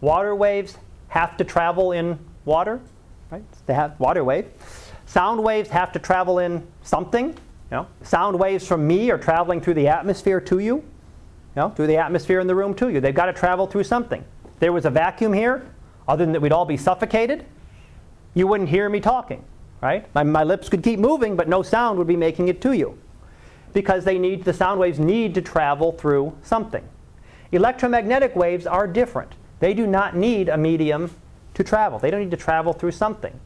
Water 0.00 0.34
waves 0.34 0.78
have 1.06 1.36
to 1.36 1.44
travel 1.44 1.92
in 1.92 2.18
water, 2.44 2.80
right? 3.30 3.44
They 3.66 3.74
have 3.74 3.98
water 4.00 4.24
wave. 4.24 4.46
Sound 5.06 5.44
waves 5.44 5.68
have 5.68 5.92
to 5.92 6.00
travel 6.00 6.40
in 6.40 6.66
something. 6.82 7.28
You 7.28 7.36
know, 7.70 7.86
sound 8.02 8.36
waves 8.36 8.66
from 8.66 8.84
me 8.84 9.12
are 9.12 9.18
traveling 9.18 9.60
through 9.60 9.74
the 9.74 9.86
atmosphere 9.86 10.40
to 10.40 10.58
you, 10.58 10.78
you 10.78 10.82
know, 11.54 11.70
through 11.70 11.86
the 11.86 11.98
atmosphere 11.98 12.40
in 12.40 12.48
the 12.48 12.54
room 12.56 12.74
to 12.74 12.88
you. 12.88 13.00
They've 13.00 13.14
got 13.14 13.26
to 13.26 13.32
travel 13.32 13.68
through 13.68 13.84
something. 13.84 14.24
There 14.58 14.72
was 14.72 14.86
a 14.86 14.90
vacuum 14.90 15.32
here, 15.32 15.64
other 16.10 16.24
than 16.24 16.32
that 16.32 16.40
we'd 16.40 16.52
all 16.52 16.64
be 16.64 16.76
suffocated, 16.76 17.46
you 18.34 18.46
wouldn't 18.46 18.68
hear 18.68 18.88
me 18.88 18.98
talking, 18.98 19.44
right? 19.80 20.12
My, 20.12 20.24
my 20.24 20.42
lips 20.42 20.68
could 20.68 20.82
keep 20.82 20.98
moving, 20.98 21.36
but 21.36 21.48
no 21.48 21.62
sound 21.62 21.98
would 21.98 22.08
be 22.08 22.16
making 22.16 22.48
it 22.48 22.60
to 22.62 22.72
you. 22.72 22.98
Because 23.72 24.04
they 24.04 24.18
need, 24.18 24.44
the 24.44 24.52
sound 24.52 24.80
waves 24.80 24.98
need 24.98 25.34
to 25.36 25.42
travel 25.42 25.92
through 25.92 26.36
something. 26.42 26.82
Electromagnetic 27.52 28.34
waves 28.34 28.66
are 28.66 28.88
different. 28.88 29.32
They 29.60 29.72
do 29.72 29.86
not 29.86 30.16
need 30.16 30.48
a 30.48 30.56
medium 30.56 31.14
to 31.54 31.62
travel. 31.62 32.00
They 32.00 32.10
don't 32.10 32.20
need 32.20 32.32
to 32.32 32.36
travel 32.36 32.72
through 32.72 32.92
something. 32.92 33.38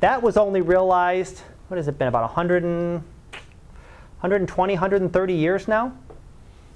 That 0.00 0.20
was 0.20 0.36
only 0.36 0.62
realized, 0.62 1.42
what 1.68 1.76
has 1.76 1.86
it 1.86 1.96
been, 1.96 2.08
about 2.08 2.22
100 2.22 2.64
and, 2.64 3.04
120, 4.20 4.74
130 4.74 5.34
years 5.34 5.68
now? 5.68 5.96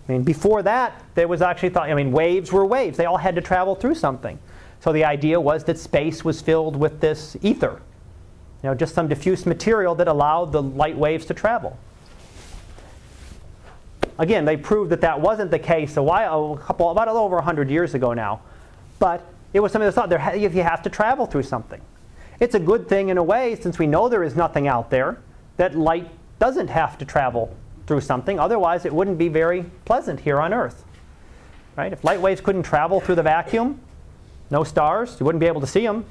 I 0.09 0.13
mean, 0.13 0.23
before 0.23 0.63
that, 0.63 1.03
there 1.17 1.27
was 1.27 1.43
actually 1.43 1.71
thought, 1.71 1.91
I 1.91 1.95
mean, 1.95 2.13
waves 2.13 2.53
were 2.53 2.65
waves. 2.65 2.97
They 2.97 3.07
all 3.07 3.17
had 3.17 3.35
to 3.35 3.41
travel 3.41 3.75
through 3.75 3.97
something. 3.97 4.39
So 4.81 4.93
the 4.93 5.05
idea 5.05 5.41
was 5.41 5.65
that 5.65 5.79
space 5.79 6.25
was 6.25 6.41
filled 6.41 6.77
with 6.77 7.01
this 7.01 7.37
ether, 7.43 7.81
you 8.63 8.69
know, 8.69 8.75
just 8.75 8.95
some 8.95 9.09
diffuse 9.09 9.47
material 9.47 9.95
that 9.97 10.09
allowed 10.09 10.53
the 10.53 10.63
light 10.63 10.97
waves 10.97 11.27
to 11.27 11.35
travel. 11.35 11.77
Again, 14.19 14.45
they 14.45 14.57
proved 14.57 14.91
that 14.91 15.01
that 15.03 15.21
wasn't 15.21 15.51
the 15.51 15.59
case 15.59 15.97
a 15.97 16.03
while, 16.03 16.59
a 16.61 16.65
couple, 16.65 16.91
about 16.91 17.09
a 17.09 17.13
little 17.13 17.27
over 17.27 17.37
100 17.37 17.71
years 17.71 17.95
ago 17.95 18.13
now. 18.13 18.41
But 18.99 19.25
it 19.53 19.61
was 19.61 19.73
something 19.73 19.87
that's 19.87 19.95
thought 19.95 20.13
if 20.37 20.55
you 20.55 20.63
have 20.63 20.83
to 20.83 20.91
travel 20.91 21.27
through 21.27 21.45
something. 21.45 21.81
It's 22.41 22.55
a 22.55 22.61
good 22.61 22.89
thing 22.89 23.09
in 23.09 23.19
a 23.19 23.23
way, 23.23 23.57
since 23.57 23.79
we 23.79 23.87
know 23.87 24.09
there 24.09 24.23
is 24.23 24.37
nothing 24.37 24.69
out 24.69 24.91
there, 24.91 25.19
that 25.57 25.77
light 25.77 26.09
doesn't 26.39 26.69
have 26.69 26.99
to 26.99 27.05
travel 27.05 27.57
through 27.87 28.01
something. 28.01 28.39
Otherwise, 28.39 28.85
it 28.85 28.93
wouldn't 28.93 29.19
be 29.19 29.29
very 29.29 29.65
pleasant 29.85 30.21
here 30.21 30.41
on 30.41 30.53
Earth. 30.53 30.85
Right? 31.77 31.93
If 31.93 32.05
light 32.05 32.21
waves 32.21 32.41
couldn't 32.41 32.65
travel 32.65 33.01
through 33.01 33.17
the 33.17 33.23
vacuum, 33.23 33.81
no 34.51 34.65
stars, 34.65 35.17
you 35.21 35.27
wouldn't 35.27 35.41
be 35.41 35.47
able 35.47 35.61
to 35.61 35.67
see 35.67 35.87
them. 35.87 36.05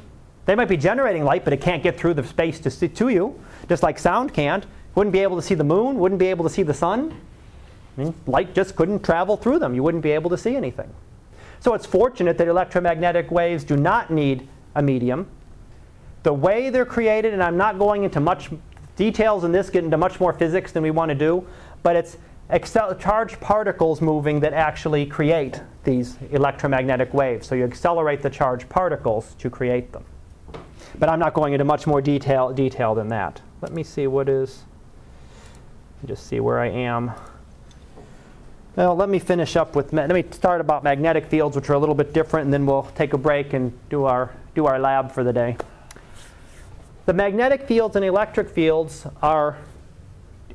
They 0.45 0.55
might 0.55 0.69
be 0.69 0.77
generating 0.77 1.23
light, 1.23 1.43
but 1.43 1.53
it 1.53 1.61
can't 1.61 1.83
get 1.83 1.97
through 1.97 2.13
the 2.13 2.23
space 2.23 2.59
to, 2.61 2.71
see, 2.71 2.87
to 2.87 3.09
you, 3.09 3.39
just 3.67 3.83
like 3.83 3.99
sound 3.99 4.33
can't. 4.33 4.65
Wouldn't 4.95 5.13
be 5.13 5.19
able 5.19 5.35
to 5.35 5.41
see 5.41 5.55
the 5.55 5.63
moon, 5.63 5.99
wouldn't 5.99 6.19
be 6.19 6.27
able 6.27 6.43
to 6.45 6.49
see 6.49 6.63
the 6.63 6.73
sun. 6.73 7.19
I 7.97 8.01
mean, 8.01 8.13
light 8.25 8.53
just 8.53 8.75
couldn't 8.75 9.03
travel 9.03 9.37
through 9.37 9.59
them. 9.59 9.75
You 9.75 9.83
wouldn't 9.83 10.03
be 10.03 10.11
able 10.11 10.29
to 10.29 10.37
see 10.37 10.55
anything. 10.55 10.89
So 11.59 11.73
it's 11.73 11.85
fortunate 11.85 12.37
that 12.37 12.47
electromagnetic 12.47 13.31
waves 13.31 13.63
do 13.63 13.75
not 13.75 14.11
need 14.11 14.47
a 14.75 14.81
medium. 14.81 15.27
The 16.23 16.33
way 16.33 16.69
they're 16.69 16.85
created, 16.85 17.33
and 17.33 17.43
I'm 17.43 17.57
not 17.57 17.79
going 17.79 18.03
into 18.03 18.19
much 18.19 18.49
details 18.95 19.43
in 19.43 19.51
this, 19.51 19.69
get 19.69 19.83
into 19.83 19.97
much 19.97 20.19
more 20.19 20.33
physics 20.33 20.71
than 20.71 20.83
we 20.83 20.91
want 20.91 21.09
to 21.09 21.15
do, 21.15 21.45
but 21.83 21.95
it's 21.95 22.17
charged 22.99 23.39
particles 23.41 24.01
moving 24.01 24.39
that 24.39 24.53
actually 24.53 25.05
create 25.05 25.61
these 25.83 26.17
electromagnetic 26.31 27.13
waves. 27.13 27.47
So 27.47 27.55
you 27.55 27.63
accelerate 27.63 28.21
the 28.21 28.29
charged 28.29 28.69
particles 28.69 29.35
to 29.39 29.49
create 29.49 29.91
them. 29.91 30.05
but 30.99 31.09
I'm 31.09 31.19
not 31.19 31.33
going 31.33 31.53
into 31.53 31.65
much 31.65 31.87
more 31.87 32.01
detail, 32.01 32.51
detail 32.51 32.95
than 32.95 33.09
that. 33.09 33.41
Let 33.61 33.71
me 33.71 33.83
see 33.83 34.07
what 34.07 34.29
is, 34.29 34.63
just 36.05 36.27
see 36.27 36.39
where 36.39 36.59
I 36.59 36.67
am. 36.67 37.11
Well, 38.75 38.95
let 38.95 39.09
me 39.09 39.17
finish 39.17 39.55
up 39.55 39.75
with, 39.75 39.91
let 39.91 40.09
me 40.11 40.23
start 40.31 40.61
about 40.61 40.83
magnetic 40.83 41.25
fields, 41.25 41.55
which 41.55 41.69
are 41.69 41.73
a 41.73 41.79
little 41.79 41.95
bit 41.95 42.13
different, 42.13 42.45
and 42.45 42.53
then 42.53 42.65
we'll 42.65 42.83
take 42.95 43.13
a 43.13 43.17
break 43.17 43.53
and 43.53 43.73
do 43.89 44.05
our, 44.05 44.31
do 44.53 44.67
our 44.67 44.79
lab 44.79 45.11
for 45.11 45.23
the 45.23 45.33
day. 45.33 45.57
The 47.07 47.13
magnetic 47.13 47.63
fields 47.63 47.95
and 47.95 48.05
electric 48.05 48.49
fields 48.49 49.07
are, 49.21 49.57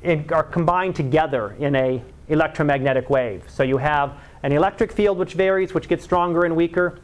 are 0.04 0.42
combined 0.42 0.96
together 0.96 1.56
in 1.58 1.74
a 1.76 2.02
electromagnetic 2.28 3.10
wave. 3.10 3.44
So 3.48 3.62
you 3.62 3.76
have 3.78 4.18
an 4.42 4.52
electric 4.52 4.92
field 4.92 5.18
which 5.18 5.34
varies, 5.34 5.74
which 5.74 5.88
gets 5.88 6.02
stronger 6.02 6.44
and 6.44 6.56
weaker, 6.56 6.98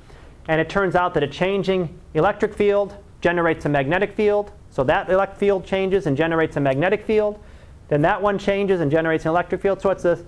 and 0.49 0.61
it 0.61 0.69
turns 0.69 0.95
out 0.95 1.15
that 1.15 1.23
a 1.23 1.29
changing 1.29 1.99
electric 2.15 2.55
field 2.55 2.97
generates 3.21 3.65
a 3.67 3.69
magnetic 3.69 4.15
field. 4.15 4.51
So 4.71 4.85
that 4.85 5.11
electric 5.11 5.39
field 5.39 5.65
changes 5.65 6.07
and 6.07 6.17
generates 6.17 6.57
a 6.57 6.61
magnetic 6.61 7.05
field. 7.05 7.39
Then 7.89 8.03
that 8.03 8.21
one 8.21 8.39
changes 8.39 8.81
and 8.81 8.91
generates 8.91 9.25
an 9.25 9.31
electric 9.31 9.61
field. 9.61 9.81
So 9.81 9.91
it's 9.91 10.05
a, 10.05 10.25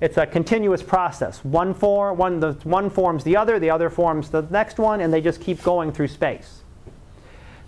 it's 0.00 0.16
a 0.16 0.26
continuous 0.26 0.82
process. 0.82 1.44
One, 1.44 1.74
form, 1.74 2.16
one, 2.16 2.40
the, 2.40 2.52
one 2.64 2.90
forms 2.90 3.24
the 3.24 3.36
other, 3.36 3.58
the 3.58 3.70
other 3.70 3.90
forms 3.90 4.30
the 4.30 4.42
next 4.42 4.78
one, 4.78 5.00
and 5.00 5.12
they 5.12 5.20
just 5.20 5.40
keep 5.40 5.62
going 5.62 5.92
through 5.92 6.08
space. 6.08 6.62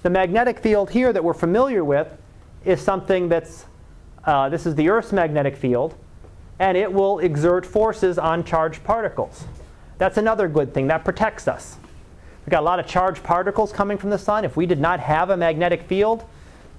The 0.03 0.11
magnetic 0.11 0.59
field 0.59 0.90
here 0.90 1.12
that 1.12 1.22
we're 1.22 1.34
familiar 1.34 1.84
with 1.84 2.09
is 2.64 2.80
something 2.80 3.28
that's, 3.28 3.66
uh, 4.25 4.49
this 4.49 4.66
is 4.66 4.75
the 4.75 4.89
Earth's 4.89 5.12
magnetic 5.12 5.57
field, 5.57 5.95
and 6.59 6.77
it 6.77 6.93
will 6.93 7.18
exert 7.18 7.66
forces 7.66 8.18
on 8.18 8.45
charged 8.45 8.85
particles. 8.85 9.45
That's 9.99 10.16
another 10.16 10.49
good 10.49 10.73
thing. 10.75 10.87
That 10.89 11.05
protects 11.05 11.49
us. 11.49 11.77
We've 12.45 12.51
got 12.51 12.61
a 12.61 12.66
lot 12.66 12.81
of 12.81 12.87
charged 12.87 13.23
particles 13.23 13.73
coming 13.73 13.99
from 13.99 14.11
the 14.11 14.18
sun. 14.18 14.45
If 14.45 14.57
we 14.57 14.66
did 14.66 14.81
not 14.81 15.01
have 15.01 15.31
a 15.31 15.37
magnetic 15.37 15.83
field, 15.83 16.25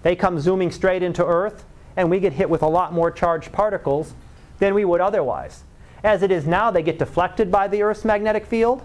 they 0.04 0.16
come 0.16 0.40
zooming 0.40 0.72
straight 0.72 1.04
into 1.04 1.26
Earth, 1.26 1.64
and 1.96 2.10
we 2.10 2.20
get 2.20 2.34
hit 2.34 2.50
with 2.50 2.62
a 2.62 2.68
lot 2.68 2.92
more 2.94 3.12
charged 3.12 3.52
particles 3.52 4.14
than 4.60 4.74
we 4.74 4.84
would 4.84 5.02
otherwise. 5.02 5.64
As 6.04 6.22
it 6.22 6.32
is 6.32 6.46
now, 6.46 6.70
they 6.70 6.84
get 6.84 7.00
deflected 7.00 7.50
by 7.50 7.68
the 7.68 7.82
Earth's 7.82 8.04
magnetic 8.04 8.46
field. 8.46 8.84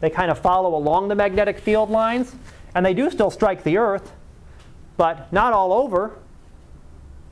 They 0.00 0.08
kind 0.10 0.30
of 0.30 0.38
follow 0.38 0.74
along 0.74 1.08
the 1.08 1.14
magnetic 1.14 1.58
field 1.58 1.90
lines, 1.90 2.34
and 2.74 2.84
they 2.84 2.94
do 2.94 3.10
still 3.10 3.30
strike 3.30 3.62
the 3.62 3.76
Earth, 3.76 4.12
but 4.96 5.30
not 5.32 5.52
all 5.52 5.72
over, 5.72 6.12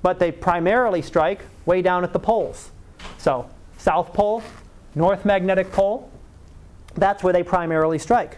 but 0.05 0.19
they 0.19 0.31
primarily 0.31 1.01
strike 1.01 1.41
way 1.65 1.81
down 1.81 2.05
at 2.05 2.13
the 2.13 2.19
poles. 2.19 2.71
So, 3.17 3.49
South 3.79 4.13
Pole, 4.13 4.43
North 4.95 5.25
Magnetic 5.25 5.73
Pole, 5.73 6.11
that's 6.95 7.23
where 7.23 7.33
they 7.33 7.43
primarily 7.43 7.99
strike. 7.99 8.37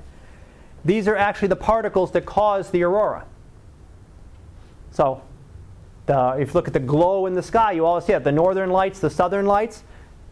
These 0.84 1.08
are 1.08 1.16
actually 1.16 1.48
the 1.48 1.56
particles 1.56 2.12
that 2.12 2.24
cause 2.24 2.70
the 2.70 2.84
aurora. 2.84 3.24
So, 4.92 5.22
the, 6.06 6.36
if 6.38 6.50
you 6.50 6.54
look 6.54 6.68
at 6.68 6.72
the 6.72 6.78
glow 6.78 7.26
in 7.26 7.34
the 7.34 7.42
sky, 7.42 7.72
you 7.72 7.84
always 7.84 8.04
see 8.04 8.12
it. 8.12 8.22
The 8.22 8.30
northern 8.30 8.70
lights, 8.70 9.00
the 9.00 9.10
southern 9.10 9.44
lights, 9.44 9.82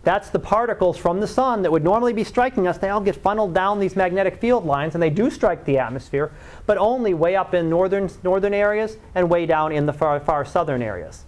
that's 0.05 0.31
the 0.31 0.39
particles 0.39 0.97
from 0.97 1.21
the 1.21 1.27
sun 1.27 1.63
that 1.63 1.73
would 1.73 1.83
normally 1.83 2.13
be 2.13 2.25
striking 2.25 2.69
us. 2.69 2.79
They 2.79 2.91
all 2.91 3.01
get 3.01 3.17
funneled 3.17 3.55
down 3.55 3.81
these 3.81 3.97
magnetic 3.97 4.37
field 4.41 4.65
lines, 4.65 4.95
and 4.95 5.03
they 5.03 5.11
do 5.11 5.31
strike 5.31 5.65
the 5.65 5.79
atmosphere, 5.79 6.33
but 6.67 6.79
only 6.79 7.15
way 7.15 7.35
up 7.37 7.55
in 7.55 7.71
northern, 7.71 8.11
northern 8.23 8.55
areas 8.55 8.99
and 9.15 9.31
way 9.31 9.47
down 9.47 9.73
in 9.73 9.87
the 9.87 9.93
far, 9.93 10.21
far 10.21 10.45
southern 10.45 10.83
areas. 10.83 11.25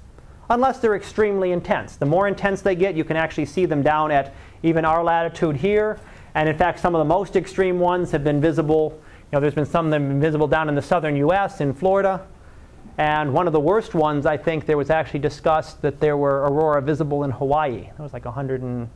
Unless 0.49 0.79
they're 0.79 0.95
extremely 0.95 1.51
intense. 1.51 1.97
The 1.97 2.07
more 2.07 2.29
intense 2.29 2.63
they 2.63 2.77
get, 2.77 2.95
you 2.95 3.03
can 3.03 3.17
actually 3.17 3.47
see 3.47 3.67
them 3.67 3.83
down 3.83 4.13
at 4.13 4.35
even 4.63 4.85
our 4.85 5.03
latitude 5.03 5.57
here. 5.57 5.99
And 6.35 6.49
in 6.49 6.57
fact, 6.57 6.79
some 6.79 6.95
of 6.95 7.01
the 7.01 7.05
most 7.05 7.35
extreme 7.35 7.81
ones 7.81 8.11
have 8.13 8.23
been 8.23 8.41
visible 8.41 9.01
You 9.33 9.37
know, 9.37 9.41
there's 9.41 9.55
been 9.55 9.67
some 9.67 9.91
that 9.91 10.01
have 10.01 10.09
been 10.09 10.21
visible 10.21 10.47
down 10.47 10.69
in 10.69 10.77
the 10.77 10.83
southern 10.83 11.17
U.S., 11.17 11.61
in 11.61 11.75
Florida. 11.75 12.25
And 12.99 13.35
one 13.35 13.47
of 13.47 13.53
the 13.53 13.61
worst 13.61 13.95
ones, 13.95 14.25
I 14.25 14.37
think, 14.37 14.67
there 14.67 14.79
was 14.79 14.91
actually 14.91 15.21
discussed 15.21 15.83
that 15.83 16.01
there 16.01 16.17
were 16.17 16.43
aurora 16.43 16.81
visible 16.81 17.25
in 17.25 17.31
Hawaii. 17.31 17.91
That 17.97 18.03
was 18.03 18.13
like 18.13 18.25
100 18.25 18.63
and, 18.63 18.89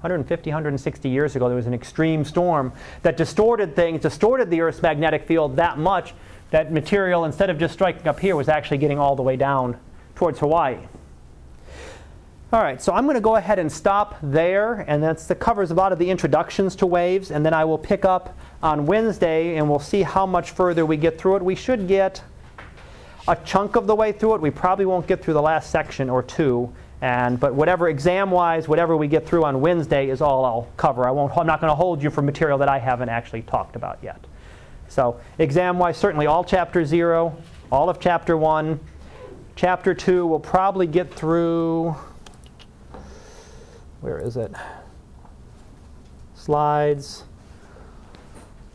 150, 0.00 0.50
160 0.50 1.08
years 1.08 1.36
ago. 1.36 1.48
There 1.48 1.56
was 1.56 1.66
an 1.66 1.74
extreme 1.74 2.24
storm 2.24 2.72
that 3.02 3.16
distorted 3.16 3.74
things, 3.74 4.02
distorted 4.02 4.50
the 4.50 4.60
Earth's 4.60 4.82
magnetic 4.82 5.26
field 5.26 5.56
that 5.56 5.78
much 5.78 6.14
that 6.50 6.72
material, 6.72 7.24
instead 7.24 7.50
of 7.50 7.58
just 7.58 7.74
striking 7.74 8.06
up 8.06 8.20
here, 8.20 8.36
was 8.36 8.48
actually 8.48 8.78
getting 8.78 8.98
all 8.98 9.16
the 9.16 9.22
way 9.22 9.36
down 9.36 9.76
towards 10.14 10.38
Hawaii. 10.38 10.78
All 12.52 12.62
right, 12.62 12.80
so 12.80 12.92
I'm 12.92 13.04
going 13.04 13.16
to 13.16 13.20
go 13.20 13.34
ahead 13.34 13.58
and 13.58 13.70
stop 13.70 14.16
there, 14.22 14.84
and 14.86 15.02
that's 15.02 15.26
that 15.26 15.40
covers 15.40 15.72
a 15.72 15.74
lot 15.74 15.90
of 15.92 15.98
the 15.98 16.08
introductions 16.08 16.76
to 16.76 16.86
waves, 16.86 17.32
and 17.32 17.44
then 17.44 17.52
I 17.52 17.64
will 17.64 17.78
pick 17.78 18.04
up 18.04 18.36
on 18.62 18.86
Wednesday, 18.86 19.56
and 19.56 19.68
we'll 19.68 19.80
see 19.80 20.02
how 20.02 20.24
much 20.24 20.52
further 20.52 20.86
we 20.86 20.96
get 20.96 21.18
through 21.18 21.36
it. 21.36 21.42
We 21.42 21.56
should 21.56 21.88
get 21.88 22.22
a 23.28 23.36
chunk 23.36 23.76
of 23.76 23.86
the 23.86 23.94
way 23.94 24.12
through 24.12 24.36
it. 24.36 24.40
We 24.40 24.50
probably 24.50 24.86
won't 24.86 25.06
get 25.06 25.22
through 25.22 25.34
the 25.34 25.42
last 25.42 25.70
section 25.70 26.08
or 26.08 26.22
two, 26.22 26.72
and 27.00 27.38
but 27.38 27.54
whatever 27.54 27.88
exam-wise, 27.88 28.68
whatever 28.68 28.96
we 28.96 29.08
get 29.08 29.26
through 29.26 29.44
on 29.44 29.60
Wednesday 29.60 30.08
is 30.08 30.20
all 30.20 30.44
I'll 30.44 30.68
cover. 30.76 31.06
I 31.06 31.10
won't. 31.10 31.36
I'm 31.36 31.46
not 31.46 31.60
going 31.60 31.70
to 31.70 31.74
hold 31.74 32.02
you 32.02 32.10
for 32.10 32.22
material 32.22 32.58
that 32.58 32.68
I 32.68 32.78
haven't 32.78 33.08
actually 33.08 33.42
talked 33.42 33.76
about 33.76 33.98
yet. 34.02 34.24
So 34.88 35.20
exam-wise, 35.38 35.96
certainly 35.96 36.26
all 36.26 36.44
chapter 36.44 36.84
zero, 36.84 37.36
all 37.70 37.90
of 37.90 38.00
chapter 38.00 38.36
one. 38.36 38.80
Chapter 39.56 39.94
two, 39.94 40.26
we'll 40.26 40.38
probably 40.38 40.86
get 40.86 41.12
through 41.12 41.96
where 44.00 44.18
is 44.18 44.36
it? 44.36 44.52
Slides. 46.34 47.24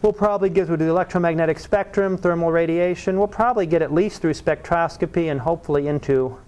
We'll 0.02 0.14
probably 0.14 0.50
get 0.50 0.68
through 0.68 0.78
the 0.78 0.88
electromagnetic 0.88 1.60
spectrum, 1.60 2.18
thermal 2.18 2.52
radiation. 2.52 3.18
We'll 3.18 3.28
probably 3.28 3.66
get 3.68 3.82
at 3.82 3.94
least 3.94 4.22
through 4.22 4.34
spectroscopy 4.34 5.30
and 5.30 5.40
hopefully 5.40 5.88
into, 5.88 6.40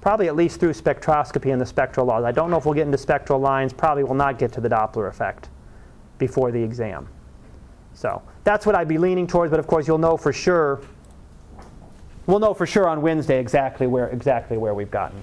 probably 0.00 0.28
at 0.28 0.36
least 0.36 0.60
through 0.60 0.72
spectroscopy 0.72 1.52
and 1.52 1.60
the 1.60 1.66
spectral 1.66 2.06
laws. 2.06 2.24
I 2.24 2.32
don't 2.32 2.50
know 2.50 2.56
if 2.56 2.64
we'll 2.64 2.74
get 2.74 2.86
into 2.86 2.98
spectral 2.98 3.38
lines. 3.38 3.72
Probably 3.72 4.04
will 4.04 4.14
not 4.14 4.38
get 4.38 4.52
to 4.52 4.60
the 4.60 4.70
Doppler 4.70 5.08
effect 5.08 5.50
before 6.18 6.50
the 6.50 6.62
exam. 6.62 7.08
So 7.92 8.22
that's 8.44 8.64
what 8.64 8.74
I'd 8.74 8.88
be 8.88 8.98
leaning 8.98 9.26
towards, 9.26 9.50
but 9.50 9.60
of 9.60 9.66
course 9.66 9.86
you'll 9.86 9.98
know 9.98 10.16
for 10.16 10.32
sure. 10.32 10.80
We'll 12.26 12.40
know 12.40 12.54
for 12.54 12.66
sure 12.66 12.88
on 12.88 13.02
Wednesday 13.02 13.38
exactly 13.38 13.86
where, 13.86 14.08
exactly 14.08 14.56
where 14.56 14.74
we've 14.74 14.90
gotten. 14.90 15.20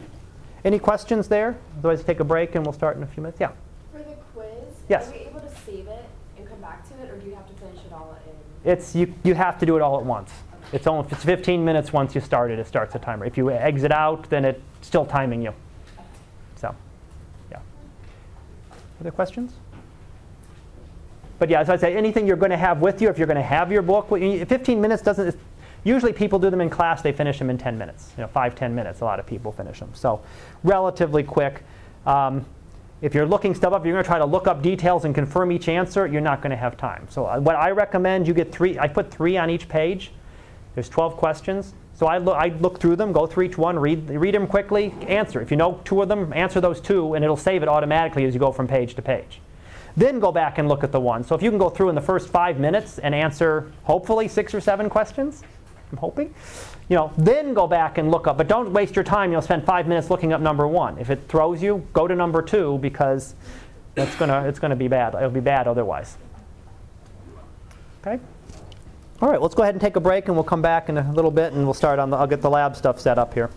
Any 0.63 0.79
questions 0.79 1.27
there? 1.27 1.57
Otherwise, 1.79 2.03
take 2.03 2.19
a 2.19 2.23
break 2.23 2.55
and 2.55 2.65
we'll 2.65 2.73
start 2.73 2.95
in 2.95 3.03
a 3.03 3.07
few 3.07 3.21
minutes. 3.21 3.39
Yeah. 3.39 3.51
For 3.91 3.97
the 3.97 4.15
quiz, 4.33 4.47
yes. 4.87 5.09
are 5.09 5.11
we 5.11 5.17
able 5.19 5.41
to 5.41 5.49
save 5.65 5.87
it 5.87 6.05
and 6.37 6.47
come 6.47 6.61
back 6.61 6.87
to 6.89 6.93
it, 7.03 7.09
or 7.09 7.17
do 7.17 7.27
you 7.27 7.35
have 7.35 7.47
to 7.47 7.53
finish 7.55 7.79
it 7.85 7.91
all 7.91 8.17
in? 8.25 8.52
It's 8.63 8.95
you. 8.95 9.13
You 9.23 9.35
have 9.35 9.59
to 9.59 9.65
do 9.65 9.75
it 9.75 9.81
all 9.81 9.99
at 9.99 10.05
once. 10.05 10.31
It's 10.71 10.87
only 10.87 11.05
if 11.05 11.13
it's 11.13 11.23
15 11.23 11.63
minutes 11.63 11.93
once 11.93 12.15
you 12.15 12.21
start 12.21 12.51
it. 12.51 12.59
It 12.59 12.67
starts 12.67 12.93
the 12.93 12.99
timer. 12.99 13.25
If 13.25 13.37
you 13.37 13.51
exit 13.51 13.91
out, 13.91 14.29
then 14.29 14.45
it's 14.45 14.61
still 14.81 15.05
timing 15.05 15.41
you. 15.41 15.53
So, 16.55 16.73
yeah. 17.51 17.59
Other 18.99 19.11
questions? 19.11 19.53
But 21.37 21.49
yeah, 21.49 21.59
as 21.59 21.69
I 21.69 21.75
say, 21.75 21.95
anything 21.95 22.25
you're 22.25 22.37
going 22.37 22.51
to 22.51 22.57
have 22.57 22.79
with 22.79 23.01
you, 23.01 23.09
if 23.09 23.17
you're 23.17 23.27
going 23.27 23.35
to 23.35 23.43
have 23.43 23.71
your 23.71 23.81
book, 23.81 24.09
15 24.09 24.81
minutes 24.81 25.03
doesn't 25.03 25.37
Usually 25.83 26.13
people 26.13 26.39
do 26.39 26.49
them 26.49 26.61
in 26.61 26.69
class, 26.69 27.01
they 27.01 27.11
finish 27.11 27.39
them 27.39 27.49
in 27.49 27.57
10 27.57 27.77
minutes. 27.77 28.13
You 28.17 28.21
know, 28.21 28.27
five, 28.27 28.55
10 28.55 28.73
minutes, 28.73 29.01
a 29.01 29.05
lot 29.05 29.19
of 29.19 29.25
people 29.25 29.51
finish 29.51 29.79
them. 29.79 29.91
So 29.93 30.21
relatively 30.63 31.23
quick. 31.23 31.63
Um, 32.05 32.45
if 33.03 33.13
you're 33.13 33.25
looking 33.25 33.53
stuff 33.53 33.73
up, 33.73 33.85
you're 33.85 33.93
going 33.93 34.03
to 34.03 34.07
try 34.07 34.17
to 34.17 34.25
look 34.25 34.47
up 34.47 34.61
details 34.61 35.03
and 35.03 35.13
confirm 35.13 35.51
each 35.51 35.67
answer, 35.67 36.07
you're 36.07 36.21
not 36.21 36.41
going 36.41 36.51
to 36.51 36.55
have 36.55 36.77
time. 36.77 37.05
So 37.09 37.25
uh, 37.25 37.37
what 37.37 37.57
I 37.57 37.71
recommend, 37.71 38.25
you 38.25 38.33
get 38.33 38.49
three, 38.49 38.79
I 38.79 38.87
put 38.87 39.11
three 39.11 39.35
on 39.35 39.49
each 39.49 39.67
page. 39.67 40.13
There's 40.73 40.87
12 40.87 41.17
questions. 41.17 41.73
So 41.95 42.07
I 42.07 42.17
look, 42.17 42.37
I 42.37 42.47
look 42.47 42.79
through 42.79 42.95
them, 42.95 43.11
go 43.11 43.27
through 43.27 43.43
each 43.43 43.57
one, 43.57 43.77
read, 43.77 44.09
read 44.09 44.33
them 44.33 44.47
quickly, 44.47 44.93
answer. 45.05 45.41
If 45.41 45.51
you 45.51 45.57
know 45.57 45.81
two 45.83 46.01
of 46.01 46.07
them, 46.07 46.31
answer 46.31 46.61
those 46.61 46.79
two, 46.79 47.13
and 47.13 47.25
it'll 47.25 47.35
save 47.35 47.61
it 47.61 47.67
automatically 47.67 48.23
as 48.23 48.33
you 48.33 48.39
go 48.39 48.53
from 48.53 48.69
page 48.69 48.95
to 48.95 49.01
page. 49.01 49.41
Then 49.97 50.21
go 50.21 50.31
back 50.31 50.57
and 50.57 50.69
look 50.69 50.85
at 50.85 50.93
the 50.93 51.01
one. 51.01 51.25
So 51.25 51.35
if 51.35 51.43
you 51.43 51.49
can 51.49 51.59
go 51.59 51.69
through 51.69 51.89
in 51.89 51.95
the 51.95 52.01
first 52.01 52.29
five 52.29 52.57
minutes 52.57 52.99
and 52.99 53.13
answer, 53.13 53.73
hopefully, 53.83 54.29
six 54.29 54.55
or 54.55 54.61
seven 54.61 54.89
questions, 54.89 55.43
I'm 55.91 55.97
hoping. 55.97 56.33
You 56.89 56.97
know, 56.97 57.13
then 57.17 57.53
go 57.53 57.67
back 57.67 57.97
and 57.97 58.11
look 58.11 58.27
up. 58.27 58.37
But 58.37 58.47
don't 58.47 58.71
waste 58.73 58.95
your 58.95 59.03
time. 59.03 59.31
You'll 59.31 59.41
spend 59.41 59.63
five 59.63 59.87
minutes 59.87 60.09
looking 60.09 60.33
up 60.33 60.41
number 60.41 60.67
one. 60.67 60.97
If 60.97 61.09
it 61.09 61.27
throws 61.27 61.61
you, 61.61 61.87
go 61.93 62.07
to 62.07 62.15
number 62.15 62.41
two 62.41 62.77
because 62.79 63.35
it's 63.95 64.15
gonna 64.15 64.47
it's 64.47 64.59
gonna 64.59 64.75
be 64.75 64.87
bad. 64.87 65.15
It'll 65.15 65.29
be 65.29 65.39
bad 65.39 65.67
otherwise. 65.67 66.17
Okay. 68.05 68.21
All 69.21 69.29
right. 69.29 69.41
Let's 69.41 69.55
go 69.55 69.63
ahead 69.63 69.75
and 69.75 69.81
take 69.81 69.95
a 69.95 70.01
break, 70.01 70.27
and 70.27 70.35
we'll 70.35 70.43
come 70.43 70.61
back 70.61 70.89
in 70.89 70.97
a 70.97 71.11
little 71.13 71.31
bit, 71.31 71.53
and 71.53 71.63
we'll 71.63 71.73
start 71.73 71.99
on 71.99 72.09
the. 72.09 72.17
I'll 72.17 72.27
get 72.27 72.41
the 72.41 72.49
lab 72.49 72.75
stuff 72.75 72.99
set 72.99 73.17
up 73.17 73.33
here. 73.33 73.49